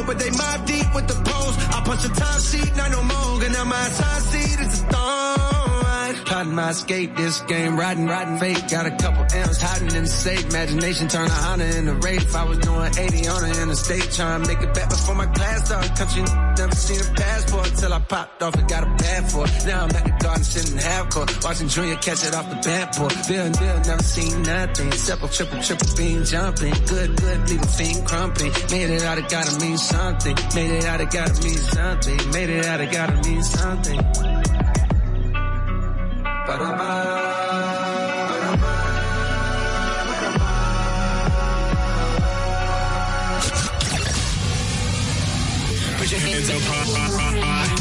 but 0.00 0.18
they 0.18 0.30
mob 0.30 0.64
deep 0.64 0.94
with 0.94 1.06
the 1.06 1.14
post. 1.14 1.58
I 1.74 1.82
punch 1.84 2.02
the 2.02 2.08
time 2.08 2.40
sheet, 2.40 2.74
not 2.76 2.90
no 2.90 3.02
more. 3.02 3.44
And 3.44 3.52
now 3.52 3.64
my 3.64 3.88
side 3.90 4.22
seat 4.22 4.58
is 4.60 4.80
a 4.80 4.86
thorn. 4.86 5.71
Plotting 6.26 6.54
my 6.54 6.70
escape, 6.70 7.16
this 7.16 7.40
game, 7.42 7.78
riding, 7.78 8.06
riding 8.06 8.38
fake. 8.38 8.68
Got 8.68 8.86
a 8.86 8.90
couple 8.96 9.24
M's 9.32 9.60
hiding 9.60 9.94
in 9.94 10.02
the 10.02 10.08
safe. 10.08 10.44
Imagination 10.50 11.08
turn 11.08 11.26
a 11.26 11.30
Honda 11.30 11.76
into 11.76 11.94
Wraith. 11.94 12.34
I 12.34 12.44
was 12.44 12.58
doing 12.58 12.92
80 12.98 13.28
on 13.28 13.42
the 13.42 13.62
interstate, 13.62 14.10
trying 14.12 14.42
to 14.42 14.48
make 14.48 14.62
it 14.62 14.74
back 14.74 14.90
before 14.90 15.14
my 15.14 15.26
class 15.26 15.66
started. 15.66 15.94
Country 15.96 16.22
never 16.56 16.74
seen 16.74 17.00
a 17.00 17.14
passport 17.14 17.66
till 17.76 17.92
I 17.92 17.98
popped 18.00 18.42
off 18.42 18.54
and 18.54 18.68
got 18.68 18.82
a 18.84 18.90
bad 18.96 19.30
for 19.30 19.44
it. 19.44 19.66
Now 19.66 19.84
I'm 19.84 19.96
at 19.96 20.04
the 20.04 20.16
garden 20.22 20.44
sitting 20.44 20.78
half 20.78 21.10
court, 21.10 21.44
watching 21.44 21.68
Junior 21.68 21.96
catch 21.96 22.24
it 22.24 22.34
off 22.34 22.48
the 22.48 22.56
bad 22.56 22.96
board. 22.96 23.14
Bill 23.28 23.46
and 23.46 23.58
Bill 23.58 23.80
never 23.80 24.02
seen 24.02 24.42
nothing. 24.42 24.90
Triple, 24.90 25.28
triple, 25.28 25.60
triple 25.62 25.96
beam 25.96 26.24
jumping. 26.24 26.74
Good, 26.86 27.16
good, 27.16 27.50
leave 27.50 27.62
a 27.62 27.66
fiend 27.66 28.06
crumping. 28.06 28.52
Made 28.70 28.90
it 28.90 29.02
out, 29.02 29.18
it 29.18 29.28
gotta 29.28 29.58
mean 29.60 29.78
something. 29.78 30.36
Made 30.54 30.70
it 30.70 30.84
out, 30.84 31.00
it 31.00 31.10
gotta 31.10 31.42
mean 31.42 31.58
something. 31.58 32.30
Made 32.30 32.50
it 32.50 32.66
out, 32.66 32.80
it 32.80 32.92
gotta 32.92 33.28
mean 33.28 33.42
something. 33.42 34.61
Put 36.42 36.58
your 46.10 46.18
hands 46.18 46.50
up 46.50 46.58
high. 46.66 46.82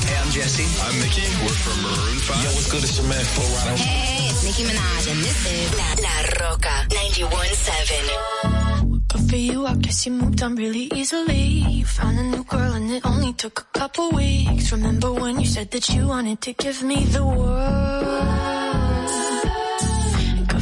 Hey, 0.05 0.13
I'm 0.15 0.29
Jesse. 0.29 0.69
I'm 0.79 0.93
Mickey. 1.01 1.25
We're 1.41 1.57
from 1.57 1.81
Maroon 1.81 2.19
5. 2.19 2.43
Yo, 2.43 2.51
what's 2.51 2.69
good? 2.69 2.83
It's 2.83 2.99
your 2.99 3.07
man, 3.09 3.25
Flo 3.25 3.45
Rida. 3.45 3.77
Hey, 3.77 4.29
it's 4.29 4.43
Nicki 4.45 4.63
Minaj, 4.69 5.07
and 5.09 5.19
this 5.25 5.51
is 5.51 5.73
La, 5.73 5.95
La 6.05 6.21
Rocka 6.37 6.85
91.7. 6.89 9.07
Good 9.07 9.25
for 9.27 9.37
you, 9.37 9.65
I 9.65 9.73
guess 9.77 10.05
you 10.05 10.11
moved 10.11 10.43
on 10.43 10.55
really 10.55 10.87
easily. 10.93 11.41
You 11.41 11.85
found 11.85 12.19
a 12.19 12.23
new 12.23 12.43
girl 12.43 12.73
and 12.73 12.91
it 12.91 13.03
only 13.07 13.33
took 13.33 13.61
a 13.61 13.65
couple 13.79 14.11
weeks. 14.11 14.71
Remember 14.71 15.11
when 15.11 15.39
you 15.39 15.47
said 15.47 15.71
that 15.71 15.89
you 15.89 16.05
wanted 16.05 16.41
to 16.41 16.53
give 16.53 16.83
me 16.83 17.05
the 17.05 17.25
world? 17.25 18.00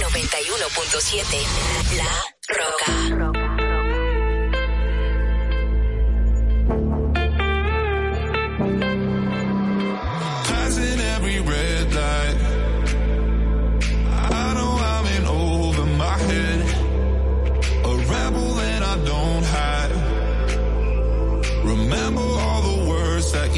Noventa 0.00 0.40
y 0.40 0.50
uno 0.50 0.68
punto 0.74 0.98
siete, 1.00 1.36
La 1.96 2.24
Roca. 2.48 2.93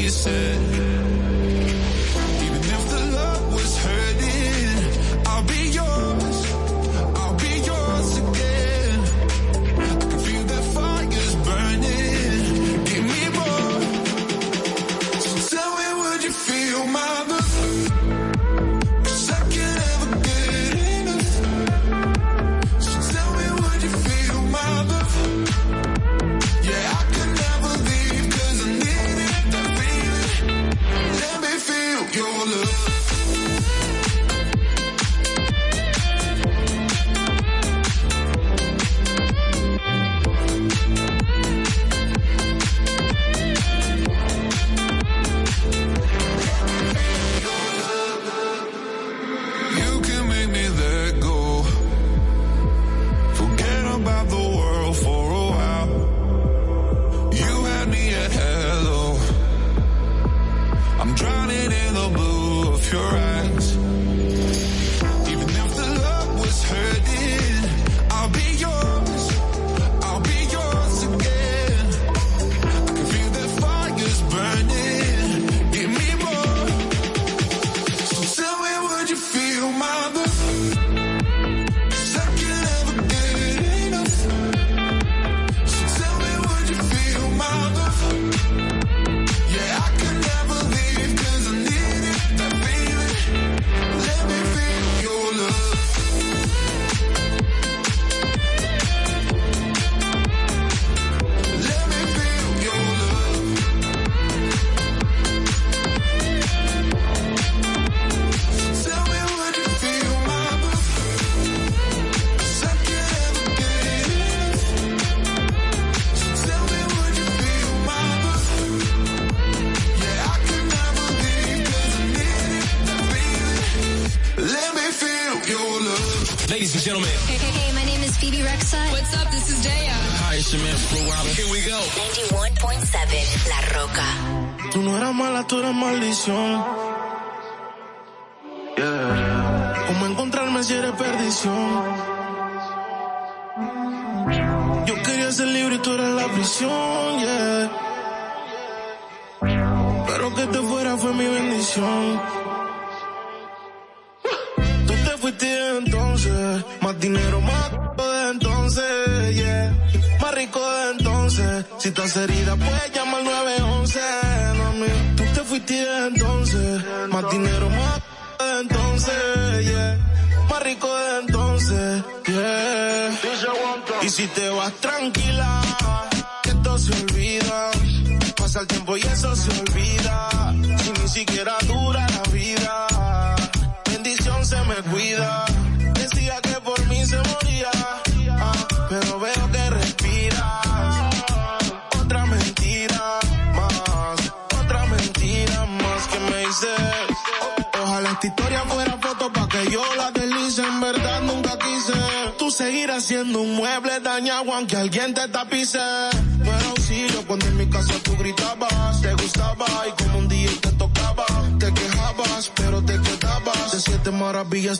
said. 0.09 0.76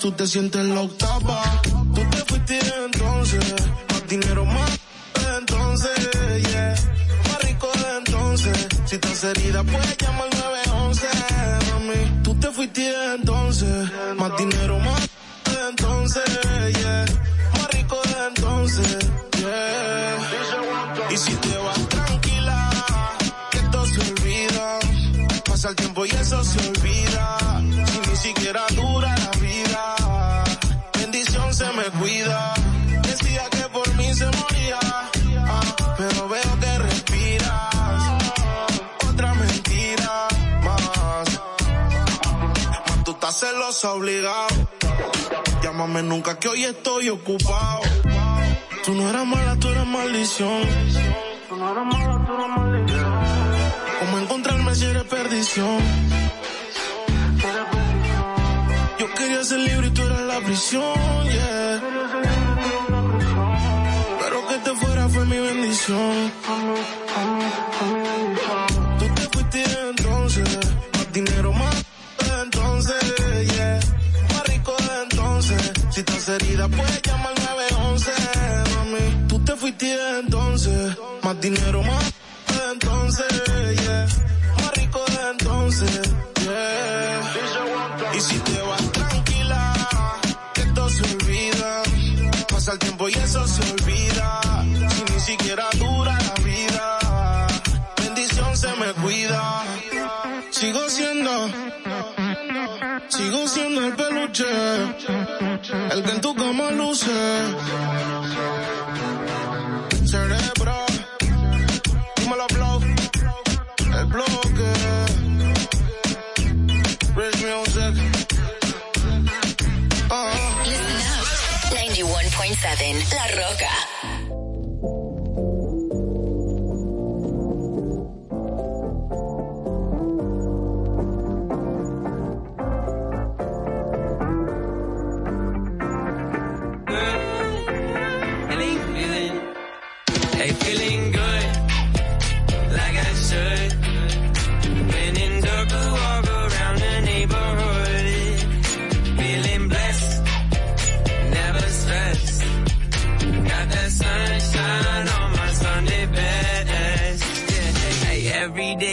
tú 0.07 0.13
te 0.13 0.27
sientes 0.27 0.63
loco. 0.63 0.96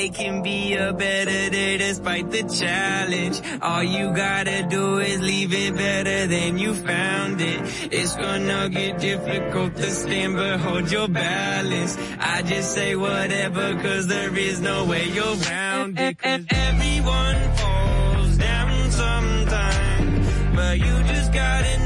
Today 0.05 0.25
can 0.25 0.43
be 0.43 0.75
a 0.75 0.93
better 0.93 1.49
day 1.49 1.79
despite 1.79 2.31
the 2.31 2.43
challenge. 2.43 3.41
All 3.63 3.83
you 3.83 4.13
gotta 4.13 4.67
do 4.69 4.99
is 4.99 5.19
leave 5.23 5.55
it 5.55 5.75
better 5.75 6.27
than 6.27 6.59
you 6.59 6.75
found 6.75 7.41
it. 7.41 7.61
It's 7.91 8.15
gonna 8.15 8.69
get 8.69 8.99
difficult 8.99 9.77
to 9.77 9.91
stand 9.91 10.37
but 10.37 10.61
hold 10.61 10.93
your 10.93 11.09
balance. 11.09 11.97
I 12.21 12.43
just 12.43 12.75
say 12.75 12.97
whatever 12.97 13.81
cause 13.81 14.07
there 14.07 14.37
is 14.37 14.61
no 14.61 14.85
way 14.85 15.09
you're 15.09 15.37
round 15.37 15.99
it. 15.99 16.19
Cause 16.19 16.45
everyone 16.51 17.41
falls 17.57 18.37
down 18.37 18.91
sometimes, 18.91 20.29
but 20.55 20.79
you 20.79 21.03
just 21.15 21.33
gotta 21.33 21.84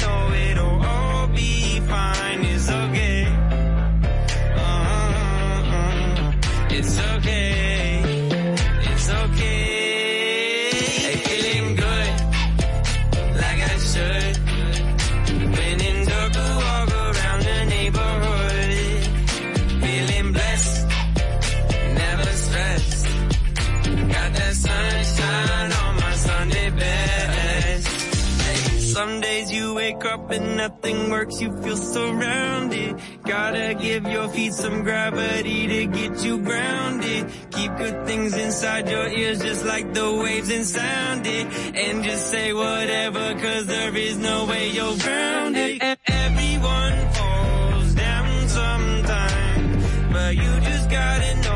But 30.28 30.42
nothing 30.42 31.10
works, 31.10 31.40
you 31.40 31.50
feel 31.62 31.76
surrounded. 31.76 32.96
Gotta 33.24 33.74
give 33.80 34.06
your 34.06 34.28
feet 34.28 34.52
some 34.52 34.82
gravity 34.82 35.66
to 35.66 35.86
get 35.86 36.22
you 36.22 36.38
grounded. 36.38 37.30
Keep 37.50 37.76
good 37.78 38.06
things 38.06 38.34
inside 38.34 38.90
your 38.90 39.09
ears 39.09 39.40
just 39.40 39.64
like 39.64 39.94
the 39.94 40.12
waves 40.22 40.50
and 40.50 40.66
sound 40.66 41.26
it. 41.26 41.46
And 41.74 42.05
just 42.05 42.30
say 42.30 42.52
whatever 42.52 43.34
cause 43.40 43.66
there 43.66 43.96
is 43.96 44.18
no 44.18 44.44
way 44.44 44.70
you're 44.70 44.98
grounded. 44.98 45.82
Everyone 46.06 46.96
falls 47.14 47.94
down 47.94 48.48
sometimes, 48.48 50.12
but 50.12 50.36
you 50.36 50.60
just 50.60 50.90
gotta 50.90 51.47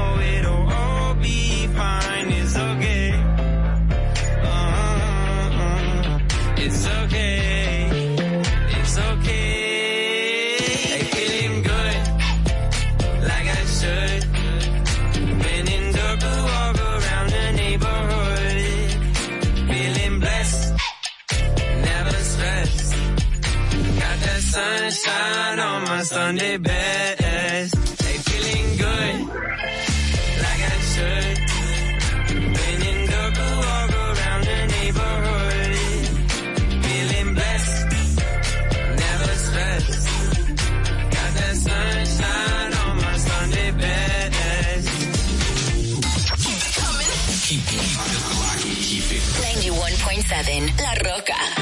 sunshine 24.53 25.59
on 25.61 25.83
my 25.85 26.03
Sunday 26.03 26.57
best. 26.59 27.75
Hey, 28.05 28.19
feeling 28.29 28.69
good, 28.85 29.17
like 30.45 30.63
I 30.73 30.79
should. 30.93 31.37
Been 32.59 32.81
in 32.91 33.01
the 33.13 33.25
walk 33.63 33.91
around 34.05 34.43
the 34.51 34.61
neighborhood. 34.77 35.73
Feeling 36.85 37.29
blessed, 37.39 37.89
never 39.03 39.33
stressed. 39.47 40.05
Got 41.17 41.31
that 41.39 41.55
sunshine 41.67 42.73
on 42.85 42.95
my 43.05 43.17
Sunday 43.29 43.71
best. 43.83 44.89
Keep, 47.49 47.65
keep 47.71 47.93
keep 48.89 49.07
it. 49.17 49.23
91.7 49.57 50.83
La 50.85 50.93
Rocka. 51.07 51.62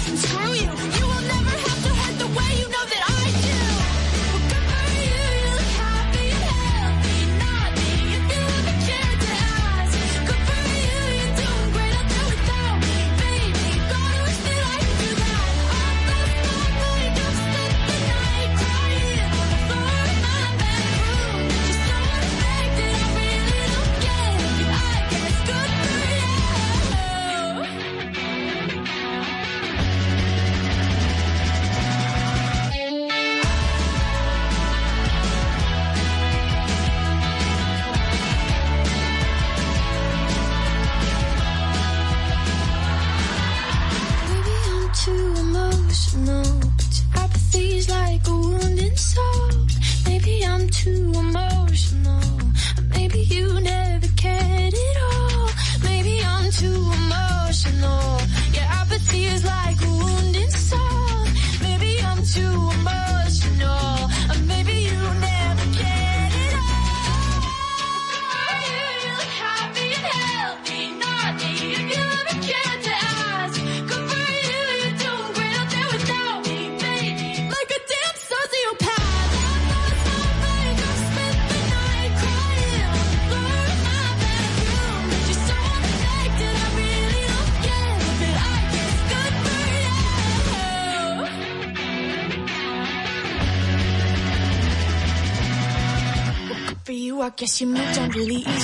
Guess 97.41 97.59
you 97.59 97.65
moved 97.65 97.97
on 97.97 98.11
really 98.11 98.35
easily. 98.35 98.60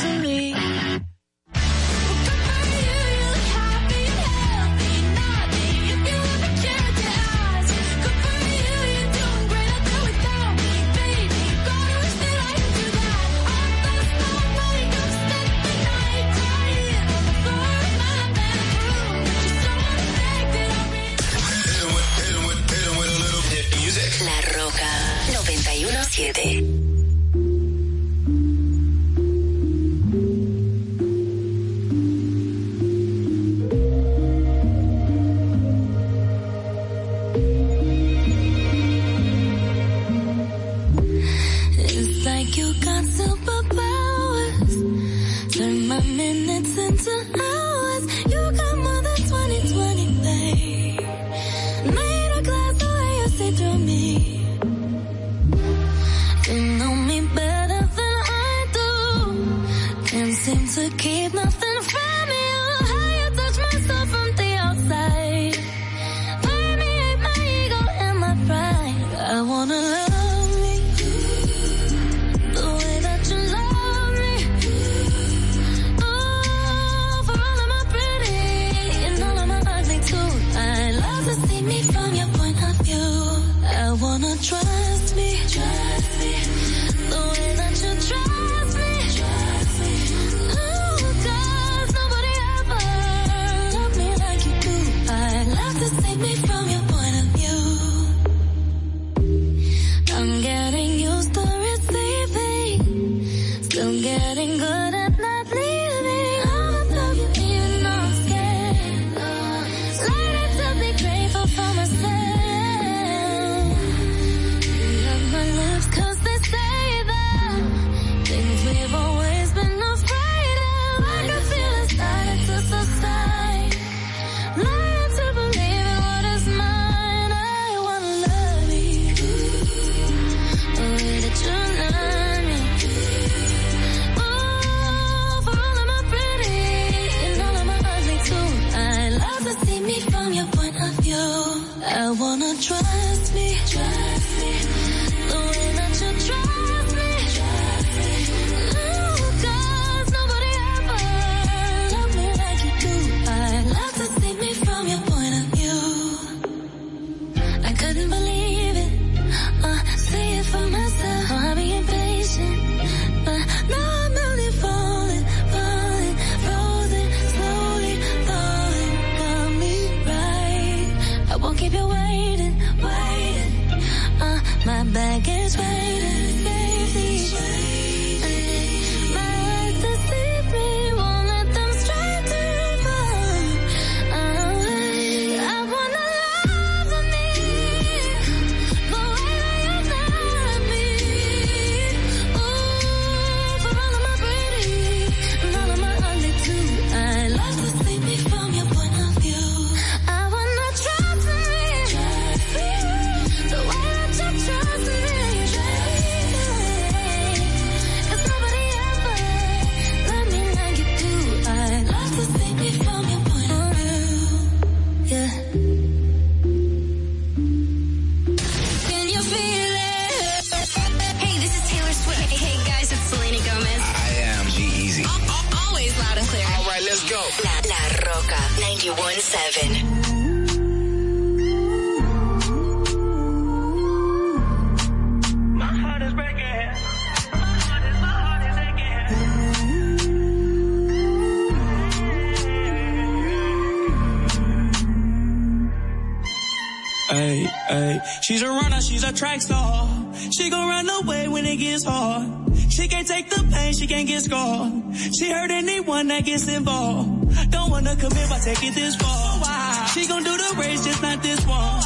Track 249.17 249.41
star. 249.41 249.89
She 250.31 250.49
gon' 250.49 250.69
run 250.69 250.87
away 250.89 251.27
when 251.27 251.45
it 251.45 251.57
gets 251.57 251.83
hard. 251.83 252.55
She 252.69 252.87
can't 252.87 253.07
take 253.07 253.29
the 253.29 253.43
pain, 253.51 253.73
she 253.73 253.87
can't 253.87 254.07
get 254.07 254.21
scarred. 254.21 254.71
She 255.17 255.31
hurt 255.31 255.49
anyone 255.49 256.07
that 256.09 256.23
gets 256.23 256.47
involved. 256.47 257.51
Don't 257.51 257.71
wanna 257.71 257.95
commit, 257.95 258.29
but 258.29 258.41
take 258.43 258.63
it 258.63 258.75
this 258.75 258.95
far. 258.95 259.87
She 259.87 260.07
gon' 260.07 260.23
do 260.23 260.37
the 260.37 260.55
race, 260.59 260.85
just 260.85 261.01
not 261.01 261.23
this 261.23 261.43
one. 261.47 261.81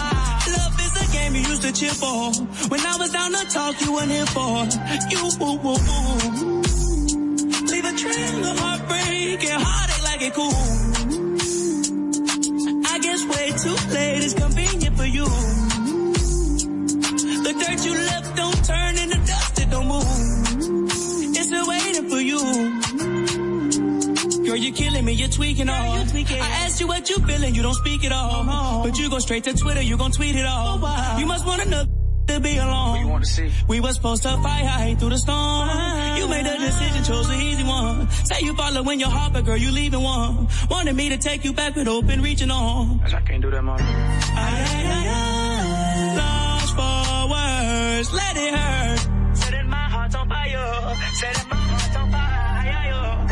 Love 0.58 0.76
is 0.86 0.94
a 1.03 1.14
game 1.14 1.36
you 1.36 1.41
used 1.41 1.62
to 1.62 1.72
cheer 1.72 1.91
for. 1.91 2.34
When 2.68 2.82
I 2.82 2.98
was 2.98 3.12
down 3.12 3.32
to 3.32 3.45
talk, 3.49 3.80
you 3.80 3.94
weren't 3.94 4.12
here 4.12 4.26
for. 4.26 4.68
You, 5.10 5.24
woo, 5.40 5.56
woo, 5.64 5.80
woo. 5.88 6.62
Leave 7.72 7.86
a 7.86 7.94
trail 7.95 8.45
of 8.52 8.60
heartbreak 8.60 9.40
and 9.45 9.64
heartache 9.64 10.03
like 10.03 10.22
it 10.28 10.34
cool. 10.34 10.52
I 12.94 12.99
guess 12.99 13.26
way 13.26 13.52
too 13.64 13.78
late 13.94 14.24
is 14.24 14.34
convenient 14.34 14.98
for 14.98 15.06
you. 15.06 15.60
The 17.82 17.88
you 17.88 17.95
left 17.95 18.36
don't 18.36 18.66
turn 18.66 18.98
into 18.98 19.18
dust, 19.26 19.60
it 19.60 19.70
don't 19.70 19.88
move. 19.88 20.06
It's 21.36 21.48
still 21.48 21.68
waiting 21.68 22.10
for 22.10 22.20
you. 22.20 22.40
Girl, 24.45 24.56
you're 24.56 24.76
killing 24.76 25.06
me, 25.06 25.14
you're 25.14 25.30
tweaking 25.30 25.70
all. 25.70 25.94
I 25.94 26.49
asked 26.64 26.80
you 26.80 26.88
what 26.88 27.10
you 27.10 27.18
feeling, 27.18 27.56
you 27.56 27.64
don't 27.64 27.74
speak 27.74 28.03
at 28.03 28.12
all. 28.12 28.84
But 28.84 28.98
you 28.99 29.10
go 29.10 29.20
straight 29.20 29.44
to 29.45 29.53
Twitter, 29.53 29.82
you 29.82 29.98
gon' 29.98 30.12
tweet 30.12 30.36
it 30.36 30.45
all. 30.45 30.80
You 31.20 31.26
must 31.26 31.45
want 31.45 31.62
another 31.66 31.90
to 32.28 32.40
be 32.40 32.58
alone. 32.58 33.22
We 33.68 33.80
were 33.80 33.94
supposed 33.94 34.24
to 34.24 34.30
fight 34.30 34.66
high 34.66 34.95
through 34.95 35.10
the 35.10 35.18
storm. 35.18 35.70
You 36.18 36.28
made 36.28 36.45
a 36.45 36.58
decision, 36.58 37.03
chose 37.03 37.28
the 37.28 37.36
easy 37.36 37.64
one. 37.64 38.10
Say 38.12 38.41
you 38.41 38.56
following 38.56 38.99
your 38.99 39.10
heart, 39.10 39.34
but 39.34 39.45
girl, 39.45 39.58
you 39.58 39.72
leaving 39.72 40.02
one. 40.02 40.48
Wanted 40.70 40.95
me 40.95 41.10
to 41.10 41.18
take 41.18 41.44
you 41.44 41.53
back 41.53 41.76
with 41.76 41.88
open 41.88 42.22
reaching 42.22 42.52
arms. 42.52 43.14
I 43.14 43.22
can't 43.22 43.41
do 43.41 43.49
that, 43.49 43.64
mom. 43.64 43.80
Ay. 43.80 44.72
Lost 45.02 45.22
for 45.24 45.31
words, 48.02 48.14
let 48.14 48.38
it 48.38 48.53
hurt. 48.53 49.38
Setting 49.38 49.69
my 49.69 49.76
heart 49.76 50.15
on 50.15 50.30
fire. 50.30 50.95
Setting 51.14 51.49
my 51.49 51.56
heart 51.56 51.95
on 51.98 52.11
fire. 52.11 53.28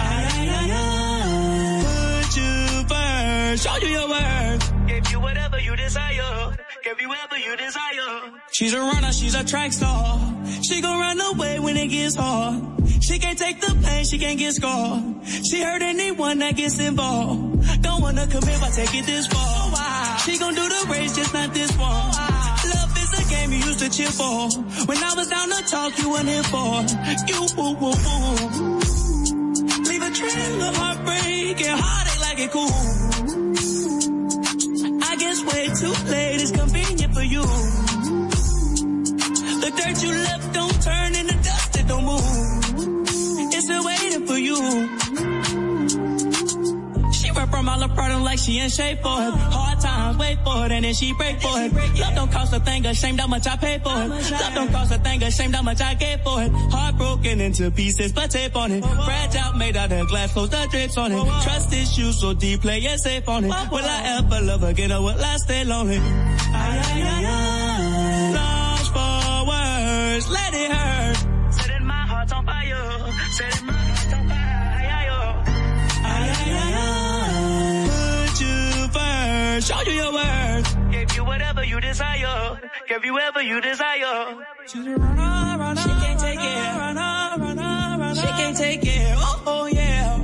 Ay, 0.00 0.28
ay, 0.34 0.48
ay, 0.58 0.70
ay. 0.72 2.22
Put 2.22 2.36
you 2.36 2.54
first, 2.88 3.64
show 3.64 3.76
you 3.76 3.88
your 3.88 4.08
worth. 4.08 4.86
Give 4.86 5.10
you 5.12 5.20
whatever 5.20 5.60
you 5.60 5.76
desire. 5.76 6.56
Give 6.84 7.00
you 7.00 7.08
whatever 7.08 7.38
you 7.38 7.56
desire. 7.56 8.32
She's 8.52 8.74
a 8.74 8.80
runner, 8.80 9.12
she's 9.12 9.34
a 9.34 9.44
track 9.44 9.72
star. 9.72 10.20
She 10.62 10.80
gon' 10.80 10.98
run 10.98 11.20
away 11.20 11.58
when 11.58 11.76
it 11.76 11.88
gets 11.88 12.14
hard. 12.16 12.62
She 13.00 13.18
can't 13.18 13.38
take 13.38 13.60
the 13.60 13.74
pain, 13.82 14.04
she 14.04 14.18
can't 14.18 14.38
get 14.38 14.54
scarred. 14.54 15.02
She 15.26 15.62
hurt 15.62 15.82
anyone 15.82 16.38
that 16.38 16.56
gets 16.56 16.78
involved. 16.78 17.82
Don't 17.82 18.02
wanna 18.02 18.26
commit, 18.26 18.60
but 18.60 18.72
take 18.72 18.94
it 18.94 19.06
this 19.06 19.26
far. 19.26 20.18
She 20.20 20.38
gon' 20.38 20.54
do 20.54 20.68
the 20.68 20.86
race, 20.90 21.16
just 21.16 21.34
not 21.34 21.52
this 21.52 21.76
one. 21.76 22.53
Game 23.44 23.52
you 23.52 23.66
used 23.66 23.80
to 23.80 23.90
cheer 23.90 24.08
for. 24.08 24.48
When 24.86 24.96
I 24.96 25.12
was 25.16 25.28
down 25.28 25.50
to 25.50 25.62
talk, 25.68 25.98
you 25.98 26.10
weren't 26.10 26.28
here 26.28 26.42
for. 26.44 26.80
You 27.28 27.40
woo 27.56 27.74
woo 27.76 27.92
woo. 28.04 28.78
Leave 29.84 30.02
a 30.02 30.10
trail 30.18 30.62
of 30.62 30.76
heartbreak 30.76 31.60
and 31.68 31.78
heartache 31.78 32.20
like 32.22 32.38
it 32.38 32.50
cool. 32.52 32.72
I 35.02 35.16
guess 35.16 35.44
way 35.44 35.66
too 35.80 35.94
late 36.10 36.40
is 36.40 36.52
convenient 36.52 37.12
for 37.12 37.22
you. 37.22 37.42
The 39.60 39.70
dirt 39.76 40.02
you 40.02 40.12
left 40.12 40.43
All 47.74 47.80
her 47.80 47.88
problem 47.92 48.22
like 48.22 48.38
she 48.38 48.60
in 48.60 48.70
shape 48.70 49.02
for 49.02 49.18
it. 49.20 49.34
Hard 49.34 49.80
times, 49.80 50.16
wait 50.16 50.38
for 50.44 50.64
it, 50.64 50.70
and 50.70 50.84
then 50.84 50.94
she 50.94 51.12
break 51.14 51.40
for 51.40 51.58
it. 51.58 51.72
Love 51.98 52.14
don't 52.14 52.30
cost 52.30 52.52
a 52.54 52.60
thing, 52.60 52.86
ashamed 52.86 53.18
how 53.18 53.26
much 53.26 53.48
I 53.48 53.56
pay 53.56 53.78
for 53.78 53.90
it. 54.00 54.08
Love 54.08 54.54
don't 54.54 54.70
cost 54.70 54.92
a 54.92 54.98
thing, 54.98 55.20
ashamed 55.24 55.56
how 55.56 55.62
much 55.62 55.80
I 55.80 55.94
gave 55.94 56.20
for 56.20 56.40
it. 56.40 56.52
Heartbroken 56.52 57.40
into 57.40 57.72
pieces, 57.72 58.12
but 58.12 58.30
tape 58.30 58.54
on 58.54 58.70
it. 58.70 58.84
Fragile, 58.84 59.54
made 59.54 59.76
out 59.76 59.90
of 59.90 60.06
glass, 60.06 60.32
close 60.32 60.50
the 60.50 60.68
drips 60.70 60.96
on 60.96 61.10
it. 61.10 61.24
Trust 61.42 61.72
issues 61.72 62.20
so 62.20 62.32
deep, 62.32 62.60
play 62.60 62.78
it 62.78 63.00
safe 63.00 63.28
on 63.28 63.44
it. 63.44 63.48
Will 63.48 63.84
I 63.84 64.18
ever 64.18 64.40
love 64.46 64.62
again 64.62 64.92
or 64.92 65.02
will 65.02 65.24
I 65.24 65.36
stay 65.38 65.64
lonely? 65.64 65.98
Ay, 65.98 66.82
ay, 66.84 67.24
ay. 67.26 68.32
Lost 68.36 68.92
for 68.92 69.46
words, 69.50 70.30
let 70.30 70.54
it 70.54 70.70
hurt. 70.70 71.16
Setting 71.52 71.86
my 71.86 72.06
heart 72.06 72.32
on 72.32 72.46
fire. 72.46 73.12
Setting 73.32 73.66
my 73.66 73.83
first, 79.54 79.68
show 79.68 79.80
you 79.82 79.92
your 79.92 80.12
worth. 80.12 80.90
Give 80.90 81.16
you 81.16 81.24
whatever 81.24 81.64
you 81.64 81.80
desire. 81.80 82.60
Give 82.88 83.04
you 83.04 83.12
whatever 83.12 83.42
you 83.42 83.60
desire. 83.60 84.46
She 84.66 84.82
can't 84.82 86.20
take 86.20 86.40
it. 86.40 86.74
She 88.16 88.26
can't 88.26 88.56
take 88.56 88.84
it. 88.84 89.14
Oh, 89.16 89.42
oh 89.46 89.66
yeah. 89.66 90.18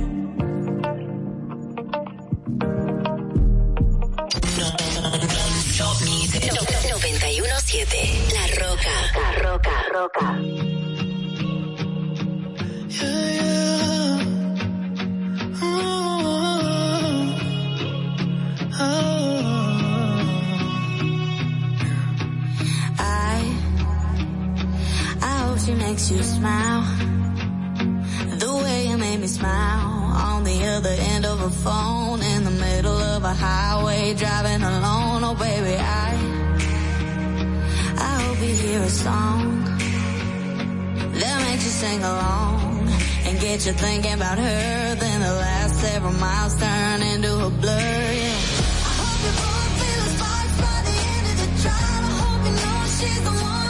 Top 5.77 6.01
Music 6.01 6.43
917 6.53 8.35
La 8.35 8.43
Roca. 8.61 8.95
Roca, 9.43 9.75
Roca. 9.93 10.27
I, 13.03 13.90
she 25.65 25.73
makes 25.75 26.09
you 26.09 26.23
smile. 26.23 26.83
The 28.39 28.51
way 28.63 28.87
you 28.87 28.97
made 28.97 29.19
me 29.19 29.27
smile 29.27 29.89
on 30.29 30.43
the 30.43 30.65
other 30.65 30.95
end 31.13 31.25
of 31.25 31.39
a 31.41 31.49
phone 31.49 32.21
in 32.21 32.43
the 32.43 32.51
middle 32.51 32.97
of 32.97 33.23
a 33.23 33.33
highway 33.33 34.15
driving 34.15 34.63
alone. 34.63 35.23
Oh 35.23 35.35
baby, 35.35 35.75
I, 35.77 36.09
I 37.97 38.21
hope 38.23 38.39
you 38.39 38.55
hear 38.55 38.81
a 38.81 38.89
song 38.89 39.65
that 41.19 41.37
makes 41.47 41.63
you 41.65 41.73
sing 41.83 42.01
along 42.03 42.89
and 43.25 43.39
get 43.39 43.65
you 43.65 43.73
thinking 43.73 44.13
about 44.13 44.39
her. 44.39 44.95
Then 44.95 45.21
the 45.21 45.33
last 45.45 45.75
several 45.79 46.13
miles 46.13 46.55
turn 46.59 47.01
into 47.03 47.45
a 47.45 47.49
blur. 47.49 48.11
Yeah. 48.23 48.37
She's 53.01 53.23
the 53.23 53.31
one 53.31 53.31
by 53.37 53.41
the 53.45 53.60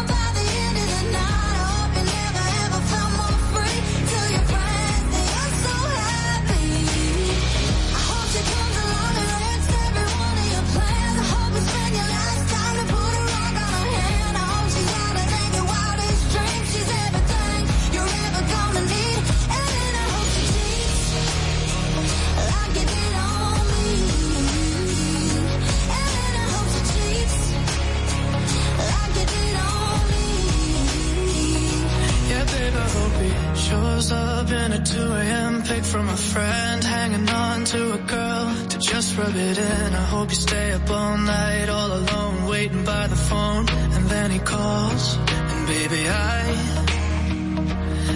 up 34.54 34.72
a 34.72 34.84
2 34.84 35.00
a.m. 35.00 35.64
Pick 35.64 35.84
from 35.84 36.10
a 36.10 36.18
friend, 36.18 36.84
hanging 36.84 37.30
on 37.30 37.66
to 37.66 37.94
a 37.94 37.98
girl 37.98 38.56
to 38.70 38.78
just 38.80 39.18
rub 39.18 39.36
it 39.36 39.58
in. 39.58 39.94
I 39.94 40.06
hope 40.14 40.30
you 40.30 40.36
stay 40.36 40.72
up 40.74 40.90
all 40.90 41.18
night, 41.18 41.70
all 41.70 41.92
alone, 41.92 42.48
waiting 42.48 42.84
by 42.84 43.08
the 43.08 43.16
phone, 43.16 43.70
and 43.70 44.06
then 44.10 44.32
he 44.32 44.40
calls, 44.40 45.18
and 45.18 45.68
baby, 45.68 46.08
I, 46.08 46.42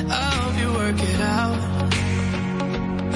I 0.10 0.30
hope 0.40 0.56
you 0.62 0.70
work 0.74 1.00
it 1.00 1.22
out. 1.22 1.94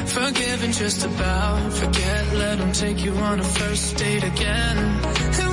Forgiving 0.09 0.71
just 0.71 1.05
about, 1.05 1.73
forget, 1.73 2.33
let 2.33 2.57
him 2.59 2.71
take 2.71 3.03
you 3.03 3.13
on 3.13 3.39
a 3.39 3.43
first 3.43 3.97
date 3.97 4.23
again. 4.23 5.48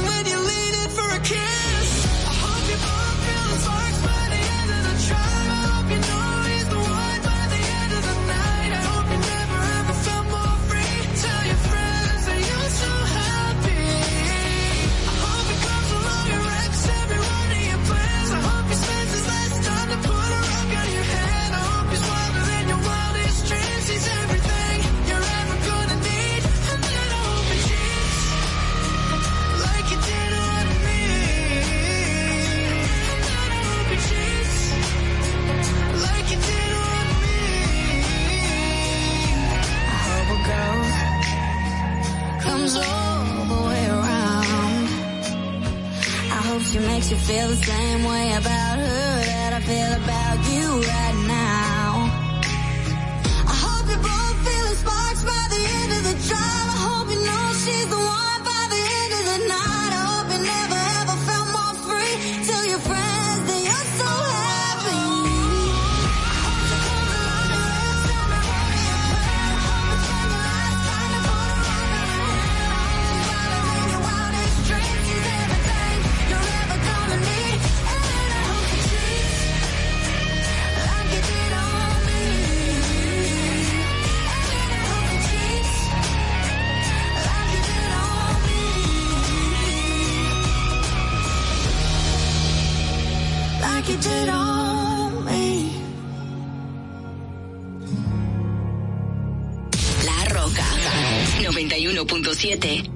91.7. 102.04 102.95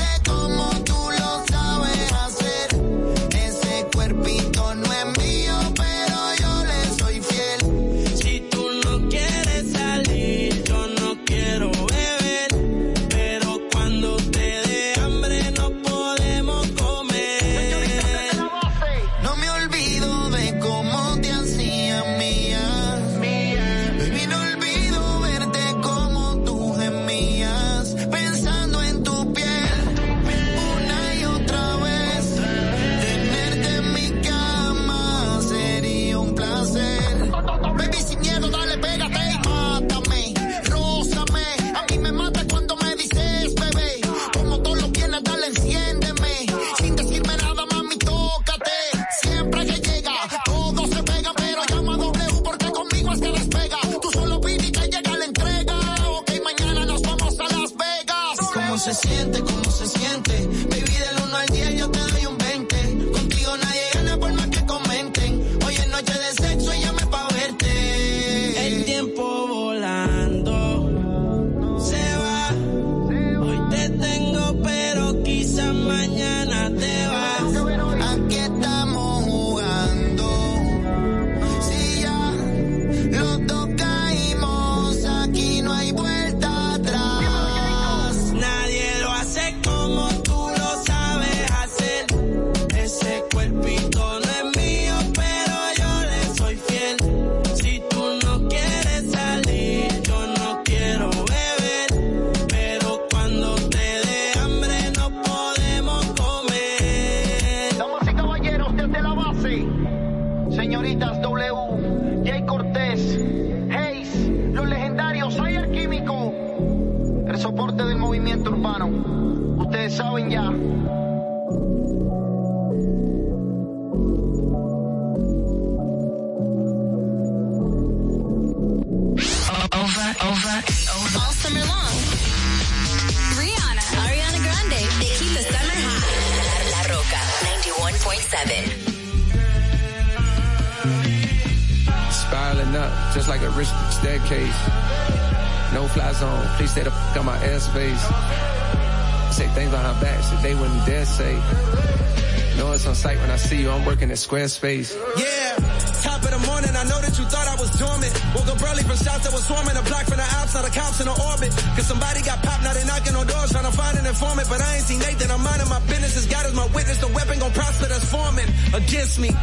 Squarespace. 154.21 154.93
Yeah, 155.17 155.57
top 156.05 156.21
of 156.21 156.29
the 156.29 156.41
morning, 156.45 156.77
I 156.77 156.85
know 156.85 157.01
that 157.01 157.17
you 157.17 157.25
thought 157.25 157.47
I 157.49 157.57
was 157.57 157.73
dormant. 157.73 158.13
Woke 158.37 158.49
up 158.53 158.61
early 158.69 158.85
from 158.85 158.97
shots 159.01 159.25
that 159.25 159.33
was 159.33 159.45
swarming, 159.49 159.73
a 159.73 159.81
block 159.81 160.05
from 160.05 160.21
the 160.21 160.27
the 160.61 160.69
cops 160.69 161.01
in 161.01 161.07
the 161.09 161.17
orbit. 161.17 161.49
Cause 161.73 161.87
somebody 161.89 162.21
got 162.21 162.43
popped, 162.45 162.61
now 162.61 162.73
they 162.73 162.85
knocking 162.85 163.15
on 163.17 163.25
doors, 163.25 163.49
trying 163.49 163.65
to 163.65 163.73
find 163.73 163.97
an 163.97 164.05
informant. 164.05 164.45
But 164.45 164.61
I 164.61 164.77
ain't 164.77 164.85
seen 164.85 164.99
Nathan, 165.01 165.31
I'm 165.33 165.41
minding 165.41 165.69
my 165.69 165.81
business, 165.89 166.13
as 166.17 166.27
God 166.29 166.45
is 166.45 166.53
my 166.53 166.67
witness, 166.69 167.01
the 167.01 167.09
weapon 167.09 167.39
gon' 167.39 167.51
prosper 167.51 167.89
that's 167.89 168.05
forming 168.05 168.49
against 168.77 169.17
me. 169.17 169.33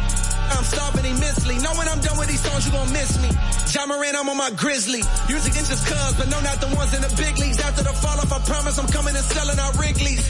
I'm 0.49 0.65
starving 0.65 1.05
immensely. 1.05 1.59
Know 1.59 1.75
when 1.75 1.87
I'm 1.91 1.99
done 1.99 2.17
with 2.17 2.31
these 2.31 2.41
songs, 2.41 2.65
you 2.65 2.71
gon' 2.71 2.89
miss 2.95 3.19
me. 3.19 3.29
Ja 3.69 3.85
Morant, 3.85 4.15
I'm 4.15 4.29
on 4.31 4.37
my 4.39 4.49
grizzly. 4.55 5.03
Music 5.27 5.51
ain't 5.59 5.67
just 5.67 5.85
cuz, 5.85 6.13
but 6.15 6.31
no, 6.31 6.39
not 6.39 6.57
the 6.63 6.71
ones 6.73 6.95
in 6.95 7.03
the 7.03 7.11
big 7.19 7.37
leagues. 7.37 7.59
After 7.59 7.83
the 7.83 7.93
fall 7.93 8.17
off, 8.17 8.31
I 8.31 8.39
promise 8.47 8.79
I'm 8.79 8.87
coming 8.87 9.13
and 9.13 9.25
selling 9.27 9.59
Wrigley's. 9.79 10.25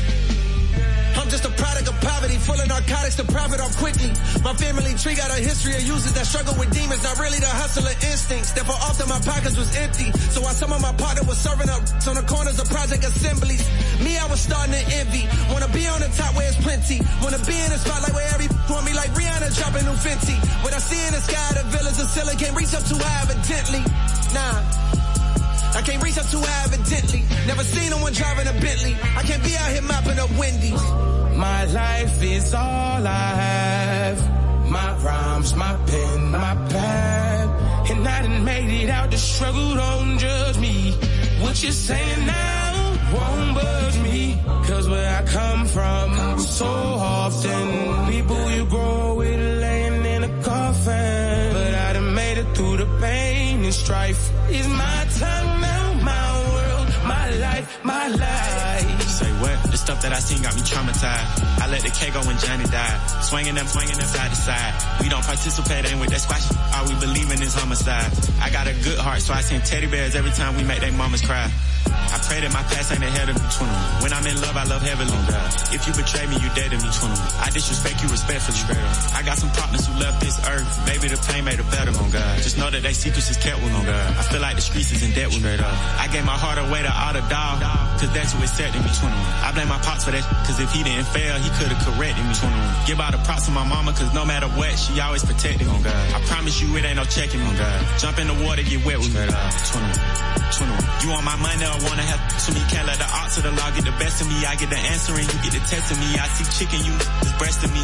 Just 1.29 1.45
a 1.45 1.53
product 1.61 1.85
of 1.85 1.93
poverty, 2.01 2.41
full 2.41 2.57
of 2.57 2.67
narcotics 2.67 3.15
to 3.21 3.23
profit 3.23 3.61
off 3.61 3.77
quickly. 3.77 4.09
My 4.41 4.57
family 4.57 4.97
tree 4.97 5.13
got 5.13 5.29
a 5.29 5.37
history 5.37 5.77
of 5.77 5.85
users 5.85 6.13
that 6.17 6.25
struggle 6.25 6.57
with 6.57 6.73
demons, 6.73 7.05
not 7.05 7.21
really 7.21 7.37
the 7.37 7.45
hustler 7.45 7.93
instincts. 8.01 8.51
Therefore, 8.57 8.81
often 8.81 9.05
my 9.07 9.21
pockets 9.21 9.53
was 9.53 9.69
empty. 9.77 10.09
So 10.33 10.41
while 10.41 10.57
some 10.57 10.73
of 10.73 10.81
my 10.81 10.89
partner 10.97 11.21
was 11.29 11.37
serving 11.37 11.69
up 11.69 11.85
on 12.09 12.17
the 12.17 12.25
corners 12.25 12.57
of 12.57 12.65
project 12.73 13.05
assemblies, 13.05 13.61
me, 14.01 14.17
I 14.17 14.25
was 14.25 14.41
starting 14.41 14.73
to 14.73 14.83
envy. 14.97 15.29
Wanna 15.53 15.69
be 15.69 15.85
on 15.85 16.01
the 16.01 16.09
top 16.17 16.33
where 16.33 16.49
it's 16.49 16.57
plenty. 16.65 16.97
Wanna 17.21 17.37
be 17.45 17.53
in 17.53 17.69
a 17.69 17.77
spotlight 17.77 18.13
where 18.17 18.25
every 18.33 18.49
want 18.65 18.89
me 18.89 18.97
like 18.97 19.13
Rihanna 19.13 19.53
dropping 19.53 19.85
new 19.85 19.97
Fenty. 20.01 20.33
What 20.65 20.73
I 20.73 20.81
see 20.81 20.97
in 20.97 21.13
the 21.13 21.21
sky, 21.21 21.61
the 21.61 21.63
villas 21.69 22.01
of 22.01 22.09
Scylla 22.09 22.33
can't 22.41 22.57
reach 22.57 22.73
up 22.73 22.81
too 22.89 22.97
high 22.97 23.29
evidently. 23.29 23.85
Nah. 24.33 24.65
I 25.77 25.81
can't 25.85 26.01
reach 26.01 26.17
up 26.17 26.25
too 26.25 26.41
high 26.41 26.73
evidently. 26.73 27.21
Never 27.45 27.61
seen 27.61 27.93
no 27.93 28.01
one 28.01 28.13
driving 28.17 28.49
a 28.49 28.53
Bentley. 28.57 28.97
I 29.13 29.21
can't 29.21 29.43
be 29.45 29.53
out 29.53 29.69
here 29.69 29.85
mopping 29.85 30.17
up 30.17 30.31
Wendy's. 30.33 31.08
My 31.39 31.63
life 31.63 32.21
is 32.21 32.53
all 32.53 33.07
I 33.07 33.27
have. 33.45 34.19
My 34.69 34.91
rhymes, 34.97 35.55
my 35.55 35.73
pen, 35.87 36.31
my 36.31 36.53
pad. 36.67 37.89
And 37.89 38.05
I 38.05 38.21
done 38.23 38.43
made 38.43 38.83
it 38.83 38.89
out 38.89 39.09
the 39.09 39.17
struggle, 39.17 39.73
don't 39.75 40.17
judge 40.17 40.57
me. 40.59 40.91
What 41.39 41.63
you're 41.63 41.71
saying 41.71 42.25
now 42.25 42.99
won't 43.13 43.55
budge 43.55 43.97
me. 43.99 44.37
Cause 44.67 44.89
where 44.89 45.09
I 45.15 45.23
come 45.27 45.65
from, 45.65 46.39
so 46.39 46.65
often, 46.65 48.11
people 48.11 48.51
you 48.51 48.65
grow 48.65 49.15
with 49.15 49.39
laying 49.61 50.05
in 50.05 50.23
a 50.25 50.43
coffin. 50.43 51.53
But 51.53 51.73
I 51.73 51.93
done 51.93 52.13
made 52.15 52.37
it 52.37 52.53
through 52.53 52.77
the 52.83 52.89
pain 52.99 53.63
and 53.63 53.73
strife. 53.73 54.29
Is 54.49 54.67
my 54.67 54.99
time 55.17 55.61
now, 55.61 55.93
my 56.03 56.27
world, 56.53 56.89
my 57.05 57.29
life, 57.45 57.79
my 57.85 58.07
life. 58.09 58.58
Stuff 59.79 60.01
that 60.01 60.11
I 60.11 60.19
seen 60.19 60.41
got 60.41 60.55
me 60.55 60.61
traumatized. 60.61 61.58
Let 61.69 61.81
the 61.81 61.93
K 61.93 62.09
go 62.09 62.21
when 62.25 62.37
Johnny 62.37 62.65
died. 62.65 62.97
Swinging 63.21 63.55
them, 63.55 63.67
swinging 63.67 63.97
them 63.97 64.07
side 64.07 64.29
to 64.29 64.35
side. 64.35 64.73
We 65.01 65.09
don't 65.09 65.23
participate 65.23 65.91
in 65.91 65.99
with 65.99 66.09
that 66.09 66.21
squash. 66.21 66.49
All 66.75 66.85
we 66.89 66.95
believe 66.99 67.29
in 67.31 67.41
is 67.41 67.53
homicide. 67.53 68.11
I 68.41 68.49
got 68.49 68.67
a 68.67 68.73
good 68.83 68.97
heart, 68.97 69.21
so 69.21 69.33
I 69.33 69.41
send 69.41 69.65
teddy 69.65 69.87
bears 69.87 70.15
every 70.15 70.31
time 70.31 70.57
we 70.57 70.63
make 70.63 70.81
they 70.81 70.91
mamas 70.91 71.21
cry. 71.21 71.49
I 72.09 72.17
pray 72.25 72.41
that 72.41 72.49
my 72.49 72.65
past 72.73 72.89
ain't 72.89 73.05
ahead 73.05 73.29
of 73.29 73.37
me, 73.37 73.45
21. 73.53 74.01
When 74.01 74.11
I'm 74.13 74.25
in 74.25 74.37
love, 74.41 74.57
I 74.57 74.65
love 74.65 74.81
heavily. 74.81 75.13
If 75.69 75.85
you 75.85 75.93
betray 75.93 76.25
me, 76.25 76.41
you 76.41 76.49
dead 76.57 76.73
to 76.73 76.77
me, 76.81 76.89
21. 76.89 77.13
I 77.37 77.53
disrespect 77.53 78.01
you 78.01 78.09
respectfully. 78.09 78.81
I 79.13 79.21
got 79.21 79.37
some 79.37 79.53
partners 79.53 79.85
who 79.85 79.93
left 80.01 80.17
this 80.21 80.41
earth. 80.49 80.65
Maybe 80.89 81.05
the 81.07 81.21
pain 81.29 81.45
made 81.45 81.61
it 81.61 81.69
better, 81.69 81.93
on 81.93 82.09
God. 82.09 82.41
Just 82.41 82.57
know 82.57 82.69
that 82.69 82.81
they 82.81 82.93
secrets 82.93 83.29
is 83.29 83.37
kept 83.37 83.61
with 83.61 83.73
on 83.77 83.85
God. 83.85 84.07
I 84.17 84.23
feel 84.25 84.41
like 84.41 84.57
the 84.57 84.65
streets 84.65 84.89
is 84.91 85.05
in 85.05 85.13
debt 85.13 85.29
with 85.29 85.45
me. 85.45 85.53
I 85.53 86.09
gave 86.09 86.25
my 86.25 86.37
heart 86.37 86.57
away 86.57 86.81
to 86.81 86.89
all 86.89 87.13
the 87.13 87.21
dog, 87.29 87.61
cause 88.01 88.09
that's 88.09 88.33
who 88.33 88.41
accepted 88.41 88.81
me, 88.81 88.89
21. 88.89 89.13
I 89.45 89.53
blame 89.53 89.69
my 89.69 89.79
pops 89.85 90.05
for 90.05 90.11
that, 90.11 90.25
cause 90.49 90.57
if 90.59 90.71
he 90.73 90.81
didn't 90.81 91.05
fail, 91.13 91.37
he 91.37 91.49
could've 91.59 91.83
corrected 91.83 92.23
me, 92.23 92.31
21. 92.31 92.87
Give 92.87 92.99
all 93.03 93.11
the 93.11 93.19
props 93.27 93.45
to 93.45 93.51
my 93.51 93.67
mama, 93.67 93.91
cause 93.91 94.13
no 94.15 94.23
matter 94.23 94.47
what, 94.55 94.71
she 94.79 94.95
always 95.03 95.23
protected 95.23 95.67
on 95.67 95.83
oh, 95.83 95.83
God. 95.83 96.05
I 96.15 96.19
promise 96.31 96.55
you 96.63 96.71
it 96.79 96.87
ain't 96.87 96.95
no 96.95 97.03
checking 97.03 97.41
on 97.43 97.53
oh, 97.53 97.59
God. 97.59 97.99
Jump 97.99 98.17
in 98.17 98.27
the 98.31 98.37
water, 98.47 98.63
get 98.63 98.79
wet 98.87 98.97
with 98.97 99.11
me, 99.11 99.19
21. 99.27 100.39
21. 100.55 101.03
You 101.03 101.07
want 101.11 101.25
my 101.27 101.35
money 101.43 101.67
I 101.67 101.75
wanna 101.83 102.07
have 102.07 102.21
to 102.47 102.49
me? 102.55 102.63
Can't 102.71 102.87
let 102.87 102.97
the 102.97 103.09
art 103.11 103.29
to 103.35 103.41
the 103.43 103.51
law 103.51 103.69
get 103.75 103.83
the 103.83 103.95
best 103.99 104.23
of 104.23 104.27
me. 104.31 104.39
I 104.47 104.55
get 104.55 104.69
the 104.71 104.79
answer 104.79 105.13
and 105.13 105.27
you 105.27 105.37
get 105.43 105.53
the 105.53 105.63
test 105.67 105.91
of 105.91 105.99
me. 105.99 106.09
I 106.15 106.27
see 106.39 106.47
chicken, 106.55 106.79
you 106.87 106.95
is 106.95 107.33
breast 107.35 107.59
of 107.67 107.71
me. 107.75 107.83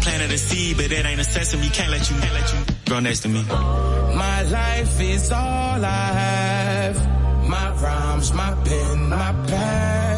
Planted 0.00 0.32
a 0.32 0.38
seed, 0.38 0.76
but 0.80 0.90
it 0.90 1.04
ain't 1.04 1.20
a 1.20 1.24
sesame. 1.24 1.68
Can't 1.68 1.90
let 1.92 2.08
you, 2.08 2.16
can't 2.16 2.34
let 2.34 2.48
you 2.52 2.60
grow 2.88 3.00
next 3.00 3.20
to 3.20 3.28
me. 3.28 3.44
My 3.44 4.42
life 4.48 5.00
is 5.00 5.30
all 5.30 5.84
I 5.84 6.08
have. 6.24 6.96
My 7.48 7.70
rhymes, 7.76 8.32
my 8.32 8.52
pen, 8.64 9.08
my 9.08 9.32
pad. 9.46 10.17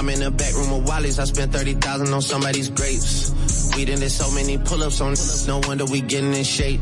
I'm 0.00 0.08
in 0.08 0.20
the 0.20 0.30
back 0.30 0.54
room 0.54 0.72
of 0.72 0.88
Wally's. 0.88 1.18
I 1.18 1.24
spent 1.24 1.52
30,000 1.52 2.14
on 2.14 2.22
somebody's 2.22 2.70
grapes. 2.70 3.76
We 3.76 3.84
done 3.84 4.00
did 4.00 4.08
so 4.08 4.30
many 4.34 4.56
pull-ups 4.56 5.02
on, 5.02 5.14
no 5.46 5.60
wonder 5.68 5.84
we 5.84 6.00
getting 6.00 6.32
in 6.32 6.42
shape. 6.42 6.80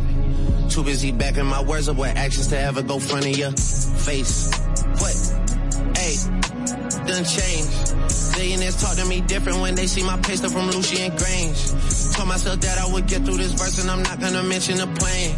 Too 0.70 0.85
busy 0.85 1.11
backing 1.11 1.47
my 1.47 1.65
words 1.65 1.89
up 1.89 1.97
with 1.97 2.16
actions 2.16 2.47
to 2.49 2.61
ever 2.61 2.81
go 2.81 3.01
front 3.01 3.27
of 3.27 3.37
your 3.37 3.51
face. 3.51 4.57
What? 5.03 5.16
Hey, 5.99 6.15
done 7.09 7.25
changed. 7.25 7.88
Billionaires 8.35 8.81
talk 8.81 8.97
to 8.97 9.05
me 9.05 9.20
different 9.23 9.61
when 9.61 9.74
they 9.74 9.86
see 9.86 10.03
my 10.03 10.16
pay 10.19 10.36
stuff 10.36 10.53
from 10.53 10.66
Lucian 10.70 11.11
Grainge. 11.12 12.15
Told 12.15 12.28
myself 12.28 12.61
that 12.61 12.78
I 12.78 12.93
would 12.93 13.07
get 13.07 13.24
through 13.24 13.36
this 13.36 13.53
verse 13.53 13.78
and 13.81 13.90
I'm 13.90 14.03
not 14.03 14.20
gonna 14.20 14.43
mention 14.43 14.77
the 14.78 14.86
plane. 14.86 15.35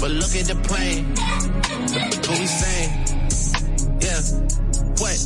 But 0.00 0.10
look 0.10 0.34
at 0.36 0.46
the 0.46 0.56
plane. 0.68 1.04
What 2.28 2.38
we 2.38 2.46
saying? 2.46 2.90
Yeah. 4.00 4.20
What? 5.00 5.18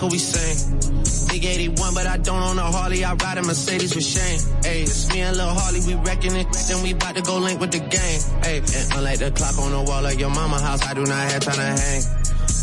What 0.00 0.12
we 0.12 0.18
saying? 0.18 0.90
Big 1.30 1.44
81, 1.44 1.94
but 1.94 2.06
I 2.06 2.16
don't 2.16 2.42
own 2.42 2.58
a 2.58 2.62
Harley. 2.62 3.04
I 3.04 3.14
ride 3.14 3.38
a 3.38 3.42
Mercedes 3.42 3.94
with 3.94 4.04
Shane. 4.04 4.40
Hey, 4.64 4.82
it's 4.82 5.08
me 5.12 5.20
and 5.20 5.36
Lil 5.36 5.48
Harley. 5.48 5.80
We 5.86 5.94
wrecking 5.94 6.34
it. 6.34 6.46
Then 6.68 6.82
we 6.82 6.92
about 6.92 7.14
to 7.16 7.22
go 7.22 7.38
link 7.38 7.60
with 7.60 7.70
the 7.70 7.78
gang. 7.78 8.20
Hey, 8.42 8.58
and 8.58 8.92
unlike 8.94 9.18
the 9.18 9.30
clock 9.30 9.58
on 9.58 9.70
the 9.70 9.82
wall 9.82 10.04
of 10.04 10.18
your 10.18 10.30
mama 10.30 10.60
house, 10.60 10.82
I 10.86 10.94
do 10.94 11.04
not 11.04 11.30
have 11.30 11.42
time 11.44 11.54
to 11.54 11.82
hang. 11.82 12.19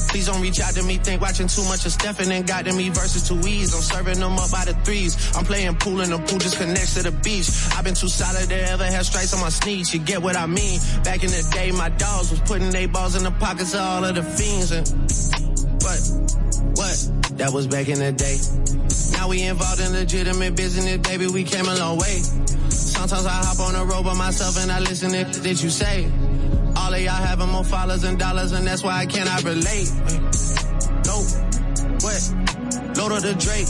Please 0.07 0.27
don't 0.27 0.41
reach 0.41 0.59
out 0.59 0.73
to 0.73 0.83
me, 0.83 0.97
think 0.97 1.21
watching 1.21 1.47
too 1.47 1.63
much 1.65 1.85
of 1.85 1.91
Stephen 1.91 2.31
and 2.31 2.47
got 2.47 2.65
to 2.65 2.73
me 2.73 2.89
versus 2.89 3.27
too 3.27 3.39
ease. 3.47 3.73
I'm 3.73 3.81
serving 3.81 4.19
them 4.19 4.33
up 4.39 4.51
by 4.51 4.65
the 4.65 4.73
threes. 4.83 5.35
I'm 5.35 5.45
playing 5.45 5.75
pool 5.75 6.01
and 6.01 6.11
the 6.11 6.17
pool 6.17 6.39
just 6.39 6.57
connects 6.57 6.95
to 6.95 7.03
the 7.03 7.11
beach. 7.11 7.49
I've 7.75 7.83
been 7.83 7.93
too 7.93 8.07
solid 8.07 8.49
to 8.49 8.69
ever 8.71 8.85
have 8.85 9.05
stripes 9.05 9.33
on 9.33 9.41
my 9.41 9.49
sneaks. 9.49 9.93
You 9.93 9.99
get 9.99 10.21
what 10.21 10.35
I 10.35 10.45
mean? 10.45 10.79
Back 11.03 11.23
in 11.23 11.29
the 11.29 11.43
day, 11.53 11.71
my 11.71 11.89
dogs 11.89 12.31
was 12.31 12.39
putting 12.41 12.69
their 12.71 12.87
balls 12.87 13.15
in 13.15 13.23
the 13.23 13.31
pockets 13.31 13.73
of 13.73 13.81
all 13.81 14.05
of 14.05 14.15
the 14.15 14.23
fiends. 14.23 14.71
And 14.71 14.87
what? 15.83 15.99
What? 16.77 17.37
That 17.37 17.51
was 17.53 17.67
back 17.67 17.87
in 17.89 17.99
the 17.99 18.11
day. 18.11 18.37
Now 19.17 19.29
we 19.29 19.43
involved 19.43 19.81
in 19.81 19.91
legitimate 19.93 20.55
business, 20.55 20.97
baby. 20.97 21.27
We 21.27 21.43
came 21.43 21.67
a 21.67 21.75
long 21.75 21.97
way. 21.97 22.19
Sometimes 22.69 23.25
I 23.25 23.31
hop 23.43 23.59
on 23.59 23.73
the 23.73 23.85
road 23.85 24.05
by 24.05 24.13
myself 24.13 24.57
and 24.57 24.71
I 24.71 24.79
listen 24.79 25.11
to 25.11 25.39
that 25.41 25.63
you 25.63 25.69
say. 25.69 26.09
All 26.87 26.93
of 26.93 27.01
y'all 27.01 27.15
having 27.15 27.49
more 27.49 27.65
followers 27.65 28.05
and 28.05 28.17
dollars, 28.17 28.53
and 28.53 28.65
that's 28.65 28.81
why 28.81 28.99
I 28.99 29.05
cannot 29.05 29.43
relate. 29.43 29.91
No, 31.03 31.19
what? 31.99 32.21
Load 32.95 33.11
up 33.11 33.23
the 33.27 33.35
Drake. 33.37 33.67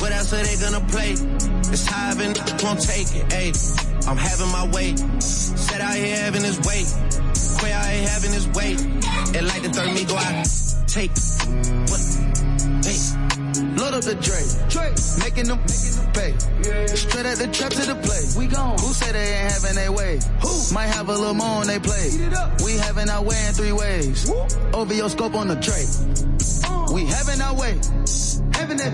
What 0.00 0.12
else 0.12 0.32
are 0.32 0.44
they 0.44 0.54
gonna 0.62 0.86
play? 0.86 1.10
It's 1.74 1.84
high 1.86 2.12
and 2.12 2.38
won't 2.62 2.80
take 2.80 3.08
it. 3.16 3.32
Hey, 3.32 3.50
I'm 4.08 4.16
having 4.16 4.52
my 4.52 4.64
way. 4.72 4.94
Set 5.18 5.80
out 5.80 5.96
here 5.96 6.14
having 6.14 6.44
his 6.44 6.60
way. 6.60 6.86
Quay 7.58 7.72
out 7.72 7.86
here 7.90 8.08
having 8.10 8.32
his 8.32 8.46
way. 8.50 8.74
And 9.34 9.48
like 9.48 9.62
the 9.62 9.70
third 9.74 9.92
me 9.92 10.04
go 10.04 10.14
out. 10.14 10.46
Take 10.86 11.10
what? 11.90 12.45
Load 13.86 13.94
up 13.94 14.02
the 14.02 14.16
Drake. 14.18 14.50
Drake. 14.66 14.98
Making 15.22 15.46
them 15.46 15.62
pay. 16.10 16.34
Straight 16.96 17.24
at 17.24 17.38
the 17.38 17.46
trap 17.54 17.70
to 17.70 17.86
the 17.86 17.94
play. 18.02 18.18
We 18.34 18.50
gone. 18.50 18.74
Who 18.82 18.90
say 18.90 19.12
they 19.12 19.30
ain't 19.38 19.52
having 19.52 19.76
their 19.76 19.92
way? 19.92 20.18
Who? 20.42 20.74
Might 20.74 20.90
have 20.90 21.08
a 21.08 21.12
little 21.12 21.34
more 21.34 21.62
on 21.62 21.68
they 21.68 21.78
play. 21.78 22.10
We 22.66 22.82
having 22.82 23.08
our 23.08 23.22
way 23.22 23.38
in 23.46 23.54
three 23.54 23.70
ways. 23.70 24.28
Over 24.74 24.92
your 24.92 25.08
scope 25.08 25.36
on 25.36 25.46
the 25.46 25.54
tray. 25.62 25.86
Uh. 26.66 26.90
We 26.90 27.06
having 27.06 27.40
our 27.40 27.54
way. 27.54 27.78
Having 28.58 28.82
it. 28.82 28.92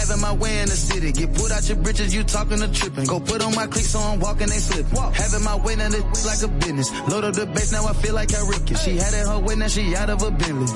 Having 0.00 0.20
my 0.24 0.32
way 0.32 0.60
in 0.60 0.68
the 0.72 0.80
city. 0.80 1.12
Get 1.12 1.34
put 1.34 1.52
out 1.52 1.68
your 1.68 1.76
britches, 1.76 2.14
you 2.14 2.24
talking 2.24 2.56
to 2.56 2.72
tripping. 2.72 3.04
Go 3.04 3.20
put 3.20 3.44
on 3.44 3.54
my 3.54 3.66
cleats 3.66 3.90
so 3.90 3.98
I'm 4.00 4.18
walking, 4.18 4.48
they 4.48 4.64
slip. 4.64 4.88
Having 5.12 5.44
my 5.44 5.56
way, 5.60 5.76
now 5.76 5.92
it's 5.92 6.24
like 6.24 6.40
a 6.40 6.48
business. 6.48 6.88
Load 7.04 7.24
up 7.24 7.34
the 7.34 7.44
bass, 7.44 7.70
now 7.70 7.84
I 7.84 7.92
feel 7.92 8.14
like 8.14 8.32
I 8.32 8.40
rip 8.48 8.64
it. 8.64 8.78
She 8.78 8.96
had 8.96 9.12
it 9.12 9.28
her 9.28 9.40
way, 9.40 9.56
now 9.56 9.68
she 9.68 9.94
out 9.94 10.08
of 10.08 10.22
her 10.22 10.30
Bentley. 10.30 10.72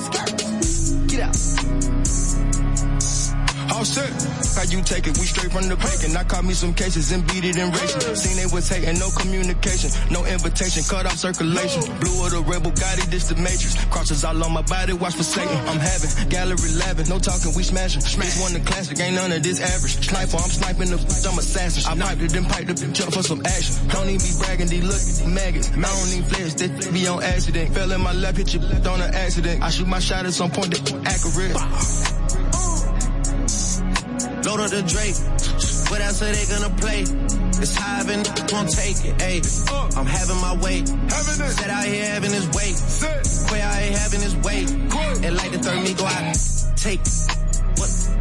Get 1.08 1.24
out. 1.24 1.85
All 3.76 3.84
set. 3.84 4.08
How 4.56 4.64
you 4.72 4.80
take 4.80 5.04
it? 5.04 5.20
We 5.20 5.28
straight 5.28 5.52
from 5.52 5.68
the 5.68 5.76
bacon. 5.76 6.16
I 6.16 6.24
caught 6.24 6.48
me 6.48 6.56
some 6.56 6.72
cases 6.72 7.12
and 7.12 7.20
beat 7.28 7.44
it 7.44 7.60
in 7.60 7.68
racing. 7.76 8.16
Seen 8.16 8.40
they 8.40 8.48
was 8.48 8.64
hating, 8.72 8.96
no 8.96 9.12
communication, 9.12 9.92
no 10.08 10.24
invitation, 10.24 10.80
cut 10.88 11.04
off 11.04 11.20
circulation. 11.20 11.84
Blue 12.00 12.24
of 12.24 12.32
the 12.32 12.40
rebel, 12.40 12.72
got 12.72 12.96
it, 12.96 13.12
this 13.12 13.28
the 13.28 13.36
matrix. 13.36 13.76
Crosses 13.92 14.24
all 14.24 14.40
on 14.40 14.48
my 14.56 14.64
body, 14.64 14.96
watch 14.96 15.12
for 15.12 15.28
Satan. 15.28 15.52
I'm 15.68 15.76
having 15.76 16.08
gallery 16.32 16.72
11, 16.72 17.12
no 17.12 17.20
talking, 17.20 17.52
we 17.52 17.60
smashing. 17.68 18.00
This 18.00 18.40
one 18.40 18.56
the 18.56 18.64
classic, 18.64 18.96
ain't 18.96 19.20
none 19.20 19.28
of 19.28 19.44
this 19.44 19.60
average. 19.60 20.00
Sniper, 20.08 20.40
I'm 20.40 20.48
sniping 20.48 20.88
the 20.88 20.96
bitch, 20.96 21.28
I'm 21.28 21.36
assassin. 21.36 21.84
I 21.84 21.92
piped 22.00 22.22
it, 22.24 22.32
then 22.32 22.48
piped 22.48 22.68
the 22.72 22.76
bitch 22.80 23.04
up 23.04 23.12
for 23.12 23.24
some 23.28 23.44
action. 23.44 23.76
Don't 23.92 24.08
even 24.08 24.24
be 24.24 24.32
bragging, 24.40 24.72
these 24.72 24.88
look 24.88 25.04
maggots. 25.36 25.68
I 25.68 25.84
don't 25.84 26.16
even 26.16 26.24
flex, 26.32 26.56
that 26.64 26.72
be 26.96 27.04
on 27.12 27.20
accident. 27.20 27.76
Fell 27.76 27.92
in 27.92 28.00
my 28.00 28.16
lap, 28.16 28.40
hit 28.40 28.56
your 28.56 28.64
left 28.64 28.88
on 28.88 29.04
an 29.04 29.12
accident. 29.12 29.60
I 29.60 29.68
shoot 29.68 29.84
my 29.84 30.00
shot 30.00 30.24
at 30.24 30.32
some 30.32 30.48
point 30.48 30.72
that 30.72 30.80
accurate. 31.04 31.60
Load 34.46 34.60
up 34.60 34.70
the 34.70 34.82
Drake. 34.82 35.18
What 35.90 36.00
else 36.00 36.22
are 36.22 36.30
they 36.30 36.46
gonna 36.46 36.72
play? 36.76 37.00
It's 37.60 37.74
high 37.74 38.02
and 38.02 38.22
won't 38.52 38.70
take 38.70 39.04
it. 39.04 39.20
Hey, 39.20 39.42
I'm 39.98 40.06
having 40.06 40.40
my 40.40 40.54
way. 40.62 40.84
Set 40.86 41.68
out 41.68 41.84
here 41.84 42.06
having 42.06 42.30
his 42.30 42.46
way. 42.54 42.70
Quay 43.50 43.60
out 43.60 43.82
here 43.82 43.98
having 43.98 44.20
his 44.20 44.36
way. 44.46 44.62
And 45.26 45.36
like 45.36 45.50
the 45.50 45.58
third 45.58 45.82
me 45.82 45.94
go 45.94 46.06
out. 46.06 46.36
Take 46.76 47.00
what? 47.74 48.15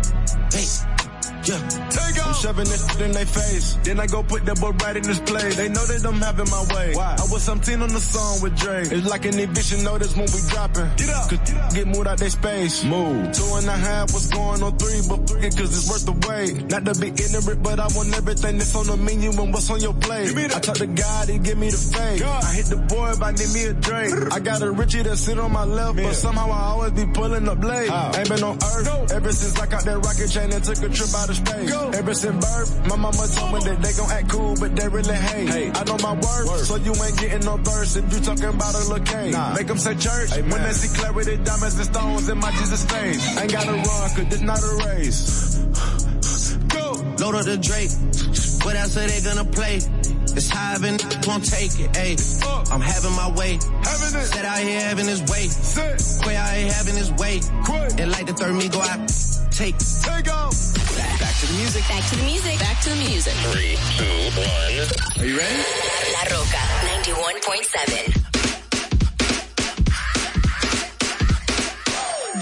Yeah, 1.45 1.61
take 1.93 2.17
I'm 2.25 2.33
shoving 2.33 2.65
this 2.65 2.81
shit 2.89 3.01
in 3.01 3.11
their 3.11 3.25
face. 3.25 3.77
Then 3.83 3.99
I 3.99 4.07
go 4.07 4.23
put 4.23 4.45
that 4.45 4.59
boy 4.59 4.71
right 4.81 4.97
in 4.97 5.03
his 5.03 5.19
place. 5.19 5.55
They 5.55 5.69
know 5.69 5.85
that 5.85 6.01
I'm 6.03 6.17
having 6.17 6.49
my 6.49 6.65
way. 6.73 6.95
Why? 6.95 7.15
I 7.19 7.25
was 7.29 7.43
17 7.43 7.81
on 7.81 7.89
the 7.89 7.99
song 7.99 8.41
with 8.41 8.57
Dre. 8.57 8.81
It's 8.81 9.05
like 9.07 9.25
an 9.25 9.37
eviction 9.37 9.83
notice 9.83 10.17
when 10.17 10.25
we 10.25 10.41
dropping. 10.49 10.89
Get 10.97 11.09
up. 11.13 11.29
Cause 11.29 11.73
get 11.73 11.85
moved 11.85 12.07
out 12.07 12.17
their 12.17 12.33
space. 12.33 12.83
Move. 12.83 13.29
Two 13.31 13.45
and 13.61 13.67
a 13.69 13.77
half 13.77 14.09
was 14.13 14.25
going 14.33 14.63
on 14.63 14.73
three, 14.77 15.01
but 15.05 15.21
fuck 15.29 15.43
it 15.43 15.53
cause 15.53 15.69
it's 15.69 15.85
worth 15.85 16.05
the 16.09 16.17
wait. 16.25 16.65
Not 16.65 16.81
to 16.89 16.93
be 16.97 17.13
ignorant, 17.13 17.61
but 17.61 17.79
I 17.79 17.87
want 17.93 18.09
everything 18.17 18.57
that's 18.57 18.73
on 18.75 18.87
the 18.89 18.97
menu 18.97 19.29
and 19.29 19.53
what's 19.53 19.69
on 19.69 19.79
your 19.81 19.93
plate. 19.93 20.33
I 20.33 20.59
talk 20.59 20.77
to 20.81 20.87
God, 20.87 21.29
he 21.29 21.37
give 21.37 21.59
me 21.61 21.69
the 21.69 21.77
faith. 21.77 22.25
I 22.25 22.51
hit 22.57 22.73
the 22.73 22.81
boy 22.89 23.13
if 23.13 23.21
I 23.21 23.31
need 23.37 23.53
me 23.53 23.69
a 23.69 23.73
drink. 23.77 24.33
I 24.33 24.39
got 24.41 24.63
a 24.65 24.71
Richie 24.71 25.03
that 25.03 25.17
sit 25.17 25.37
on 25.37 25.51
my 25.51 25.65
left, 25.65 25.97
but 25.97 26.13
somehow 26.13 26.49
I 26.49 26.73
always 26.73 26.91
be 26.97 27.05
pulling 27.05 27.45
the 27.45 27.53
blade. 27.55 27.93
Ain't 28.17 28.29
been 28.33 28.41
on 28.41 28.57
earth 28.57 29.13
ever 29.13 29.31
since 29.31 29.53
I 29.61 29.67
got 29.69 29.85
that 29.85 29.97
rocket 30.01 30.25
chain 30.33 30.49
and 30.49 30.63
took 30.63 30.81
a 30.81 30.89
trip 30.89 31.13
out 31.13 31.29
of 31.29 31.34
space. 31.35 31.71
Ever 31.71 32.13
since 32.13 32.45
birth, 32.45 32.87
my 32.87 32.95
mama 32.95 33.27
told 33.35 33.53
me 33.53 33.59
that 33.67 33.81
they 33.81 33.93
gon' 33.93 34.11
act 34.11 34.29
cool, 34.29 34.55
but 34.59 34.75
they 34.75 34.87
really 34.87 35.15
hate. 35.15 35.75
I 35.75 35.83
know 35.83 35.97
my 36.01 36.13
worth, 36.13 36.65
so 36.65 36.75
you 36.77 36.93
ain't 36.93 37.17
getting 37.19 37.45
no 37.45 37.57
verse 37.57 37.95
if 37.95 38.11
you 38.13 38.19
talking 38.19 38.45
about 38.45 38.73
a 38.75 38.83
little 38.89 39.05
K. 39.05 39.31
Make 39.55 39.67
them 39.67 39.77
say 39.77 39.95
church 39.95 40.31
when 40.31 40.63
they 40.63 40.73
see 40.73 40.91
clarity, 40.97 41.37
diamonds 41.43 41.75
and 41.77 41.85
stones 41.85 42.29
in 42.29 42.37
my 42.37 42.51
Jesus 42.51 42.81
stage. 42.81 43.19
Ain't 43.39 43.51
gotta 43.51 43.71
run, 43.71 44.09
cause 44.15 44.27
this 44.29 44.41
not 44.41 44.59
a 44.59 44.71
race. 44.87 45.55
Go. 46.69 46.91
Load 47.19 47.35
up 47.35 47.45
the 47.45 47.57
Drake. 47.57 47.91
What 48.65 48.75
else 48.75 48.97
are 48.97 49.07
they 49.07 49.21
gonna 49.21 49.45
play? 49.45 49.79
It's 50.35 50.49
high 50.49 50.75
and 50.75 50.99
won't 51.25 51.45
take 51.45 51.79
it, 51.79 51.91
ayy. 51.93 52.17
I'm 52.71 52.81
having 52.81 53.15
my 53.15 53.31
way. 53.37 53.57
Set 53.59 54.43
out 54.43 54.59
here 54.59 54.81
having 54.81 55.05
his 55.05 55.21
way. 55.21 55.47
Quay 56.23 56.35
out 56.35 56.53
here 56.53 56.71
having 56.71 56.95
his 56.95 57.11
way. 57.13 57.39
And 57.97 58.11
like 58.11 58.25
the 58.25 58.33
third 58.33 58.53
me 58.55 58.67
go 58.67 58.81
out. 58.81 59.07
Take. 59.51 59.77
Take 59.77 60.33
off. 60.33 60.74
Back 60.95 61.35
to 61.41 61.47
the 61.47 61.53
music. 61.57 61.83
Back 61.89 62.03
to 62.09 62.15
the 62.15 62.23
music. 62.23 62.59
Back 62.59 62.81
to 62.81 62.89
the 62.89 62.95
music. 62.95 63.33
Three, 63.51 63.75
two, 63.99 64.05
one. 64.39 64.47
Are 65.19 65.25
you 65.27 65.37
ready? 65.37 65.63
La 66.15 66.23
Rocka 66.31 66.61
91.7. 67.03 68.25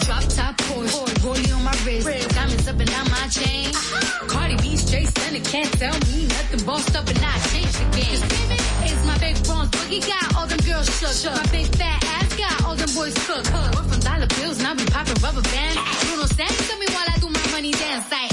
Drop 0.05 0.23
top 0.30 0.55
Porsche, 0.67 1.13
rollie 1.25 1.55
on 1.55 1.63
my 1.63 1.73
wrist, 1.85 2.05
diamonds 2.35 2.67
up 2.67 2.80
and 2.80 2.89
down 2.89 3.09
my 3.09 3.27
chain. 3.30 3.69
Uh-huh. 3.69 4.27
Cardi 4.27 4.57
B 4.57 4.77
straight 4.77 5.07
stunning, 5.07 5.43
can't 5.43 5.71
tell 5.80 5.93
me 6.11 6.27
nothing. 6.27 6.63
Bossed 6.65 6.95
up 6.95 7.07
and 7.07 7.17
I 7.17 7.39
changed 7.49 7.80
the 7.80 7.85
game. 7.97 8.21
It's 8.85 9.05
my 9.05 9.17
big 9.17 9.41
bronze 9.45 9.69
boogie 9.71 10.05
got 10.05 10.35
all 10.35 10.45
them 10.45 10.59
girls 10.59 10.89
shook. 11.21 11.34
My 11.34 11.45
big 11.51 11.67
fat 11.75 12.03
ass 12.03 12.35
got 12.38 12.63
all 12.65 12.75
them 12.75 12.89
boys 12.93 13.15
cook. 13.25 13.45
We're 13.73 13.84
from 13.89 13.99
dollar 14.01 14.27
bills, 14.27 14.59
now 14.61 14.75
we 14.75 14.85
popping 14.85 15.21
rubber 15.23 15.41
bands. 15.41 15.77
Bruno 16.05 16.25
Sands 16.27 16.67
tell 16.67 16.77
me 16.77 16.85
while 16.93 17.07
I 17.07 17.17
do 17.19 17.30
my 17.30 17.47
money 17.51 17.71
dance 17.71 18.11
like. 18.11 18.32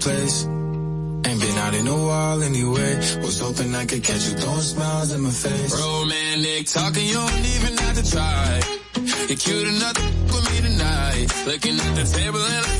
Place. 0.00 0.44
Ain't 0.44 1.40
been 1.40 1.58
out 1.58 1.74
in 1.74 1.86
a 1.86 1.98
while 2.08 2.42
anyway. 2.42 2.96
Was 3.22 3.38
hoping 3.40 3.74
I 3.74 3.84
could 3.84 4.02
catch 4.02 4.24
you 4.26 4.34
throwing 4.40 4.60
smiles 4.60 5.12
in 5.12 5.20
my 5.20 5.30
face. 5.30 5.72
Romantic 5.78 6.66
talking, 6.66 7.06
you 7.06 7.14
don't 7.14 7.46
even 7.54 7.76
have 7.78 7.96
to 8.00 8.10
try. 8.10 8.60
You're 9.28 9.38
cute 9.38 9.68
enough 9.68 9.94
to 9.94 10.02
with 10.32 10.46
me 10.50 10.58
tonight. 10.68 11.26
Looking 11.46 11.76
at 11.78 11.92
the 11.94 12.04
table 12.18 12.42
and 12.42 12.66
I 12.66 12.79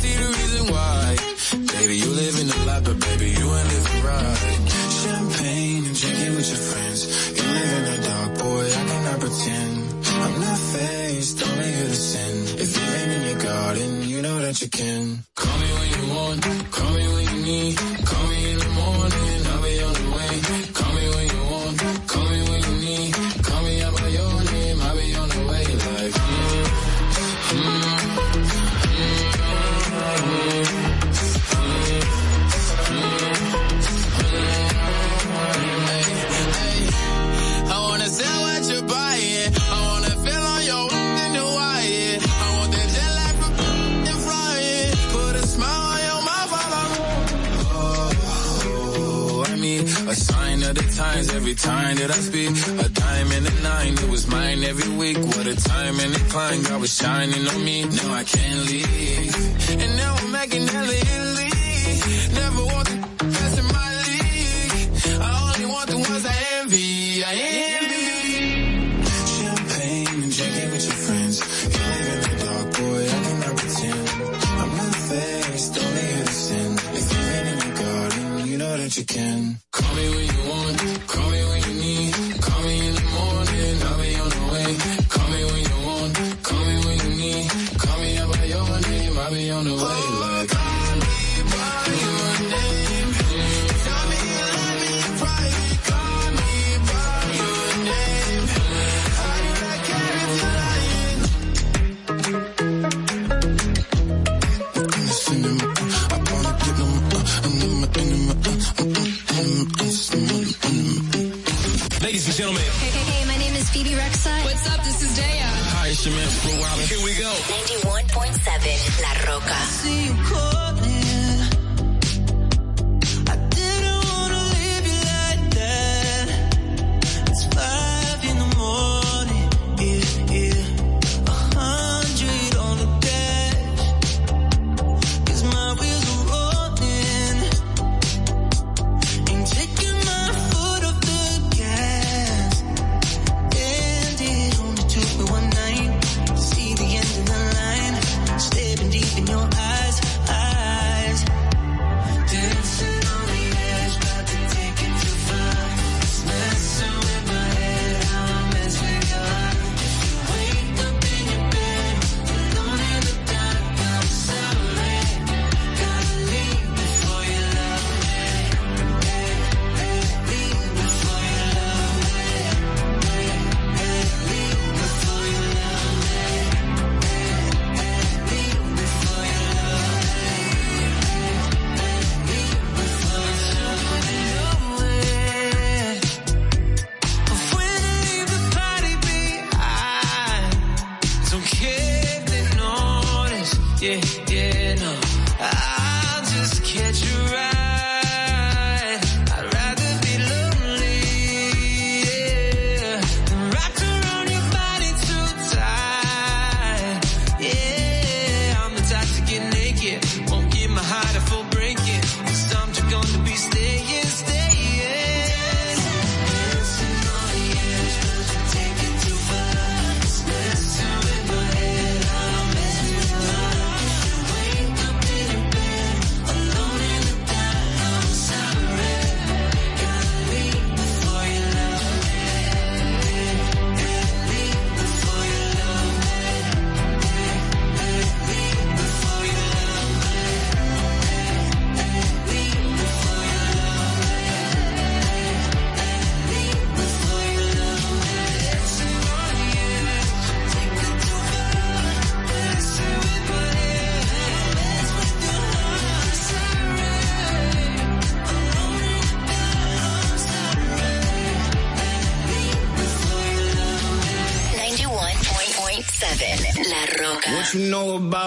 know 267.81 267.97
about 267.97 268.20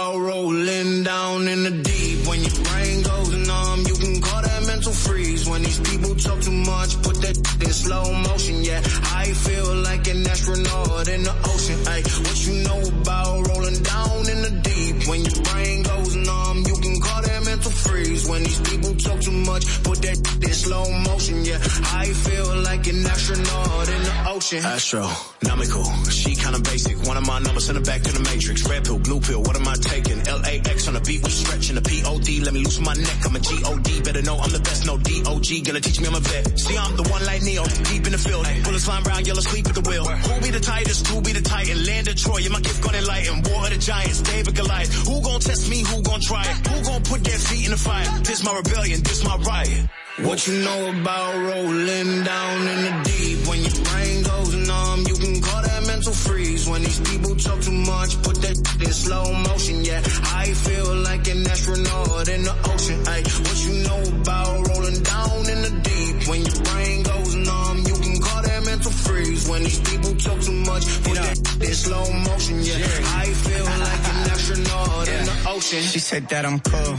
said 76.14 76.30
that 76.30 76.46
I'm 76.46 76.60
cool. 76.60 76.94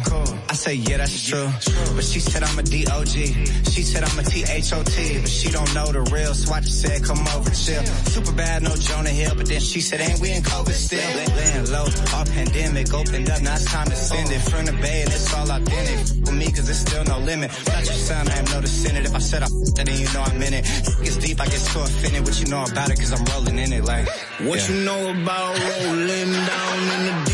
I 0.51 0.55
say, 0.55 0.75
yeah, 0.75 0.97
that's 0.97 1.29
true. 1.29 1.47
But 1.95 2.03
she 2.03 2.19
said 2.19 2.43
I'm 2.43 2.59
a 2.59 2.63
D-O-G. 2.63 3.27
She 3.71 3.83
said 3.83 4.03
I'm 4.03 4.19
a 4.19 4.25
T-H-O-T. 4.25 5.21
But 5.21 5.31
she 5.31 5.51
don't 5.51 5.73
know 5.73 5.87
the 5.93 6.03
real, 6.11 6.35
so 6.35 6.53
I 6.53 6.61
just 6.61 6.81
said, 6.83 7.05
come 7.05 7.23
over, 7.35 7.51
chill. 7.51 7.85
Super 8.11 8.33
bad, 8.33 8.63
no 8.63 8.75
Jonah 8.75 9.11
Hill. 9.11 9.35
But 9.37 9.47
then 9.47 9.61
she 9.61 9.81
said, 9.81 10.01
ain't 10.01 10.19
we 10.19 10.33
in 10.33 10.43
COVID 10.43 10.75
still? 10.75 10.99
Laying 10.99 11.71
low, 11.71 11.87
all 12.15 12.27
pandemic 12.27 12.93
opened 12.93 13.31
up. 13.31 13.41
Now 13.43 13.55
it's 13.55 13.67
time 13.67 13.87
to 13.87 13.97
send 13.97 14.31
it. 14.33 14.41
From 14.51 14.67
the 14.67 14.73
bay 14.83 15.03
and 15.03 15.11
it's 15.11 15.33
all 15.33 15.49
authentic. 15.49 16.27
For 16.27 16.33
me, 16.33 16.47
cause 16.51 16.67
there's 16.67 16.83
still 16.83 17.05
no 17.05 17.19
limit. 17.21 17.51
Not 17.71 17.85
your 17.87 18.01
son, 18.09 18.29
I 18.29 18.39
am 18.39 18.47
no 18.47 18.61
descendant. 18.61 19.07
If 19.07 19.15
I 19.15 19.19
said 19.21 19.43
I 19.43 19.47
f***ed 19.47 19.79
it, 19.79 19.87
then 19.87 19.99
you 20.01 20.11
know 20.13 20.23
I'm 20.27 20.43
in 20.43 20.55
it. 20.55 20.65
Gets 21.05 21.19
deep, 21.19 21.41
I 21.41 21.47
get 21.47 21.63
so 21.63 21.83
offended. 21.83 22.23
What 22.27 22.35
you 22.41 22.47
know 22.51 22.65
about 22.65 22.91
it, 22.91 22.99
cause 22.99 23.13
I'm 23.15 23.25
rolling 23.31 23.59
in 23.59 23.73
it 23.73 23.85
like. 23.85 24.09
What 24.43 24.59
yeah. 24.59 24.75
you 24.75 24.85
know 24.85 25.01
about 25.15 25.55
rolling 25.55 26.33
down 26.51 26.79
in 26.95 27.01
the 27.07 27.23
deep? 27.27 27.34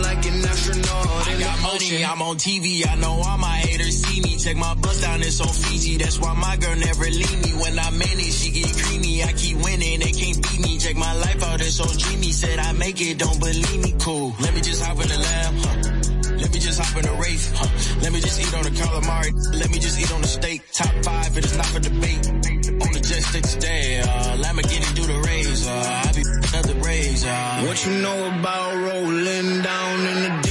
I 1.91 1.95
in 1.95 2.01
got 2.01 2.17
the 2.17 2.19
money, 2.19 2.21
ocean. 2.21 2.21
I'm 2.21 2.21
on 2.21 2.37
TV. 2.37 2.87
I 2.87 2.95
know 2.95 3.21
all 3.21 3.37
my 3.37 3.57
haters 3.57 4.03
see 4.03 4.21
me. 4.21 4.37
Check 4.37 4.57
my 4.57 4.73
bus 4.75 5.01
down, 5.01 5.21
it's 5.21 5.41
on 5.41 5.47
Fiji. 5.47 5.97
That's 5.97 6.19
why 6.19 6.33
my 6.33 6.55
girl 6.57 6.75
never 6.75 7.05
leave 7.05 7.41
me. 7.43 7.51
When 7.61 7.77
I'm 7.79 7.95
in 7.95 8.19
it, 8.19 8.33
she 8.33 8.51
get 8.51 8.71
creamy. 8.77 9.23
I 9.23 9.33
keep 9.33 9.57
winning, 9.57 9.99
they 9.99 10.11
can't 10.11 10.41
beat 10.41 10.59
me. 10.59 10.77
Check 10.79 10.95
my 10.95 11.13
life 11.13 11.43
out, 11.43 11.61
it's 11.61 11.75
so 11.75 11.85
dreamy. 11.85 12.31
Said 12.31 12.59
I 12.59 12.71
make 12.73 13.01
it, 13.01 13.17
don't 13.17 13.39
believe 13.39 13.81
me. 13.83 13.95
Cool. 13.99 14.33
Let 14.39 14.53
me 14.53 14.61
just 14.61 14.83
hop 14.83 14.99
in 15.01 15.07
the 15.07 15.17
lab. 15.17 15.53
Huh. 15.53 16.37
Let 16.41 16.53
me 16.53 16.59
just 16.59 16.79
hop 16.81 16.97
in 16.97 17.03
the 17.05 17.15
Wraith. 17.21 17.53
Huh. 17.55 18.01
Let 18.01 18.11
me 18.13 18.19
just 18.19 18.39
eat 18.39 18.53
on 18.53 18.63
the 18.63 18.71
calamari. 18.71 19.31
Let 19.59 19.69
me 19.69 19.79
just 19.79 19.99
eat 19.99 20.11
on 20.11 20.21
the 20.21 20.27
steak. 20.27 20.61
Top 20.71 20.93
five, 21.03 21.37
it 21.37 21.45
is 21.45 21.57
not 21.57 21.65
for 21.67 21.79
debate. 21.79 22.27
On 22.81 22.89
the 22.93 23.01
jet 23.03 23.21
stick 23.21 23.43
today. 23.43 23.99
Uh, 23.99 24.37
Lamborghini 24.37 24.95
do 24.95 25.03
the 25.05 25.19
raise. 25.27 25.67
Uh, 25.67 26.03
I 26.07 26.11
be 26.13 26.23
another 26.49 26.75
raise. 26.81 27.25
Uh. 27.25 27.63
What 27.67 27.85
you 27.85 27.91
know 28.01 28.39
about 28.39 28.73
rolling 28.75 29.61
down 29.61 29.99
in 30.07 30.17
the 30.23 30.50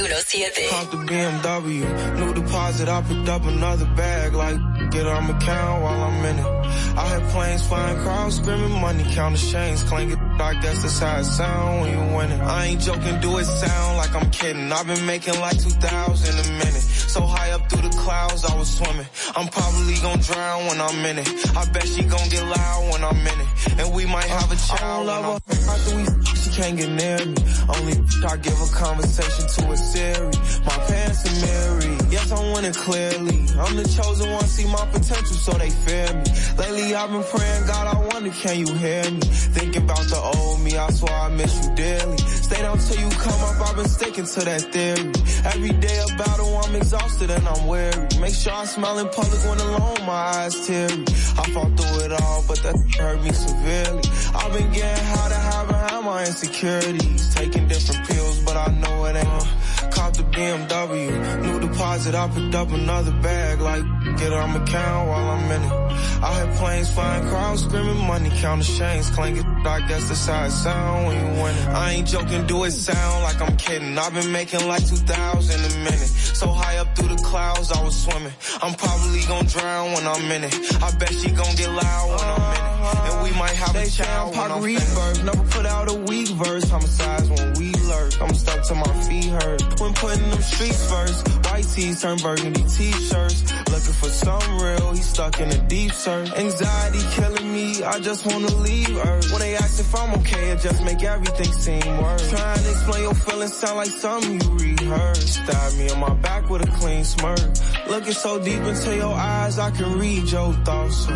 917. 0.00 0.68
Caught 0.70 0.90
the 0.90 0.96
BMW, 0.96 2.18
new 2.18 2.34
deposit, 2.34 2.88
I 2.88 3.02
picked 3.02 3.28
up 3.28 3.44
another 3.44 3.86
bag, 3.94 4.32
like, 4.32 4.56
get 4.90 5.06
on 5.06 5.24
my 5.28 5.38
count 5.38 5.82
while 5.82 6.02
I'm 6.02 6.24
in 6.24 6.38
it. 6.38 6.46
I 6.96 7.06
had 7.08 7.22
planes 7.30 7.66
flying, 7.66 7.98
crowds 7.98 8.36
screaming, 8.36 8.80
money 8.80 9.04
counting 9.14 9.50
chains, 9.50 9.82
clanking, 9.82 10.18
I 10.18 10.54
guess 10.60 10.82
that's 10.82 10.98
how 10.98 11.18
it 11.18 11.24
sound 11.24 11.80
when 11.82 11.90
you 11.92 12.16
win 12.16 12.32
it. 12.32 12.40
I 12.40 12.66
ain't 12.66 12.80
joking, 12.80 13.20
do 13.20 13.36
it 13.38 13.44
sound 13.44 13.96
like 13.98 14.14
I'm 14.14 14.30
kidding. 14.30 14.72
I've 14.72 14.86
been 14.86 15.04
making 15.04 15.38
like 15.40 15.58
2,000 15.62 16.38
a 16.38 16.52
minute. 16.58 16.82
So 17.12 17.20
high 17.20 17.50
up 17.50 17.68
through 17.68 17.88
the 17.88 17.94
clouds, 17.98 18.44
I 18.46 18.56
was 18.56 18.70
swimming. 18.74 19.06
I'm 19.36 19.48
probably 19.48 19.94
gonna 19.96 20.22
drown 20.22 20.66
when 20.68 20.80
I'm 20.80 21.04
in 21.04 21.18
it. 21.18 21.28
I 21.54 21.66
bet 21.70 21.86
she 21.86 22.04
gonna 22.04 22.30
get 22.30 22.42
loud 22.46 22.90
when 22.90 23.04
I'm 23.04 23.20
in 23.20 23.38
it. 23.44 23.80
And 23.80 23.94
we 23.94 24.06
might 24.06 24.24
have 24.24 24.50
a 24.50 24.56
child. 24.56 25.08
I 25.10 25.20
don't 25.20 25.24
love 25.24 25.42
her 25.46 25.70
after 25.72 25.96
we 25.96 26.02
f- 26.04 26.08
she 26.08 26.21
can't 26.52 26.76
get 26.76 26.90
near 26.90 27.18
me. 27.26 27.34
Only 27.68 27.94
I 28.28 28.36
give 28.36 28.60
a 28.60 28.68
conversation 28.72 29.46
to 29.48 29.72
a 29.72 29.76
Siri. 29.76 30.30
My 30.66 30.76
pants 30.86 31.24
are 31.24 31.46
mirrored. 31.46 32.12
Yes, 32.12 32.30
I'm 32.30 32.52
winning 32.52 32.74
clearly. 32.74 33.38
I'm 33.58 33.76
the 33.76 33.88
chosen 33.88 34.30
one, 34.30 34.44
see 34.44 34.66
my 34.66 34.84
potential, 34.92 35.36
so 35.36 35.52
they 35.52 35.70
fear 35.70 36.12
me. 36.12 36.24
Lately 36.58 36.94
I've 36.94 37.10
been 37.10 37.24
praying, 37.24 37.66
God, 37.66 37.96
I 37.96 37.98
wonder, 38.12 38.30
can 38.30 38.58
you 38.58 38.74
hear 38.74 39.10
me? 39.10 39.20
Thinking 39.56 39.82
about 39.82 40.04
the 40.12 40.20
old 40.20 40.60
me, 40.60 40.76
I 40.76 40.90
swear 40.90 41.14
I 41.14 41.28
miss 41.30 41.64
you 41.64 41.74
dearly. 41.74 42.18
Stay 42.18 42.60
down 42.60 42.78
till 42.78 43.00
you 43.00 43.10
come 43.16 43.40
up, 43.40 43.68
I've 43.68 43.76
been 43.76 43.88
sticking 43.88 44.26
to 44.26 44.40
that 44.44 44.60
theory. 44.72 45.12
Every 45.54 45.72
day 45.72 45.98
a 46.04 46.16
battle, 46.18 46.56
I'm 46.58 46.74
exhausted 46.76 47.30
and 47.30 47.48
I'm 47.48 47.66
weary. 47.66 48.08
Make 48.20 48.34
sure 48.34 48.52
I 48.52 48.66
smile 48.66 48.98
in 48.98 49.08
public 49.08 49.40
when 49.48 49.58
alone, 49.58 50.04
my 50.04 50.12
eyes 50.12 50.66
teary. 50.66 51.04
I 51.40 51.44
fought 51.54 51.72
through 51.80 52.04
it 52.04 52.12
all, 52.20 52.44
but 52.46 52.58
that 52.62 52.76
hurt 52.98 53.22
me 53.22 53.32
severely. 53.32 54.02
I've 54.34 54.52
been 54.52 54.70
getting 54.72 55.04
how 55.06 55.28
to 55.28 55.34
hide 55.34 55.68
behind 55.68 56.04
my 56.04 56.22
insecurities. 56.42 57.34
Taking 57.34 57.68
different 57.68 58.08
pills, 58.08 58.38
but 58.40 58.56
I 58.56 58.68
know 58.72 59.04
it 59.06 59.16
ain't. 59.16 59.92
Caught 59.92 60.14
the 60.14 60.22
BMW, 60.24 61.42
new 61.42 61.60
deposit, 61.68 62.14
I 62.14 62.28
picked 62.28 62.54
up 62.54 62.70
another 62.70 63.12
bag, 63.12 63.60
like, 63.60 63.84
get 64.16 64.32
on 64.32 64.50
my 64.50 64.64
count 64.64 65.08
while 65.08 65.30
I'm 65.30 65.50
in 65.50 65.62
it. 65.62 65.72
I 66.22 66.32
had 66.38 66.56
planes 66.56 66.90
flying, 66.92 67.28
crowds 67.28 67.64
screaming, 67.64 68.06
money 68.06 68.30
counting 68.30 68.76
chains, 68.76 69.10
clanking, 69.10 69.44
I 69.66 69.86
guess 69.86 70.08
that's 70.08 70.26
how 70.26 70.44
it 70.44 70.50
sound 70.50 71.06
when 71.06 71.16
you 71.16 71.42
win 71.42 71.56
it. 71.56 71.68
I 71.68 71.90
ain't 71.92 72.08
joking, 72.08 72.46
do 72.46 72.64
it 72.64 72.72
sound 72.72 73.22
like 73.22 73.40
I'm 73.40 73.56
kidding. 73.56 73.96
I've 73.96 74.14
been 74.14 74.32
making 74.32 74.66
like 74.66 74.86
2,000 74.86 75.04
a 75.06 75.78
minute. 75.84 76.12
So 76.40 76.48
high 76.48 76.78
up 76.78 76.96
through 76.96 77.14
the 77.14 77.22
clouds, 77.22 77.70
I 77.70 77.82
was 77.84 77.96
swimming. 78.04 78.32
I'm 78.60 78.74
probably 78.74 79.22
gonna 79.28 79.48
drown 79.48 79.92
when 79.92 80.06
I'm 80.06 80.30
in 80.32 80.44
it. 80.44 80.82
I 80.82 80.90
bet 80.96 81.12
she 81.12 81.30
gonna 81.30 81.56
get 81.56 81.70
loud 81.70 82.08
when 82.10 82.28
I'm 82.28 82.54
in 82.56 82.58
it. 82.58 83.12
And 83.12 83.22
we 83.22 83.30
might 83.38 83.56
have 83.56 83.72
They 83.74 83.84
a 83.84 83.90
child 83.90 84.36
when 84.36 84.50
I'm. 84.50 84.62
Reverse, 84.62 85.22
never 85.22 85.44
put 85.44 85.66
out 85.66 85.90
a 85.90 85.94
weak 85.94 86.28
verse. 86.28 86.68
Homicides 86.68 87.28
when 87.30 87.54
we 87.54 87.72
I'm 88.20 88.34
stuck 88.34 88.62
to 88.68 88.74
my 88.74 88.92
feet 89.04 89.26
hurt. 89.26 89.80
When 89.80 89.94
putting 89.94 90.28
them 90.30 90.42
streets 90.42 90.90
first, 90.90 91.28
white 91.46 91.66
tees 91.74 92.02
turn 92.02 92.18
burgundy 92.18 92.64
t-shirts. 92.64 93.52
Looking 93.70 93.96
for 94.00 94.08
some 94.08 94.58
real, 94.58 94.92
he 94.92 95.02
stuck 95.02 95.40
in 95.40 95.48
a 95.50 95.58
deep 95.68 95.92
search. 95.92 96.32
Anxiety 96.32 97.00
killing 97.12 97.52
me, 97.52 97.82
I 97.82 97.98
just 98.00 98.26
wanna 98.26 98.54
leave 98.56 98.96
Earth. 98.96 99.30
When 99.32 99.40
they 99.40 99.56
ask 99.56 99.80
if 99.80 99.94
I'm 99.94 100.14
okay, 100.20 100.50
it 100.50 100.60
just 100.60 100.82
make 100.84 101.02
everything 101.02 101.52
seem 101.52 101.98
worse. 101.98 102.28
Trying 102.30 102.58
to 102.58 102.70
explain 102.70 103.02
your 103.02 103.14
feelings 103.14 103.54
sound 103.54 103.76
like 103.76 103.90
something 103.90 104.40
you 104.40 104.50
rehearsed. 104.56 105.28
Stab 105.34 105.74
me 105.78 105.90
on 105.90 106.00
my 106.00 106.14
back 106.14 106.48
with 106.50 106.62
a 106.62 106.70
clean 106.78 107.04
smirk. 107.04 107.40
Looking 107.88 108.12
so 108.12 108.38
deep 108.42 108.60
into 108.60 108.96
your 108.96 109.14
eyes, 109.14 109.58
I 109.58 109.70
can 109.70 109.98
read 109.98 110.30
your 110.30 110.52
thoughts. 110.64 111.06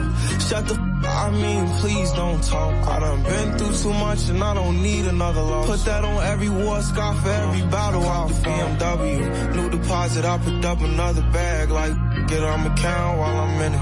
Shut 0.49 0.67
the 0.69 0.96
I 1.05 1.31
mean, 1.31 1.69
please 1.81 2.11
don't 2.13 2.43
talk. 2.43 2.87
I 2.87 3.01
done 3.01 3.23
been 3.23 3.59
through 3.59 3.77
too 3.77 3.93
much 3.99 4.29
and 4.29 4.43
I 4.43 4.55
don't 4.55 4.83
need 4.83 5.05
another 5.07 5.43
loss. 5.43 5.67
Put 5.67 5.85
that 5.85 6.05
on 6.05 6.23
every 6.25 6.49
war 6.49 6.81
scar 6.83 7.15
for 7.15 7.29
every 7.29 7.63
battle 7.69 8.03
fought. 8.03 8.31
BMW, 8.31 9.55
new 9.57 9.71
deposit, 9.71 10.25
I 10.25 10.39
picked 10.39 10.65
up 10.65 10.81
another 10.81 11.23
bag. 11.33 11.71
Like, 11.71 11.93
get 12.29 12.43
on 12.43 12.61
my 12.61 12.73
account 12.73 13.19
while 13.19 13.37
I'm 13.37 13.61
in 13.61 13.75
it. 13.75 13.81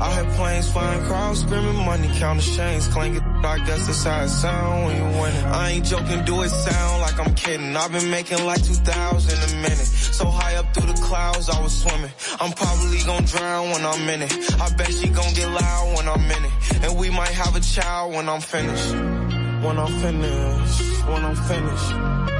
I 0.00 0.10
had 0.10 0.26
planes 0.36 0.70
flying, 0.70 1.04
crowds 1.04 1.40
screaming, 1.40 1.76
money 1.76 2.08
counting 2.18 2.54
chains, 2.54 2.88
clanking. 2.88 3.33
I 3.44 3.58
guess 3.58 3.86
that's 3.86 4.04
how 4.04 4.22
it 4.24 4.28
sound 4.28 4.86
when 4.86 4.96
you 4.96 5.20
win 5.20 5.34
it. 5.34 5.44
I 5.44 5.70
ain't 5.70 5.84
joking, 5.84 6.24
do 6.24 6.42
it 6.42 6.48
sound 6.48 7.02
like 7.02 7.18
I'm 7.18 7.34
kidding. 7.34 7.76
I've 7.76 7.92
been 7.92 8.10
making 8.10 8.44
like 8.44 8.62
2,000 8.64 8.84
a 8.84 9.62
minute. 9.62 9.90
So 10.18 10.26
high 10.26 10.56
up 10.56 10.72
through 10.74 10.92
the 10.92 11.00
clouds, 11.00 11.48
I 11.48 11.60
was 11.60 11.72
swimming. 11.82 12.10
I'm 12.40 12.52
probably 12.52 13.02
gonna 13.04 13.26
drown 13.26 13.70
when 13.70 13.84
I'm 13.84 14.08
in 14.08 14.22
it. 14.22 14.60
I 14.60 14.70
bet 14.74 14.92
she 14.92 15.08
gonna 15.08 15.34
get 15.34 15.48
loud 15.50 15.96
when 15.96 16.08
I'm 16.08 16.30
in 16.30 16.44
it. 16.44 16.84
And 16.84 16.98
we 16.98 17.10
might 17.10 17.34
have 17.42 17.54
a 17.56 17.60
child 17.60 18.14
when 18.14 18.28
I'm 18.28 18.40
finished. 18.40 18.92
When 18.94 19.78
I'm 19.78 19.92
finished. 20.00 21.06
When 21.06 21.24
I'm 21.24 21.36
finished. 21.36 22.33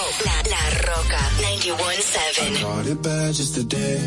All 0.00 0.06
right, 0.06 0.24
let's 0.24 0.24
go. 0.24 0.24
La, 0.24 0.36
La 0.52 0.62
Rocka 0.88 1.22
91.7. 1.42 2.62
Caught 2.62 2.86
it 2.86 3.02
bad 3.02 3.34
just 3.34 3.54
today. 3.54 3.98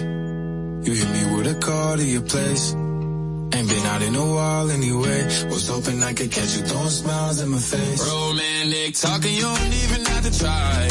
You 0.86 0.91
hit 0.94 1.10
me 1.10 1.36
with 1.36 1.48
a 1.48 1.60
call 1.60 1.98
to 1.98 2.03
your 2.03 2.22
place. 2.22 2.74
Ain't 2.74 3.70
been 3.70 3.86
out 3.86 4.02
in 4.02 4.15
a 4.15 4.26
while 4.26 4.72
anyway. 4.72 5.24
Was 5.49 5.68
hoping 5.68 6.02
I 6.02 6.14
could 6.14 6.32
catch 6.32 6.57
you 6.57 6.64
throwing 6.64 6.90
smiles 6.90 7.40
in 7.41 7.49
my 7.49 7.60
face. 7.60 7.99
Romantic 8.10 8.95
talking, 8.95 9.34
you 9.34 9.41
don't 9.44 9.74
even 9.84 10.06
have 10.06 10.24
to 10.24 10.40
try. 10.40 10.90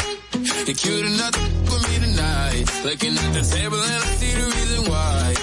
You're 0.65 0.75
cute 0.75 1.05
enough 1.05 1.31
to 1.33 1.41
with 1.41 1.83
me 1.89 1.95
tonight. 2.07 2.63
Looking 2.85 3.17
at 3.17 3.31
the 3.33 3.43
table 3.43 3.81
and 3.83 4.03
I 4.03 4.07
see 4.19 4.33
the 4.39 4.45
reason 4.55 4.81
why. 4.89 5.35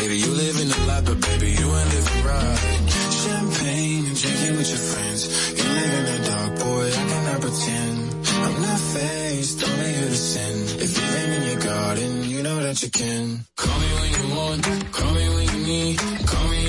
Baby, 0.00 0.16
you 0.18 0.30
living 0.34 0.70
a 0.70 0.86
lot, 0.86 1.04
but 1.04 1.20
baby, 1.20 1.50
you 1.52 1.66
ain't 1.78 1.90
living 1.94 2.24
right. 2.26 2.58
Champagne 3.22 4.06
and 4.06 4.16
drinking 4.20 4.56
with 4.56 4.68
your 4.68 4.82
friends. 4.90 5.20
You 5.56 5.64
live 5.70 5.92
in 5.94 6.04
the 6.10 6.28
dark, 6.28 6.58
boy, 6.58 6.66
I 6.66 6.66
cannot 6.66 6.66
pretend. 6.66 6.75
I'm 8.96 9.02
not 9.02 9.10
faced, 9.10 9.60
to 9.60 10.16
sin. 10.16 10.80
If 10.80 10.96
you 10.96 11.16
ain't 11.18 11.32
in 11.34 11.50
your 11.50 11.60
garden, 11.60 12.24
you 12.24 12.42
know 12.42 12.62
that 12.62 12.82
you 12.82 12.90
can. 12.90 13.44
Call 13.56 13.78
me 13.78 13.86
when 14.00 14.10
you 14.16 14.36
want, 14.36 14.92
call 14.92 15.14
me 15.14 15.28
when 15.28 15.48
you 15.48 15.66
need. 15.66 15.98
Call 16.26 16.48
me 16.48 16.65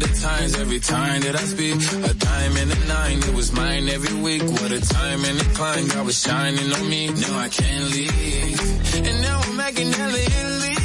the 0.00 0.08
times 0.20 0.54
every 0.58 0.80
time 0.80 1.20
that 1.22 1.34
I 1.36 1.44
speak. 1.44 1.74
A 2.10 2.14
diamond 2.14 2.72
and 2.72 2.82
a 2.82 2.86
nine, 2.88 3.18
it 3.18 3.34
was 3.34 3.52
mine 3.52 3.88
every 3.88 4.16
week. 4.20 4.42
What 4.42 4.72
a 4.72 4.80
time 4.80 5.24
and 5.24 5.40
a 5.40 5.44
climb, 5.56 5.88
God 5.88 6.06
was 6.06 6.18
shining 6.20 6.72
on 6.72 6.88
me. 6.88 7.08
Now 7.08 7.38
I 7.38 7.48
can't 7.48 7.84
leave. 7.94 8.60
And 9.06 9.22
now 9.22 9.40
I'm 9.44 9.56
making 9.56 9.92
hella 9.92 10.18
Italy. 10.18 10.76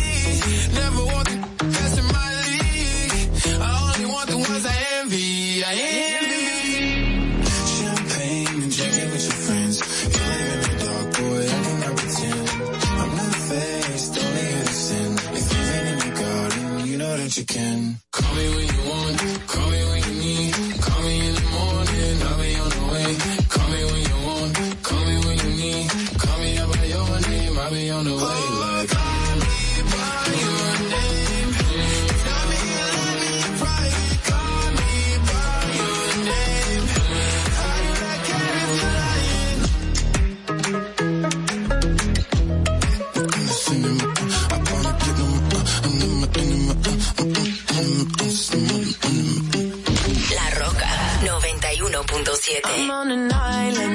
Never 0.82 1.04
want 1.14 1.28
the 1.30 1.66
best 1.76 1.96
in 2.02 2.06
my 2.20 2.30
league. 2.46 3.12
I 3.62 3.72
only 3.88 4.06
want 4.14 4.28
the 4.30 4.38
ones 4.38 4.66
I 4.66 4.78
envy. 5.00 5.64
I 5.64 5.74
envy. 6.12 6.46
Champagne 7.78 8.64
and 8.64 8.72
drinking 8.78 9.10
with 9.14 9.26
your 9.30 9.40
friends. 9.46 9.76
You 10.14 10.24
live 10.32 10.52
in 10.56 10.60
the 10.62 10.76
dark, 10.84 11.08
boy, 11.18 11.42
I 11.56 11.60
cannot 11.66 11.96
pretend. 12.00 12.46
I'm 13.00 13.12
not 13.22 13.36
faced, 13.50 14.14
only 14.24 14.50
sin. 14.86 15.12
If 15.40 15.46
you 15.54 15.62
ain't 15.76 15.88
in 15.92 15.98
your 16.06 16.16
garden, 16.22 16.88
you 16.90 16.98
know 16.98 17.14
that 17.18 17.38
you 17.38 17.46
can. 17.46 18.05
91.7. 52.07 53.95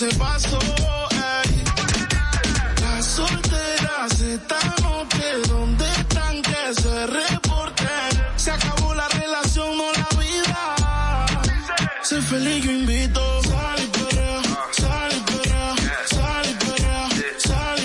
Ese 0.00 0.16
vaso. 0.16 0.58
Ay, 1.10 1.64
las 2.80 3.04
solteras 3.04 4.20
esta 4.20 4.58
noche, 4.82 5.24
¿dónde 5.48 5.84
están 5.98 6.40
que 6.42 6.74
se 6.82 7.06
reporten? 7.06 8.10
Se 8.36 8.50
acabó 8.52 8.94
la 8.94 9.08
relación, 9.08 9.76
no 9.76 9.90
la 9.92 10.08
vida. 10.20 11.26
Sé 12.02 12.22
feliz, 12.22 12.64
yo 12.64 12.70
invito. 12.70 13.42
Sal 13.42 13.78
y 13.82 13.86
perrea, 13.98 14.42
sal 14.70 15.10
y 15.16 15.20
perrea, 15.30 15.74
sal 16.14 16.46
y 16.50 16.54
perrea, 16.64 17.08
sal 17.38 17.78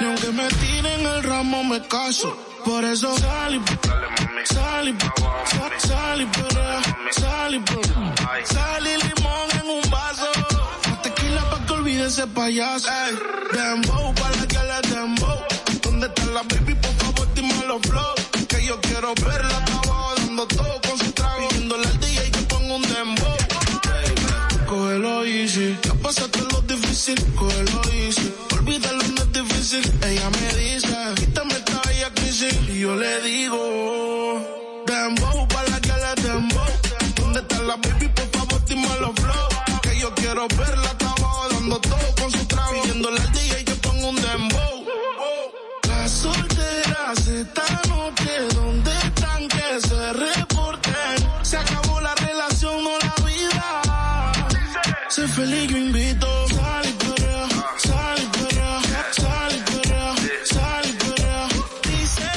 y 0.00 0.04
aunque 0.04 0.30
me 0.32 0.48
tiren 0.48 1.00
el 1.06 1.22
ramo 1.24 1.62
me 1.64 1.86
caso. 1.88 2.34
Por 2.64 2.82
eso 2.84 3.14
sal 3.18 3.54
y 3.56 3.60
sal 4.54 4.88
y 4.88 4.94
sal- 5.86 6.20
y 6.22 6.26
ese 12.24 12.26
payaso. 12.34 12.88
Ey, 12.88 13.14
dembow, 13.52 14.14
pa' 14.14 14.30
la 14.30 14.46
que 14.46 14.58
le 14.58 14.94
dembow. 14.94 15.38
¿Dónde 15.82 16.06
está 16.06 16.26
la 16.26 16.42
baby? 16.42 16.74
Por 16.74 16.94
favor, 16.94 17.28
dime 17.34 17.54
los 17.66 17.80
flow. 17.82 18.14
Que 18.48 18.64
yo 18.64 18.80
quiero 18.80 19.14
verla, 19.14 19.56
abajo 19.56 20.14
dando 20.16 20.46
todo 20.46 20.80
con 20.86 20.98
su 20.98 21.12
trago. 21.12 21.48
Pidiéndole 21.48 21.86
al 21.86 22.00
DJ 22.00 22.30
que 22.30 22.42
ponga 22.42 22.74
un 22.74 22.82
dembow. 22.82 23.36
Cógelo 24.66 25.24
easy, 25.24 25.76
ya 25.82 25.94
pasaste 25.94 26.40
lo 26.52 26.60
difícil, 26.62 27.18
cógelo 27.36 27.80
easy. 27.92 28.34
Olvídalo, 28.54 29.02
no 29.16 29.22
es 29.22 29.32
difícil. 29.32 29.92
Ella 30.02 30.30
me 30.30 30.48
dice, 30.60 30.96
quítame 31.16 31.54
esta 31.54 31.80
bella 31.86 32.10
crisis. 32.14 32.54
Y 32.68 32.80
yo 32.80 32.96
le 32.96 33.20
digo, 33.22 34.82
dembow, 34.86 35.48
pa' 35.48 35.64
la 35.70 35.80
que 35.80 35.92
le 35.92 36.22
dembow. 36.28 36.72
¿Dónde 37.16 37.40
está 37.40 37.62
la 37.62 37.76
baby? 37.76 38.08
Por 38.08 38.28
favor, 38.30 38.64
dime 38.66 38.88
los 39.00 39.14
flow. 39.14 39.48
Que 39.82 39.98
yo 39.98 40.14
quiero 40.14 40.46
verla, 40.48 41.03
pidiéndole 41.70 43.20
el 43.20 43.32
día 43.32 43.60
y 43.60 43.64
yo 43.64 43.76
pongo 43.76 44.08
un 44.08 44.16
dembow. 44.16 44.84
La 45.88 46.08
soltera 46.08 47.14
se 47.22 47.40
está 47.40 47.64
mojando, 47.88 48.90
tranquila 49.14 49.80
se 49.80 50.12
reporta. 50.12 50.92
Se 51.42 51.56
acabó 51.56 52.00
la 52.00 52.14
relación, 52.16 52.84
no 52.84 52.90
la 52.98 53.14
vida. 53.24 54.32
Soy 55.08 55.28
feliz 55.28 55.70
y 55.70 55.76
invito. 55.76 56.26
Sal 56.48 56.86
y 56.86 56.92
pelea, 56.92 57.48
sal 57.78 58.18
y 58.22 58.26
pelea, 58.36 58.80
sal 59.12 59.52
y 59.56 59.60
pelea, 59.70 60.14
sal 60.44 60.84
y. 60.86 61.88
Dice. 61.88 62.30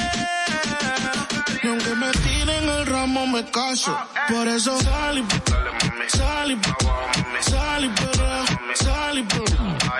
Aunque 1.67 1.95
me 1.95 2.11
tiren 2.11 2.69
el 2.69 2.85
ramo 2.85 3.27
me 3.27 3.43
cacho. 3.51 3.97
por 4.29 4.47
eso. 4.47 4.79
Sal 4.81 5.17
y 5.17 5.23
pelea, 5.23 6.09
sal 6.09 6.51
y 6.51 6.55
pelea, 6.55 7.41
sal 7.41 7.85
y 7.85 8.16
y 8.71 8.75
sal 8.75 9.17
y 9.17 9.25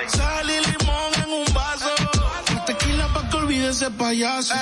sal 0.10 0.48
limón 0.48 1.14
en 1.23 1.30
un 1.31 1.45
vaso. 1.53 1.89
Tequila 2.65 3.07
pa' 3.14 3.30
que 3.30 3.38
olvide 3.38 3.69
ese 3.69 3.89
payaso. 3.91 4.53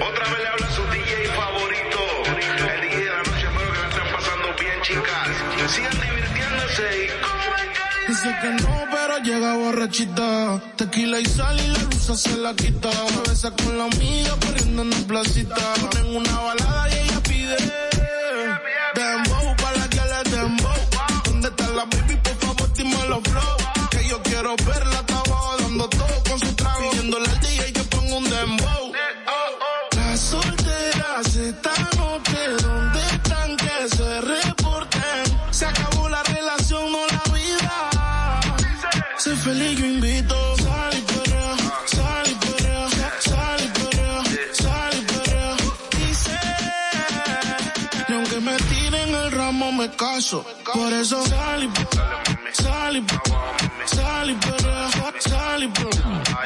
Otra 0.00 0.24
vez 0.30 0.38
le 0.38 0.48
habla 0.48 0.70
su 0.70 0.82
DJ 0.92 1.26
favorito. 1.36 1.98
El 2.26 2.80
DJ 2.82 2.96
de 2.96 3.10
la 3.10 3.18
noche, 3.18 3.46
espero 3.46 3.72
que 3.72 3.78
la 3.78 3.88
estén 3.88 4.08
pasando 4.12 4.48
bien, 4.58 4.78
chicas. 4.82 5.28
Sigan 5.72 6.00
divirtiéndose 6.00 6.86
y 7.04 7.08
Dice 8.08 8.30
que 8.40 8.50
no, 8.62 8.74
pero 8.90 9.18
llega 9.18 9.56
borrachita. 9.56 10.60
Tequila 10.76 11.20
y 11.20 11.26
sal 11.26 11.60
y 11.60 11.66
la 11.68 11.78
luz 11.78 12.20
se 12.20 12.36
la 12.36 12.54
quita. 12.54 12.90
Se 12.92 13.30
besa 13.30 13.50
con 13.50 13.78
la 13.78 13.84
amiga 13.84 14.36
corriendo 14.44 14.82
en 14.82 14.90
la 14.90 14.96
placita. 15.06 15.74
Ponen 15.80 16.16
una 16.16 16.40
balada 16.40 16.88
y 16.90 16.92
ella 16.98 17.20
pide. 17.22 17.56
¿Dónde 21.72 21.96
está 21.96 21.96
la 21.96 22.06
baby? 22.06 22.16
Por 22.22 22.36
favor, 22.36 22.72
dime 22.74 23.08
los 23.08 23.22
flow. 23.22 23.88
Que 23.90 24.08
yo 24.08 24.22
quiero 24.22 24.54
verla, 24.56 25.00
está 25.00 25.18
abajo 25.18 25.56
dando 25.58 25.88
todo 25.88 26.22
con 26.28 26.38
su 26.38 26.54
trago. 26.54 26.90
Pidiéndole 26.90 27.31
caso. 49.96 50.44
Por 50.72 50.92
eso 50.92 51.22
salí, 51.26 51.70
salí, 52.52 53.04
salí, 53.86 54.38
pero 54.40 54.90
salí, 55.20 55.72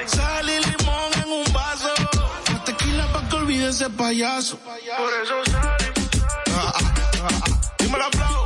salí 0.07 0.53
limón 0.67 1.13
en 1.23 1.31
un 1.33 1.53
vaso. 1.53 1.89
La 2.53 2.65
tequila 2.65 3.07
pa' 3.13 3.29
que 3.29 3.37
olvide 3.37 3.69
ese 3.69 3.91
payaso. 3.91 4.59
Por 4.59 5.13
eso 5.23 5.35
salí, 5.51 5.85
salí. 5.95 6.23
Ah, 6.59 6.73
ah, 6.75 7.29
ah, 7.29 7.59
Dímelo 7.79 8.05
aplauso. 8.07 8.46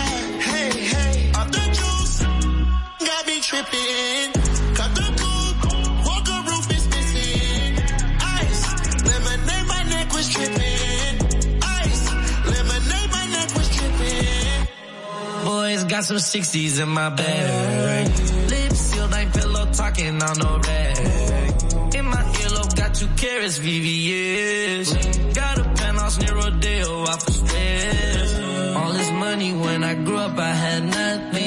got. 3.69 4.31
Cut 4.77 4.91
the 4.95 5.07
coupe, 5.19 5.65
walker 6.05 6.39
roof 6.49 6.65
is 6.71 6.85
missing. 6.89 7.77
Ice, 8.41 8.61
lemonade, 9.09 9.67
my 9.67 9.83
neck 9.83 10.13
was 10.13 10.29
tripping. 10.29 11.13
Ice, 11.61 12.03
lemonade, 12.53 13.09
my 13.11 13.25
neck 13.35 13.49
was 13.55 13.69
tripping. 13.75 14.67
Boys 15.45 15.83
got 15.85 16.03
some 16.05 16.17
60s 16.17 16.81
in 16.81 16.89
my 16.89 17.09
bag. 17.09 18.07
Lips 18.49 18.79
sealed, 18.79 19.13
ain't 19.13 19.33
pillow 19.33 19.65
talking 19.73 20.21
on 20.21 20.37
no 20.39 20.59
rag. 20.67 21.95
In 21.95 22.05
my 22.05 22.23
earlobe, 22.41 22.75
got 22.75 22.95
two 22.95 23.07
carrots, 23.17 23.59
VVS. 23.59 25.35
Got 25.35 25.59
a 25.59 25.63
penthouse 25.63 26.19
near 26.19 26.35
Rodeo, 26.35 27.01
off 27.03 27.27
of 27.27 27.33
stairs. 27.33 28.33
All 28.75 28.93
this 28.93 29.11
money 29.11 29.53
when 29.53 29.83
I 29.83 29.95
grew 29.95 30.17
up, 30.17 30.37
I 30.37 30.51
had 30.51 30.83
nothing. 30.85 31.40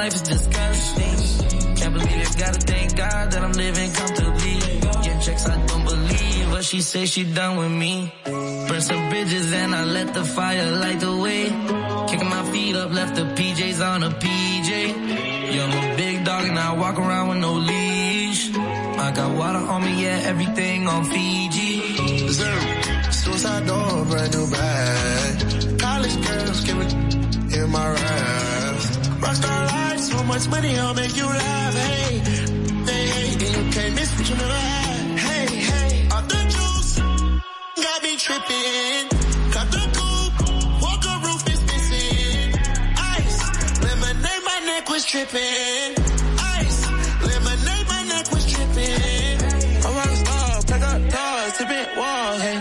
Life 0.00 0.14
is 0.14 0.22
disgusting. 0.22 1.76
Can't 1.76 1.94
believe 1.94 2.22
it, 2.26 2.32
gotta 2.38 2.60
thank 2.72 2.96
God 2.96 3.24
that 3.32 3.42
I'm 3.46 3.52
living 3.64 3.90
comfortably. 3.92 4.56
Get 5.04 5.16
checks, 5.24 5.44
I 5.46 5.56
don't 5.66 5.84
believe 5.84 6.50
what 6.52 6.64
she 6.64 6.80
say 6.80 7.04
she 7.04 7.22
done 7.24 7.54
with 7.60 7.74
me. 7.84 7.94
Burn 8.68 8.80
some 8.80 9.02
bridges 9.10 9.52
and 9.52 9.74
I 9.74 9.84
let 9.84 10.14
the 10.14 10.24
fire 10.24 10.70
light 10.82 11.00
the 11.00 11.14
way. 11.24 11.42
Kicking 12.08 12.30
my 12.36 12.44
feet 12.52 12.76
up, 12.76 12.90
left 12.98 13.14
the 13.20 13.26
PJs 13.36 13.78
on 13.90 14.02
a 14.02 14.10
PJ. 14.22 14.70
Yeah, 15.54 15.64
I'm 15.66 15.92
a 15.92 15.96
big 15.96 16.24
dog 16.24 16.44
and 16.50 16.58
I 16.58 16.72
walk 16.82 16.96
around 16.98 17.26
with 17.30 17.40
no 17.46 17.52
leash. 17.70 18.42
I 19.06 19.12
got 19.18 19.30
water 19.36 19.64
on 19.72 19.80
me, 19.86 20.02
yeah, 20.04 20.30
everything 20.32 20.86
on 20.86 21.04
Fiji. 21.04 21.72
Zero. 22.40 22.62
Suicide 23.22 23.66
door, 23.66 24.04
brand 24.10 24.32
new 24.36 24.46
bag. 24.50 25.78
College 25.78 26.16
girls 26.26 26.60
give 26.66 26.78
it 26.84 26.92
in 27.58 27.66
my 27.70 27.86
raps. 27.96 28.86
Rockstar 29.24 29.60
life, 29.66 29.79
so 30.20 30.26
much 30.26 30.48
money, 30.48 30.76
I'll 30.78 30.94
make 30.94 31.16
you 31.16 31.26
laugh. 31.26 31.74
Hey, 31.74 32.18
hey, 32.90 33.04
hey, 33.14 33.32
and 33.32 33.52
you 33.56 33.62
can't 33.72 33.94
miss 33.94 34.10
what 34.18 34.28
you 34.28 34.36
never 34.36 34.60
had. 34.68 35.18
Hey, 35.26 35.46
hey, 35.70 36.08
off 36.14 36.26
the 36.28 36.40
juice, 36.54 36.92
got 37.84 37.98
me 38.04 38.12
tripping. 38.24 39.04
Cut 39.54 39.68
the 39.76 39.84
coupe, 39.96 40.38
walker 40.84 41.16
roof 41.24 41.42
is 41.54 41.60
missing. 41.70 42.48
Ice, 43.16 43.38
lemonade, 43.84 44.44
my 44.50 44.58
neck 44.68 44.84
was 44.90 45.04
tripping. 45.06 45.88
Ice, 46.58 46.78
lemonade, 47.28 47.86
my 47.94 48.02
neck 48.12 48.26
was 48.34 48.44
tripping. 48.52 49.36
I'm 49.84 49.92
rock 49.98 50.14
star, 50.22 50.62
pack 50.68 50.82
up 50.90 51.00
tipping 51.56 51.88
walls, 52.00 52.40
hey. 52.46 52.58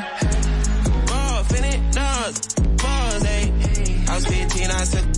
Raw, 1.10 1.44
finit, 1.50 1.80
dogs, 2.00 2.40
balls, 2.82 3.24
hey. 3.30 3.44
I 4.08 4.16
was 4.16 4.26
15, 4.26 4.72
I 4.72 4.84
said, 4.86 5.09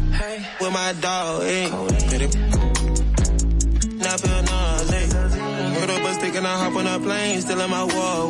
with 0.61 0.73
my 0.73 0.93
dog. 1.01 1.41
Get 2.09 2.22
it. 2.22 2.35
Now 3.98 4.14
I 4.14 4.17
feel 4.17 4.41
nauseous. 4.43 5.14
Put 5.80 5.90
up 5.90 6.03
a 6.06 6.14
stick 6.14 6.35
and 6.35 6.48
I 6.48 6.56
hop 6.57 6.75
on 6.75 6.88
a 6.88 6.99
plane, 6.99 7.41
still 7.41 7.59
in 7.59 7.69
my 7.69 7.83
wall. 7.83 8.30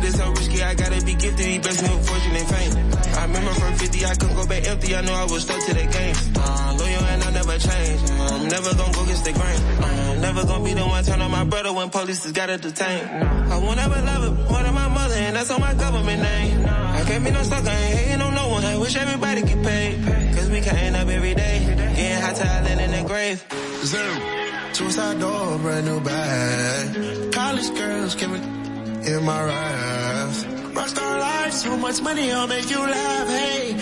This 0.00 0.16
so 0.16 0.30
risky, 0.30 0.62
I 0.62 0.74
gotta 0.74 1.04
be 1.04 1.14
gifted, 1.14 1.46
he 1.46 1.58
blessed 1.58 1.82
me 1.82 1.88
with 1.94 2.08
fortune 2.08 2.36
and 2.36 2.48
fame. 2.48 2.72
I 3.16 3.22
remember 3.26 3.50
from 3.52 3.74
50, 3.74 4.04
I 4.04 4.14
couldn't 4.14 4.36
go 4.36 4.46
back 4.46 4.66
empty, 4.66 4.94
I 4.96 5.00
knew 5.02 5.12
I 5.12 5.24
was 5.24 5.42
stuck 5.42 5.60
to 5.66 5.74
the 5.74 5.86
game. 5.86 6.16
Uh, 6.36 6.76
loyal 6.78 7.04
and 7.12 7.22
I 7.22 7.30
never 7.32 7.58
change. 7.58 8.10
I'm 8.10 8.48
never 8.48 8.74
gonna 8.74 8.92
go 8.92 9.02
against 9.04 9.24
the 9.24 9.32
grain. 9.32 9.60
I'm 9.82 10.20
never 10.20 10.44
gonna 10.44 10.64
be 10.64 10.74
the 10.74 10.84
one 10.84 11.04
turn 11.04 11.20
on 11.20 11.30
my 11.30 11.44
brother 11.44 11.72
when 11.72 11.90
police 11.90 12.22
just 12.22 12.34
gotta 12.34 12.56
detain. 12.58 13.04
I 13.04 13.58
won't 13.58 13.78
ever 13.78 14.00
love 14.00 14.24
it 14.24 14.50
more 14.50 14.62
than 14.62 14.74
my 14.74 14.88
mother, 14.88 15.14
and 15.14 15.36
that's 15.36 15.50
on 15.50 15.60
my 15.60 15.74
government 15.74 16.22
name. 16.22 16.66
I 16.66 17.04
can't 17.06 17.24
be 17.24 17.30
no 17.30 17.42
sucker, 17.42 17.68
ain't 17.68 17.98
hating 17.98 18.22
on 18.22 18.34
no 18.34 18.48
one. 18.48 18.64
I 18.64 18.76
wish 18.78 18.96
everybody 18.96 19.42
get 19.42 19.62
paid. 19.62 20.25
We 20.56 20.62
end 20.62 20.96
up 20.96 21.06
every 21.08 21.34
day, 21.34 21.58
getting 21.66 22.22
hot 22.22 22.34
talent 22.34 22.80
in 22.80 22.90
the 22.90 23.06
grave. 23.06 23.44
Zero. 23.84 24.72
Suicide 24.72 25.20
door, 25.20 25.58
brand 25.58 25.84
new 25.84 26.00
bag. 26.00 27.30
College 27.30 27.74
girls 27.74 28.14
give 28.14 28.32
it 28.32 28.42
in 29.06 29.22
my 29.22 29.44
raps. 29.44 30.44
Rockstar 30.44 31.20
life, 31.20 31.52
so 31.52 31.76
much 31.76 32.00
money, 32.00 32.32
I'll 32.32 32.46
make 32.46 32.70
you 32.70 32.78
laugh. 32.78 33.28
Hey, 33.28 33.72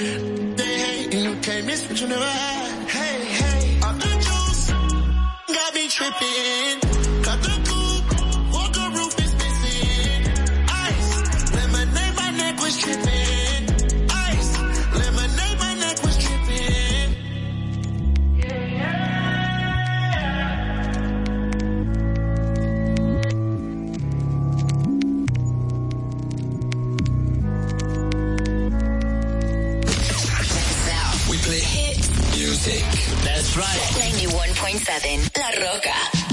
they 0.57 0.79
hate, 0.85 1.15
and 1.15 1.23
you 1.23 1.37
can't 1.43 1.65
miss 1.65 1.89
what 1.89 2.01
you 2.01 2.09
never 2.09 2.25
had. 2.25 2.89
Hey, 2.89 3.25
hey, 3.25 3.81
off 3.81 3.97
the 4.01 4.09
juice, 4.27 4.71
got 5.55 5.75
me 5.75 5.89
tripping. 5.89 6.84
That's 33.55 33.97
right. 33.97 34.13
91.7 34.13 35.31
La 35.39 35.73
Roca. 35.73 36.24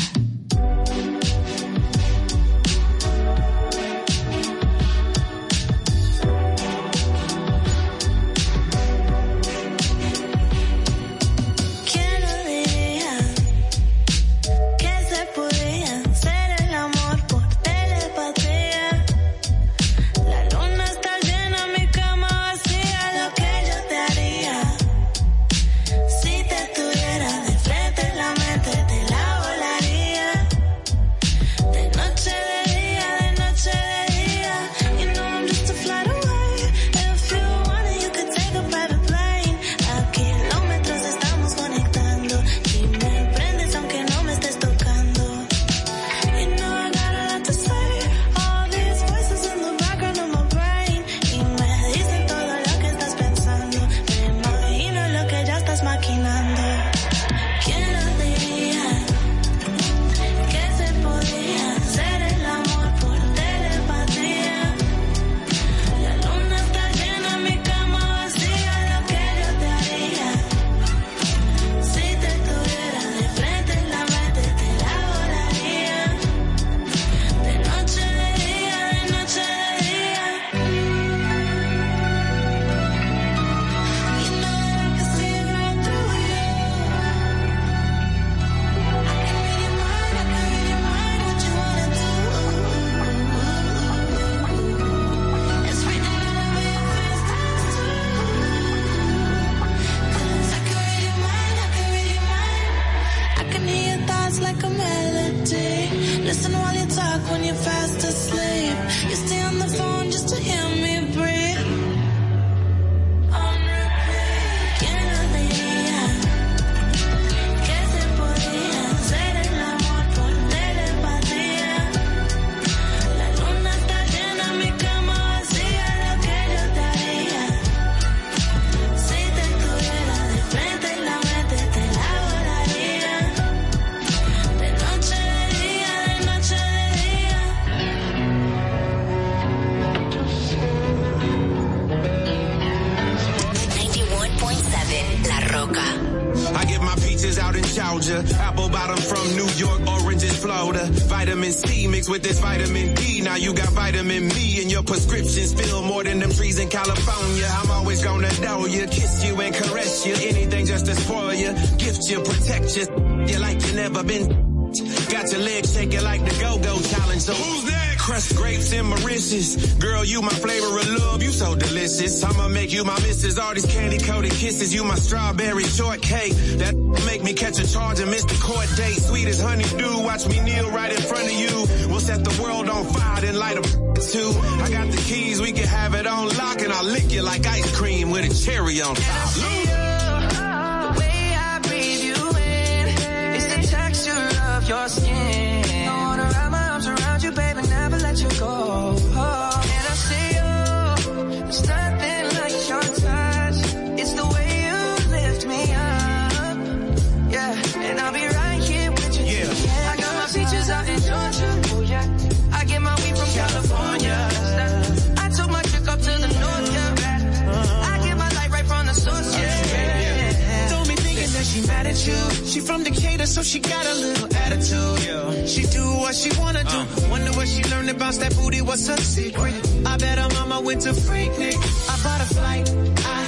So 223.43 223.57
she 223.57 223.59
got 223.59 223.85
a 223.85 223.93
little 223.95 224.35
attitude. 224.35 225.49
She 225.49 225.63
do 225.63 225.83
what 225.97 226.15
she 226.15 226.29
wanna 226.39 226.63
do. 226.63 226.77
Uh. 226.77 227.09
Wonder 227.09 227.31
what 227.31 227.47
she 227.47 227.63
learned 227.71 227.89
about 227.89 228.13
that 228.15 228.35
booty. 228.35 228.61
What's 228.61 228.87
her 228.87 228.97
secret? 228.97 229.55
I 229.85 229.97
bet 229.97 230.17
her 230.19 230.29
mama 230.29 230.61
went 230.61 230.81
to 230.81 230.89
Freaknik. 230.89 231.57
I 231.91 231.95
bought 232.03 232.21
a 232.21 232.29
flight. 232.35 232.69
I 232.69 233.21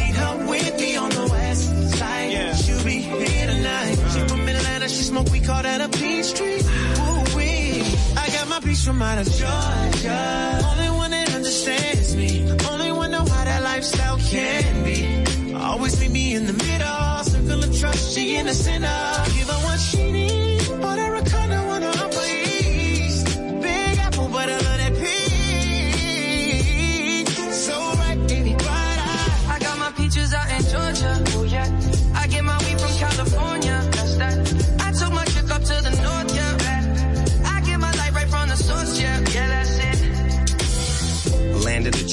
need 0.00 0.16
her 0.22 0.46
with 0.48 0.80
me 0.80 0.96
on 0.96 1.10
the 1.10 1.26
west 1.30 1.98
side. 1.98 2.56
She'll 2.56 2.84
be 2.84 2.98
here 2.98 3.46
tonight. 3.46 3.98
Uh. 3.98 4.10
She 4.12 4.20
from 4.28 4.48
Atlanta. 4.48 4.88
She 4.88 5.02
smoke. 5.02 5.30
We 5.30 5.40
call 5.40 5.62
that 5.62 5.80
a 5.80 5.88
peach 5.98 6.34
tree. 6.34 6.62
Ooh 7.04 7.36
wee. 7.36 7.82
I 8.16 8.26
got 8.36 8.48
my 8.48 8.60
peace 8.60 8.84
from 8.84 9.00
out 9.02 9.18
of 9.18 9.26
Georgia. 9.26 10.20
Only 10.70 10.90
one 11.02 11.10
that 11.12 11.34
understands 11.34 12.16
me. 12.16 12.50
Only 12.70 12.92
one 12.92 13.10
know 13.12 13.24
how 13.24 13.44
that 13.44 13.62
lifestyle 13.62 14.18
can 14.18 14.84
be. 14.84 15.54
Always 15.54 16.00
meet 16.00 16.10
me 16.10 16.34
in 16.34 16.46
the 16.46 16.54
middle. 16.54 17.24
Circle 17.24 17.64
of 17.64 17.78
trust. 17.78 18.14
She 18.14 18.36
in 18.36 18.46
the 18.46 18.54
center. 18.54 18.88
Give 19.36 19.48
her 19.48 19.59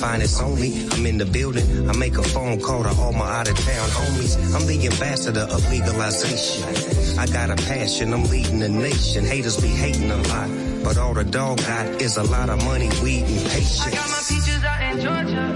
Finest 0.00 0.40
only, 0.42 0.86
I'm 0.92 1.04
in 1.06 1.18
the 1.18 1.26
building. 1.26 1.88
I 1.90 1.96
make 1.96 2.16
a 2.18 2.22
phone 2.22 2.60
call 2.60 2.84
to 2.84 2.90
all 3.00 3.12
my 3.12 3.28
out 3.40 3.48
of 3.48 3.56
town 3.58 3.88
homies. 3.90 4.36
I'm 4.54 4.66
the 4.66 4.86
ambassador 4.86 5.46
of 5.50 5.68
legalization. 5.70 7.18
I 7.18 7.26
got 7.26 7.50
a 7.50 7.56
passion, 7.56 8.14
I'm 8.14 8.24
leading 8.24 8.60
the 8.60 8.68
nation. 8.68 9.24
Haters 9.24 9.60
be 9.60 9.68
hating 9.68 10.10
a 10.10 10.16
lot, 10.16 10.48
but 10.84 10.98
all 10.98 11.14
the 11.14 11.24
dog 11.24 11.58
got 11.58 11.86
is 12.00 12.16
a 12.16 12.22
lot 12.22 12.48
of 12.48 12.64
money, 12.64 12.88
weed, 13.02 13.24
and 13.24 13.46
I 13.46 13.50
patience. 13.50 13.94
got 13.94 14.08
my 14.10 14.22
peaches 14.28 14.62
out 14.64 14.80
in 14.82 15.00
Georgia. 15.00 15.47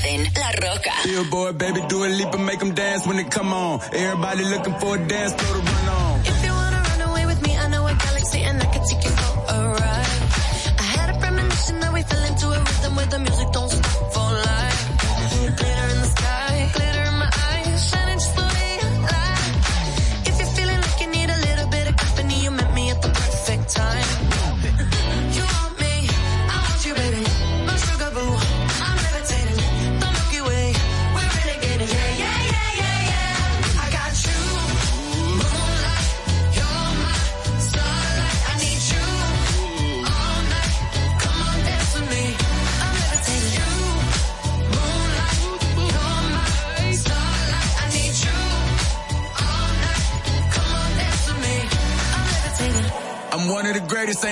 91.7 0.00 0.36
La 0.36 0.50
Roca. 0.68 0.90
Billboard, 1.04 1.58
baby, 1.58 1.80
do 1.88 2.04
a 2.04 2.08
leap 2.08 2.32
and 2.34 2.44
make 2.44 2.58
them 2.58 2.74
dance 2.74 3.06
when 3.06 3.18
it 3.18 3.30
come 3.30 3.52
on. 3.52 3.80
Everybody 3.92 4.44
looking 4.44 4.74
for 4.74 4.96
a 4.96 5.08
dance 5.08 5.32
floor 5.32 5.62
to 5.62 5.75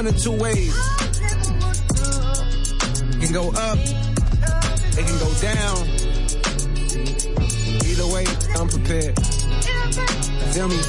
One 0.00 0.14
of 0.14 0.16
two 0.16 0.32
ways. 0.32 0.74
It 3.12 3.20
can 3.20 3.32
go 3.34 3.50
up. 3.50 3.78
It 4.96 5.04
can 5.04 5.18
go 5.20 5.28
down. 5.44 5.76
Either 7.84 8.08
way, 8.08 8.24
I'm 8.56 8.68
prepared. 8.68 9.14
Feel 10.54 10.68
me? 10.68 10.80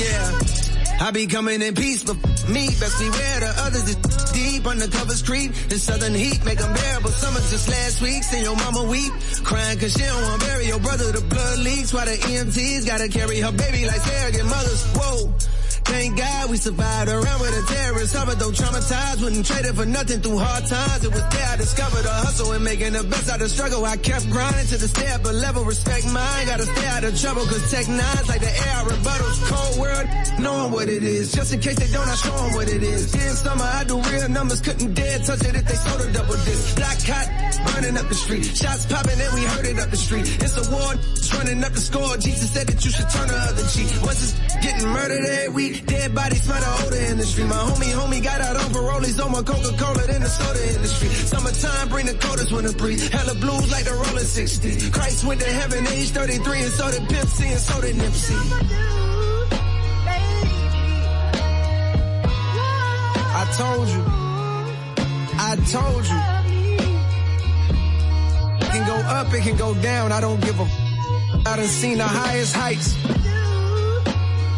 Yeah. 0.00 1.04
I 1.04 1.10
be 1.12 1.26
coming 1.26 1.60
in 1.60 1.74
peace, 1.74 2.02
but 2.02 2.16
me, 2.48 2.68
best 2.80 2.98
beware 2.98 3.40
the 3.40 3.52
others 3.58 3.88
is 3.90 3.96
deep 4.32 4.62
undercovers 4.62 5.22
creep. 5.26 5.52
The 5.68 5.78
southern 5.78 6.14
heat 6.14 6.42
make 6.46 6.60
them 6.60 6.72
bearable. 6.72 7.10
Summer 7.10 7.40
just 7.40 7.68
last 7.68 8.00
week, 8.00 8.24
seen 8.24 8.42
your 8.42 8.56
mama 8.56 8.84
weep. 8.84 9.12
Crying 9.44 9.78
cause 9.78 9.92
she 9.92 10.00
don't 10.00 10.22
want 10.22 10.40
to 10.40 10.46
bury 10.46 10.66
your 10.66 10.80
brother. 10.80 11.12
The 11.12 11.20
blood 11.20 11.58
leaks 11.58 11.92
while 11.92 12.06
the 12.06 12.16
EMTs 12.16 12.86
gotta 12.86 13.08
carry 13.08 13.40
her 13.40 13.52
baby 13.52 13.84
like 13.84 14.00
surrogate 14.00 14.46
mothers. 14.46 14.82
Whoa. 14.96 15.49
Thank 15.90 16.16
God 16.16 16.50
we 16.50 16.56
survived 16.56 17.10
around 17.10 17.40
with 17.40 17.50
a 17.50 17.64
terrorist. 17.66 18.12
Suffered 18.12 18.38
though 18.38 18.52
traumatized, 18.52 19.22
wouldn't 19.22 19.44
trade 19.44 19.64
it 19.66 19.74
for 19.74 19.86
nothing 19.86 20.20
through 20.20 20.38
hard 20.38 20.64
times. 20.66 21.04
It 21.04 21.12
was 21.12 21.26
there 21.34 21.48
I 21.50 21.56
discovered 21.56 22.06
a 22.06 22.14
hustle 22.22 22.52
and 22.52 22.62
making 22.64 22.92
the 22.92 23.02
best 23.02 23.28
out 23.28 23.42
of 23.42 23.50
struggle. 23.50 23.84
I 23.84 23.96
kept 23.96 24.30
grinding 24.30 24.66
to 24.70 24.76
the 24.78 24.86
stay 24.86 25.10
up 25.10 25.24
a 25.24 25.34
level, 25.34 25.64
respect 25.64 26.06
mine. 26.12 26.46
Gotta 26.46 26.66
stay 26.66 26.86
out 26.86 27.02
of 27.02 27.18
trouble 27.20 27.42
cause 27.42 27.70
tech 27.70 27.88
nines 27.88 28.28
like 28.28 28.40
the 28.40 28.54
air 28.54 28.74
I 28.78 28.82
rebuttals. 28.86 29.38
Cold 29.50 29.80
world, 29.82 30.06
knowing 30.38 30.72
what 30.72 30.88
it 30.88 31.02
is. 31.02 31.32
Just 31.32 31.52
in 31.52 31.60
case 31.60 31.76
they 31.76 31.90
don't, 31.90 32.06
I 32.06 32.14
show 32.14 32.36
them 32.38 32.54
what 32.54 32.68
it 32.68 32.82
is. 32.82 33.12
In 33.12 33.34
summer, 33.34 33.64
I 33.66 33.82
do 33.82 34.00
real 34.00 34.28
numbers, 34.28 34.60
couldn't 34.60 34.94
dare 34.94 35.18
touch 35.18 35.42
it 35.42 35.56
if 35.56 35.64
they 35.66 35.74
sold 35.74 36.00
a 36.02 36.12
double 36.12 36.38
disc. 36.46 36.76
Black 36.76 36.98
hot, 37.02 37.26
burning 37.66 37.96
up 37.96 38.08
the 38.08 38.14
street. 38.14 38.44
Shots 38.44 38.86
popping 38.86 39.20
and 39.20 39.34
we 39.34 39.42
heard 39.44 39.66
it 39.66 39.78
up 39.78 39.90
the 39.90 39.96
street. 39.96 40.26
It's 40.40 40.56
a 40.56 40.64
war, 40.70 40.94
running 41.36 41.64
up 41.64 41.72
the 41.72 41.80
score. 41.80 42.16
Jesus 42.16 42.50
said 42.52 42.66
that 42.66 42.84
you 42.84 42.90
should 42.90 43.08
turn 43.10 43.28
the 43.28 43.36
other 43.36 43.66
cheek. 43.68 43.90
Once 44.02 44.20
it's 44.22 44.34
getting 44.64 44.88
murdered 44.88 45.24
every 45.24 45.48
week, 45.54 45.86
dead 45.86 46.14
bodies 46.14 46.42
smell 46.42 46.60
the 46.60 46.86
odor 46.86 47.04
in 47.10 47.18
the 47.18 47.26
street. 47.26 47.46
My 47.46 47.56
homie, 47.56 47.92
homie 47.92 48.22
got 48.22 48.40
out 48.40 48.56
on 48.56 48.72
parole. 48.72 49.00
He's 49.00 49.20
on 49.20 49.32
my 49.32 49.42
Coca-Cola 49.42 50.04
in 50.14 50.20
the 50.22 50.28
soda 50.28 50.62
industry. 50.74 51.08
Summertime 51.08 51.88
bring 51.88 52.06
the 52.06 52.14
coldest 52.14 52.52
winter 52.52 52.72
breeze. 52.72 53.08
Hella 53.08 53.34
blues 53.34 53.70
like 53.70 53.84
the 53.84 53.94
rolling 53.94 54.28
60s. 54.28 54.92
Christ 54.92 55.24
went 55.24 55.40
to 55.40 55.50
heaven 55.50 55.86
age 55.88 56.10
33 56.10 56.62
and 56.62 56.72
so 56.72 56.90
did 56.90 57.28
C 57.28 57.48
and 57.48 57.60
so 57.60 57.80
did 57.80 57.96
Nipsey. 57.96 58.90
I 63.32 63.44
told 63.56 63.88
you. 63.88 64.04
I 65.42 65.56
told 65.70 66.06
you. 66.06 66.39
It 68.80 68.84
can 68.84 68.96
go 68.96 69.08
up, 69.08 69.34
it 69.34 69.42
can 69.42 69.56
go 69.56 69.74
down. 69.82 70.10
I 70.10 70.20
don't 70.22 70.40
give 70.40 70.58
a. 70.58 70.62
F- 70.62 71.46
I 71.46 71.56
done 71.56 71.66
seen 71.66 71.98
the 71.98 72.04
highest 72.04 72.56
heights. 72.56 72.96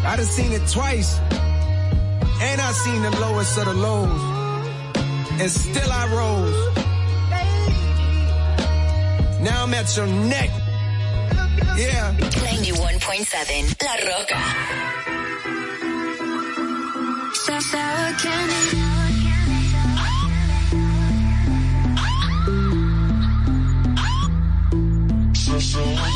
I 0.05 0.15
done 0.15 0.25
seen 0.25 0.53
it 0.53 0.65
twice. 0.69 1.19
And 1.19 2.61
I 2.61 2.71
seen 2.71 3.01
the 3.01 3.11
lowest 3.19 3.57
of 3.57 3.65
the 3.65 3.73
lows. 3.73 4.21
And 5.41 5.51
still 5.51 5.91
I 5.91 6.07
rose. 6.15 6.69
Now 9.41 9.63
I'm 9.63 9.73
at 9.73 9.97
your 9.97 10.07
neck. 10.07 10.49
Yeah. 11.75 12.15
91.7 12.15 13.75
La 13.83 13.95
Rocka. 14.07 14.39
Sour, 17.35 17.59
sour 17.59 18.13
candy. 18.19 18.92
I'm 25.75 26.12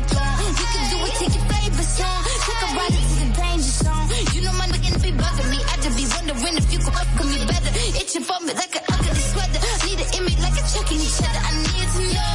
can 0.00 0.90
do 0.90 0.96
song. 1.84 2.24
A 2.24 2.68
ride 2.76 2.96
danger 3.36 3.74
zone. 3.84 4.08
You 4.32 4.40
know 4.42 4.52
my 4.56 4.66
be 5.04 5.12
bugging 5.12 5.50
me. 5.50 5.58
I 5.68 5.76
just 5.84 5.96
be 6.00 6.06
wondering 6.08 6.56
if 6.56 6.72
you 6.72 6.78
could 6.78 6.94
fuck 6.94 7.08
with 7.18 7.28
me 7.28 7.44
better. 7.44 7.72
Itching 8.00 8.24
for 8.24 8.40
me 8.40 8.52
like 8.54 8.74
a 8.76 8.82
ugly 8.92 9.20
sweater. 9.20 9.60
Need 9.84 10.00
an 10.00 10.08
image 10.16 10.40
like 10.40 10.56
a 10.56 10.64
chicken 10.72 10.96
each 10.96 11.20
other. 11.20 11.42
I 11.44 11.50
need 11.60 11.88
to 11.92 12.02
know. 12.16 12.32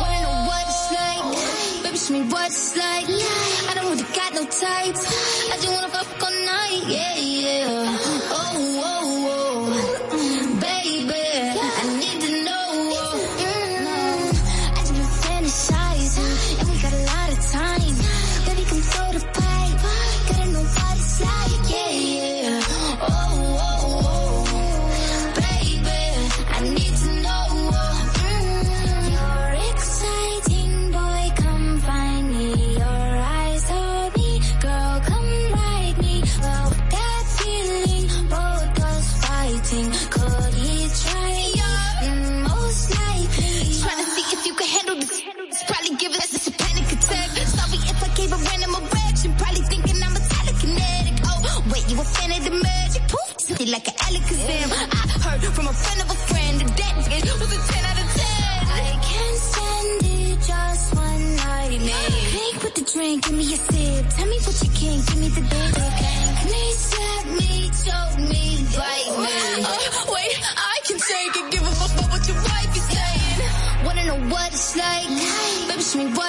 Wanna 0.00 0.48
like. 0.48 1.28
Me 2.08 2.22
like. 2.24 3.04
I 3.68 3.72
don't 3.74 3.90
really 3.90 4.08
got 4.16 4.32
no 4.32 4.44
tights. 4.44 5.02
I 5.52 5.56
just 5.60 5.68
wanna 5.68 5.97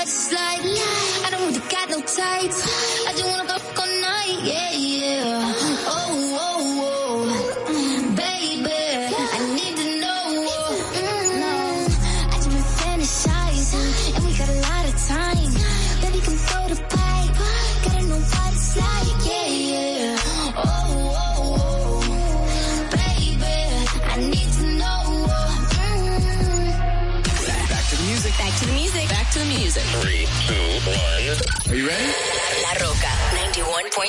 slide. 0.09 0.65
I 1.25 1.29
don't 1.29 1.45
really 1.45 1.59
got 1.69 1.89
no 1.89 2.01
tights. 2.01 2.59
I 3.07 3.11
just 3.11 3.25
wanna 3.25 3.48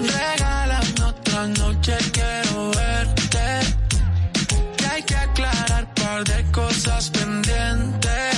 Regálame 0.00 1.04
otra 1.04 1.46
noche, 1.46 1.96
quiero 2.12 2.70
verte. 2.70 3.60
Que 4.76 4.86
hay 4.86 5.02
que 5.02 5.16
aclarar 5.16 5.92
par 5.94 6.24
de 6.24 6.44
cosas 6.52 7.10
pendientes. 7.10 8.37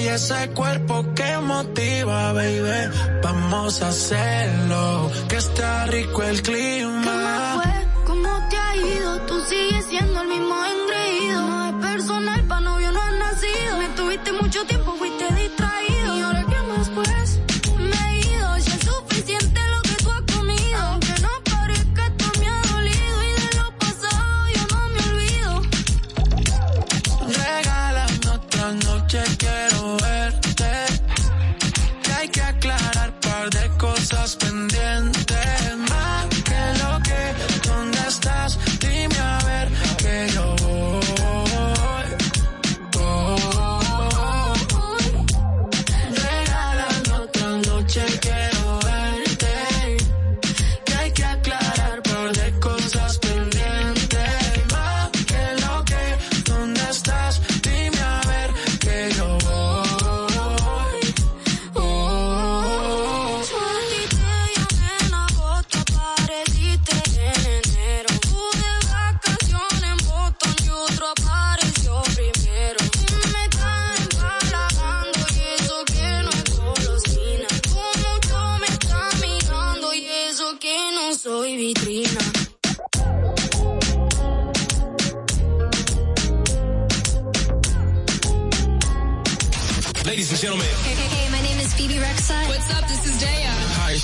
y 0.00 0.08
ese 0.08 0.50
cuerpo 0.50 1.04
que 1.14 1.38
motiva, 1.38 2.32
baby. 2.32 2.90
Vamos 3.22 3.82
a 3.82 3.88
hacerlo, 3.88 5.10
que 5.28 5.36
está 5.36 5.86
rico 5.86 6.22
el 6.22 6.42
clima. 6.42 7.62
¿Qué 7.62 7.68
fue? 7.68 8.04
¿Cómo 8.06 8.48
te 8.48 8.56
ha 8.56 8.76
ido? 8.76 9.20
Tú 9.26 9.40
sigues 9.40 9.84
siendo 9.86 10.22
el 10.22 10.28
mismo 10.28 10.54
engreído. 10.64 11.40
No 11.42 11.66
es 11.66 11.74
personal, 11.90 12.44
pa' 12.44 12.60
novio 12.60 12.92
no 12.92 13.00
has 13.00 13.14
nacido. 13.14 13.78
Me 13.78 13.88
tuviste 13.88 14.32
mucho 14.32 14.64
tiempo, 14.66 14.94
fuiste 14.98 15.28
noche 29.08 29.36
quiero 29.38 29.96
verte. 29.96 30.70
Y 32.06 32.10
hay 32.10 32.28
que 32.28 32.42
aclarar 32.42 33.10
un 33.10 33.20
par 33.20 33.50
de 33.50 33.68
cosas 33.78 34.36
pendientes. 34.36 35.67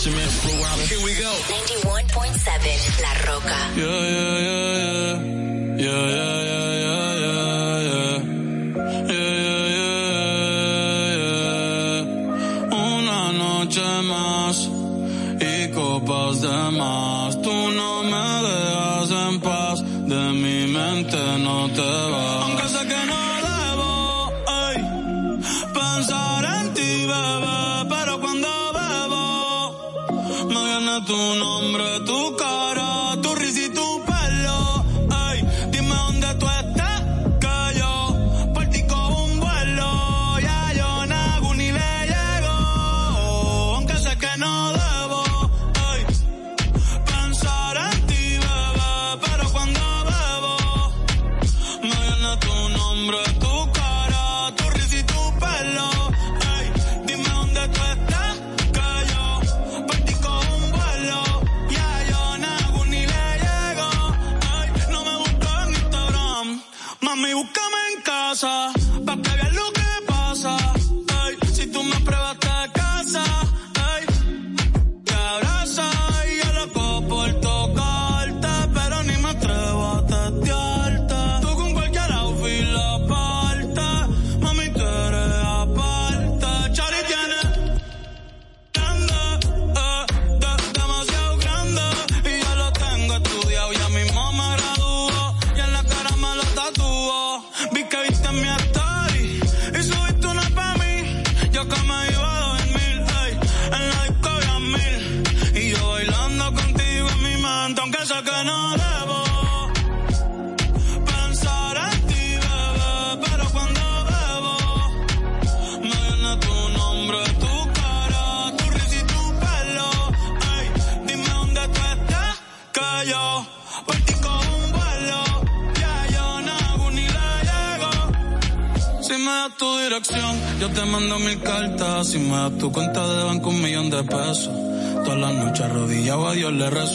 Here 0.04 1.02
we 1.02 1.14
go. 1.14 1.32
91.7 1.32 3.00
La 3.00 3.08
Rocka. 3.24 3.56
Yeah, 3.74 3.86
yeah, 3.86 4.38
yeah, 4.38 5.22
yeah. 5.22 5.53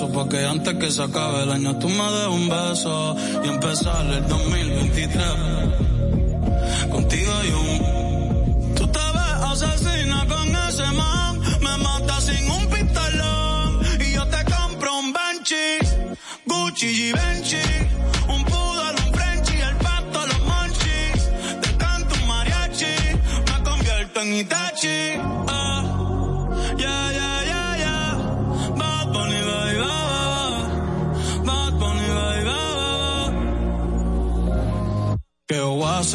porque 0.08 0.45
antes 0.45 0.76
que 0.76 0.92
se 0.92 1.03
acabe 1.03 1.44
el 1.44 1.52
año 1.52 1.78
tú 1.78 1.90
me 1.90 2.11
des 2.11 2.28
un 2.28 2.50
beso 2.50 3.16
y 3.44 3.48
empezar 3.50 4.06
el 4.06 4.26
2023. 4.28 5.59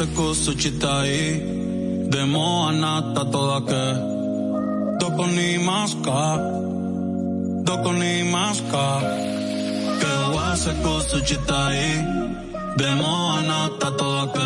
se 0.05 0.11
cosa 0.13 0.53
ci 0.55 0.71
stai 0.77 1.41
de 2.13 2.23
mo 2.25 2.67
anata 2.67 3.23
toda 3.25 3.59
che 3.69 3.85
dopo 4.99 5.25
ni 5.25 5.57
masca 5.57 6.37
dopo 7.67 7.91
ni 7.91 8.23
masca 8.23 8.85
che 9.99 10.13
cosa 10.31 10.73
cosa 10.83 11.17
ci 11.23 11.37
stai 11.43 12.05
de 12.75 12.89
mo 12.99 13.15
anata 13.37 13.91
toda 13.91 14.31
che 14.35 14.44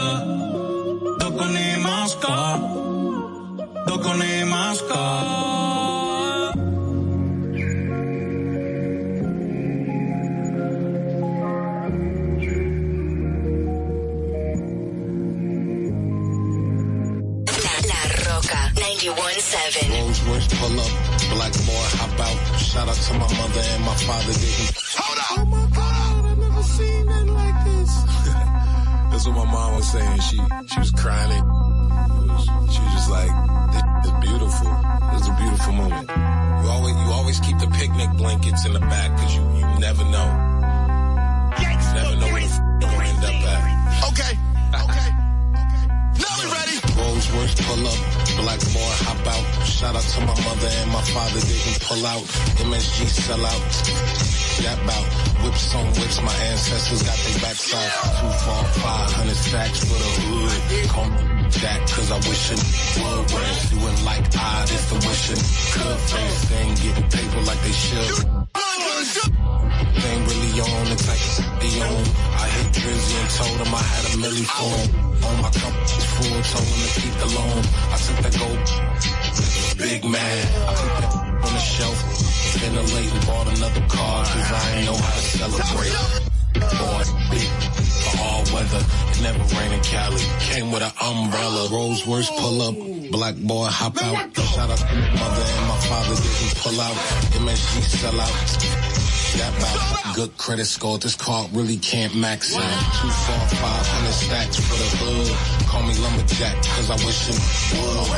credit 100.50 100.66
score. 100.66 100.98
This 100.98 101.16
card 101.16 101.52
really 101.54 101.78
can't 101.78 102.16
max 102.16 102.56
out. 102.58 102.64
Two, 102.98 103.08
four, 103.08 103.38
five 103.62 103.86
hundred 103.86 104.18
stacks 104.18 104.58
for 104.58 104.74
the 104.82 104.90
hood. 104.98 105.30
Call 105.70 105.84
me 105.86 105.94
lumberjack, 106.02 106.58
cause 106.74 106.90
I 106.90 106.98
wish 107.06 107.30
him 107.30 107.38
would. 107.78 108.10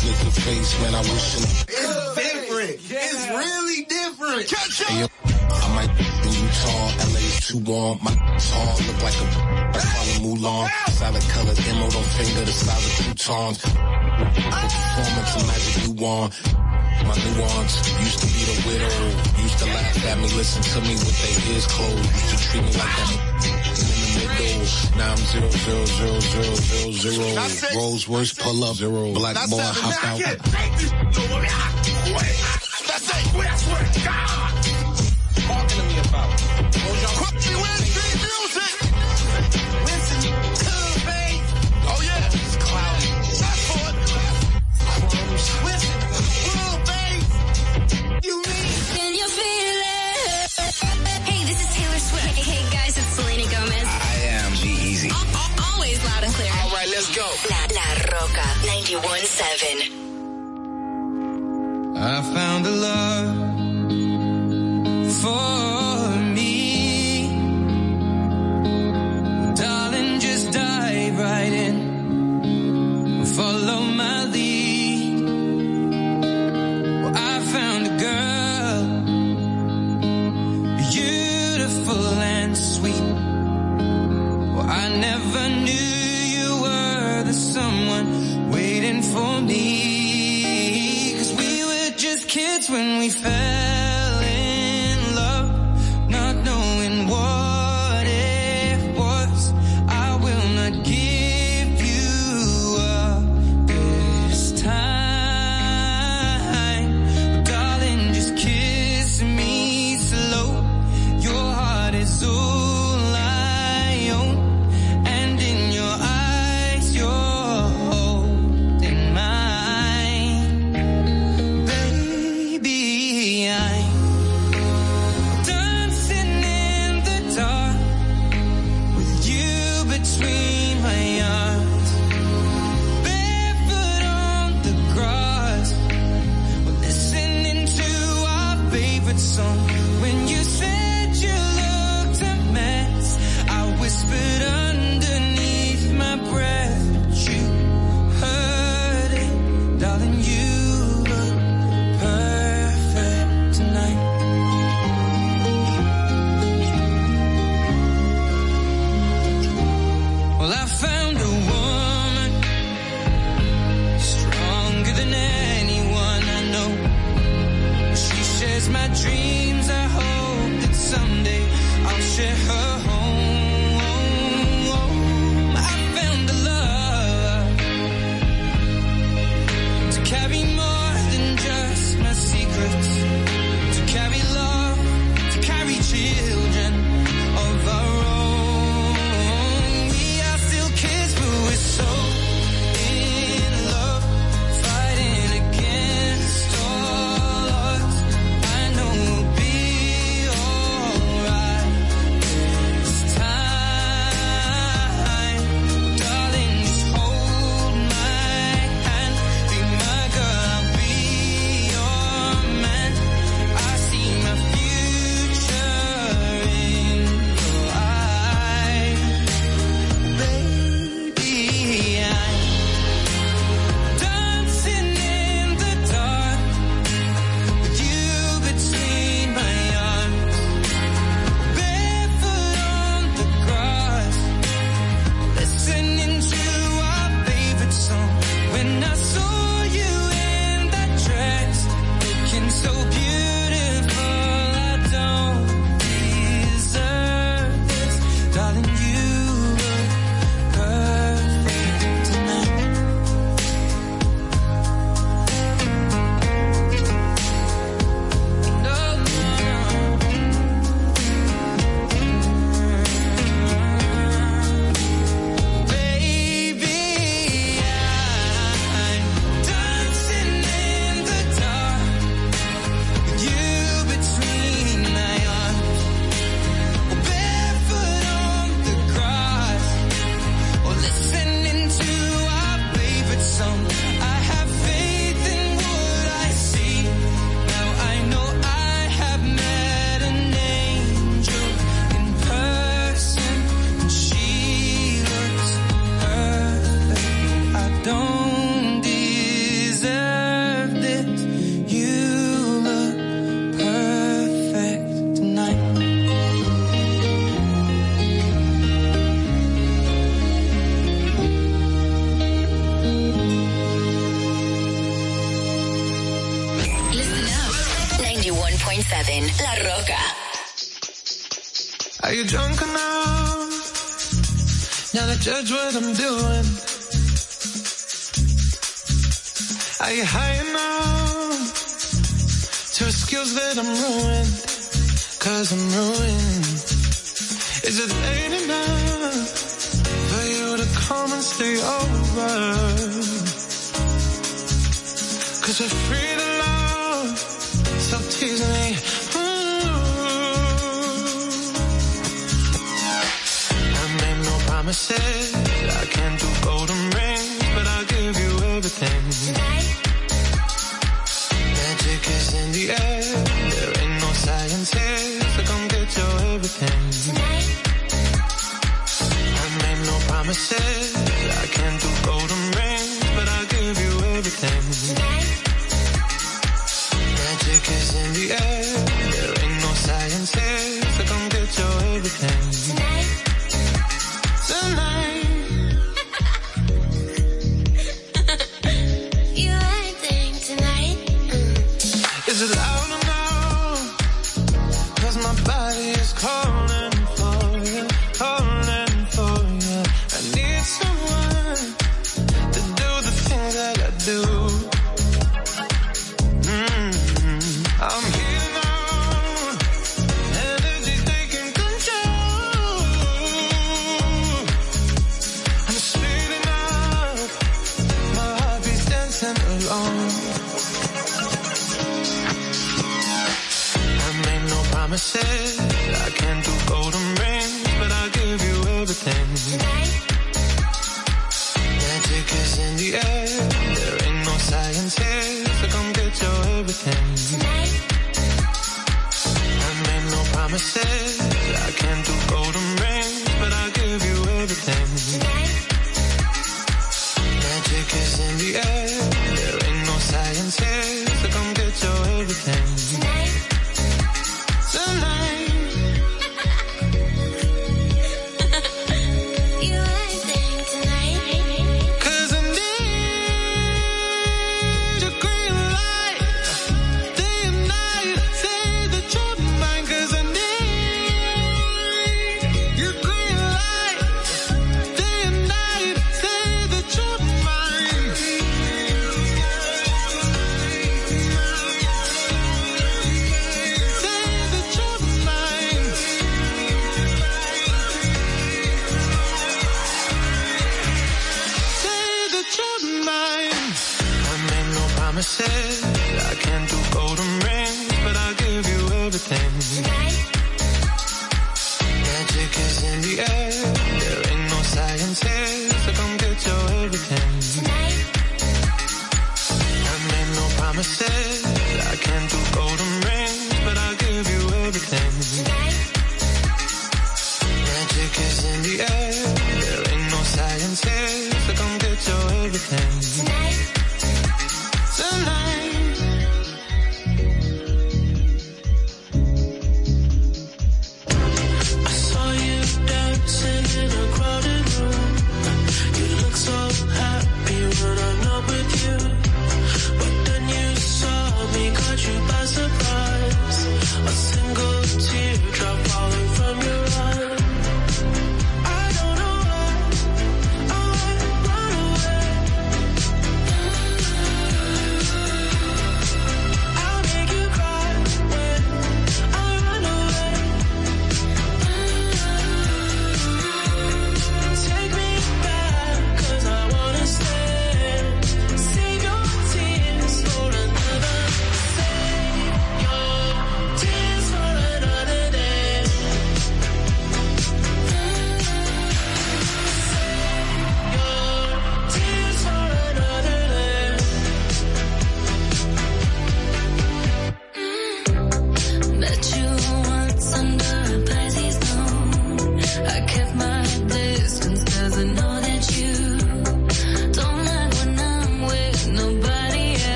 Lick 0.00 0.18
the 0.24 0.32
face, 0.40 0.72
man, 0.80 0.94
I 0.94 1.04
wish 1.04 1.36
him. 1.36 1.44
It's 1.68 2.16
different. 2.16 2.80
It's 2.80 3.28
really 3.28 3.84
different. 3.92 4.48
Hey, 4.88 5.04
yo, 5.04 5.06
I 5.52 5.68
might 5.76 5.92
do 6.24 6.30
you 6.32 6.48
tall. 6.64 6.88
LA's 7.12 7.44
too 7.44 7.60
warm. 7.60 7.98
My 8.00 8.16
tall 8.40 8.72
look 8.80 8.98
like 9.04 9.18
a 9.20 9.26
I 9.36 9.80
call 9.84 10.04
him 10.08 10.18
Mulan. 10.24 10.64
Solid 10.96 11.28
colored 11.28 11.60
emerald 11.60 11.92
on 11.92 12.04
finger 12.16 12.40
the 12.40 12.56
size 12.56 12.84
of 12.88 13.04
croutons. 13.04 13.60
Ah. 13.68 14.64
Performance 14.96 15.32
of 15.36 15.44
magic 15.44 15.76
you 15.84 15.92
want. 15.92 16.32
My 17.06 17.14
nuance 17.14 17.74
used 18.00 18.18
to 18.20 18.26
be 18.26 18.42
the 18.44 18.56
widow. 18.66 18.90
Used 19.42 19.58
to 19.58 19.66
laugh 19.66 20.04
at 20.06 20.18
me, 20.18 20.28
listen 20.34 20.62
to 20.62 20.80
me 20.82 20.94
with 20.94 21.16
their 21.22 21.54
ears 21.54 21.66
closed. 21.66 22.10
Used 22.12 22.30
to 22.30 22.36
treat 22.50 22.64
me 22.64 22.72
like 22.72 22.94
that 22.96 23.10
in 23.12 23.54
the 23.54 24.26
middle. 24.34 24.96
Now 24.96 25.12
I'm 25.12 25.18
zero 25.18 25.50
zero 25.50 25.84
zero 25.84 26.20
zero 26.20 26.54
zero 26.54 26.92
zero. 26.92 27.78
Rolls 27.78 28.08
Royce 28.08 28.32
pull 28.34 28.64
up 28.64 28.76
zero. 28.76 29.12
Black 29.12 29.36
boy 29.48 29.60
hop 29.62 30.04
out. 30.04 30.20
Let's 56.96 57.12
go. 57.14 57.28
La, 57.50 57.60
La 57.74 57.88
Rocka 58.10 58.46
91.7. 58.64 59.92
I 61.98 62.22
found 62.32 62.64
a 62.64 62.70
love 62.70 63.28
for 65.20 65.55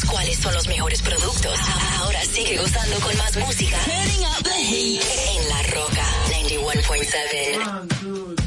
Dijimos 0.00 0.04
cuáles 0.04 0.38
son 0.38 0.54
los 0.54 0.68
mejores 0.68 1.02
productos. 1.02 1.58
Ahora 1.98 2.24
sigue 2.24 2.56
gozando 2.56 2.98
con 3.00 3.14
más 3.16 3.36
música. 3.36 3.76
En 3.86 4.22
La 5.48 5.62
Roca 5.74 6.04
91.7. 6.28 8.39